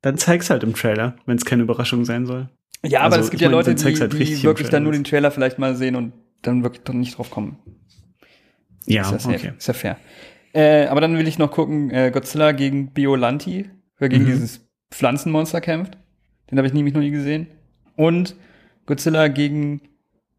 [0.01, 2.49] Dann zeig's halt im Trailer, wenn es keine Überraschung sein soll.
[2.83, 5.03] ja, aber Also, es gibt ja Leute, dann die, halt die wirklich dann nur den
[5.03, 7.57] Trailer vielleicht mal sehen und dann wirklich doch nicht drauf kommen.
[8.85, 9.53] Ja, ist ja, okay.
[9.57, 9.97] Ist ja fair.
[10.53, 14.27] Äh, aber dann will ich noch gucken, äh, Godzilla gegen Biolanti, wer gegen Mhm.
[14.27, 15.97] dieses Pflanzenmonster kämpft.
[16.49, 17.47] Den habe ich nämlich noch nie gesehen.
[17.95, 18.35] Und
[18.87, 19.81] Godzilla gegen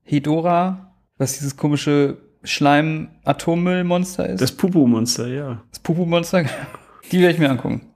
[0.02, 4.40] Hedora, was dieses komische Schleim-Atommüllmonster ist.
[4.40, 5.62] Das Pupu-Monster, ja.
[5.70, 6.44] Das Pupu-Monster.
[7.12, 7.86] Die werde ich mir angucken.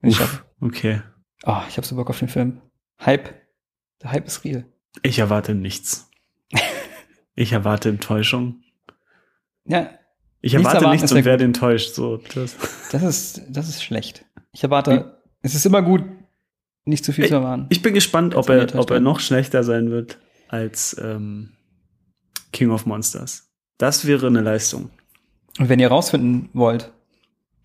[0.00, 0.42] Wenn ich schaffe.
[0.60, 1.00] Okay.
[1.44, 2.60] Oh, ich habe so Bock auf den Film.
[3.04, 3.30] Hype.
[4.02, 4.64] Der Hype ist real.
[5.02, 6.10] Ich erwarte nichts.
[7.40, 8.62] Ich erwarte Enttäuschung.
[9.64, 9.90] Ja,
[10.40, 11.94] Ich Nichts erwarte nichts und werde enttäuscht.
[11.94, 12.56] So, das.
[12.92, 14.24] das ist, das ist schlecht.
[14.52, 16.04] Ich erwarte, es ist immer gut,
[16.84, 17.66] nicht zu viel zu erwarten.
[17.70, 21.50] Ich bin gespannt, ob du er, ob er noch schlechter sein wird als ähm,
[22.52, 23.50] King of Monsters.
[23.78, 24.90] Das wäre eine Leistung.
[25.58, 26.92] Und wenn ihr rausfinden wollt,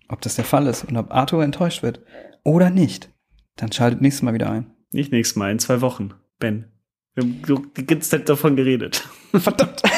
[0.08, 2.00] ob das der Fall ist und ob Arthur enttäuscht wird
[2.42, 3.10] oder nicht,
[3.56, 4.72] dann schaltet nächstes Mal wieder ein.
[4.92, 6.14] Nicht nächstes Mal, in zwei Wochen.
[6.38, 6.66] Ben.
[7.14, 9.08] Wir haben so die ganze Zeit davon geredet.
[9.32, 9.82] Verdammt!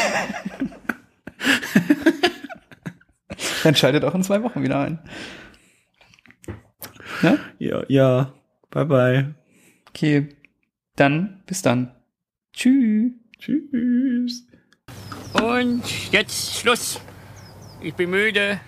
[3.66, 4.98] dann schaltet auch in zwei Wochen wieder ein.
[7.22, 7.38] Ja?
[7.58, 8.32] Ja, ja.
[8.70, 9.34] Bye bye.
[9.88, 10.28] Okay.
[10.94, 11.94] Dann, bis dann.
[12.52, 13.12] Tschüss.
[13.38, 14.46] Tschüss.
[15.42, 17.00] Und jetzt Schluss.
[17.80, 18.60] Ich bin müde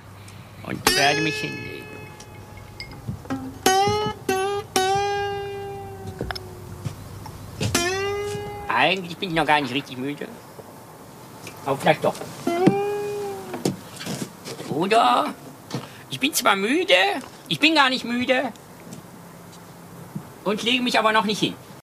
[0.66, 1.86] und werde mich hinlegen.
[8.68, 10.28] Eigentlich bin ich noch gar nicht richtig müde.
[11.64, 12.14] Aber vielleicht doch.
[14.70, 15.35] Oder?
[16.11, 16.95] Ich bin zwar müde,
[17.49, 18.53] ich bin gar nicht müde
[20.45, 21.55] und lege mich aber noch nicht hin.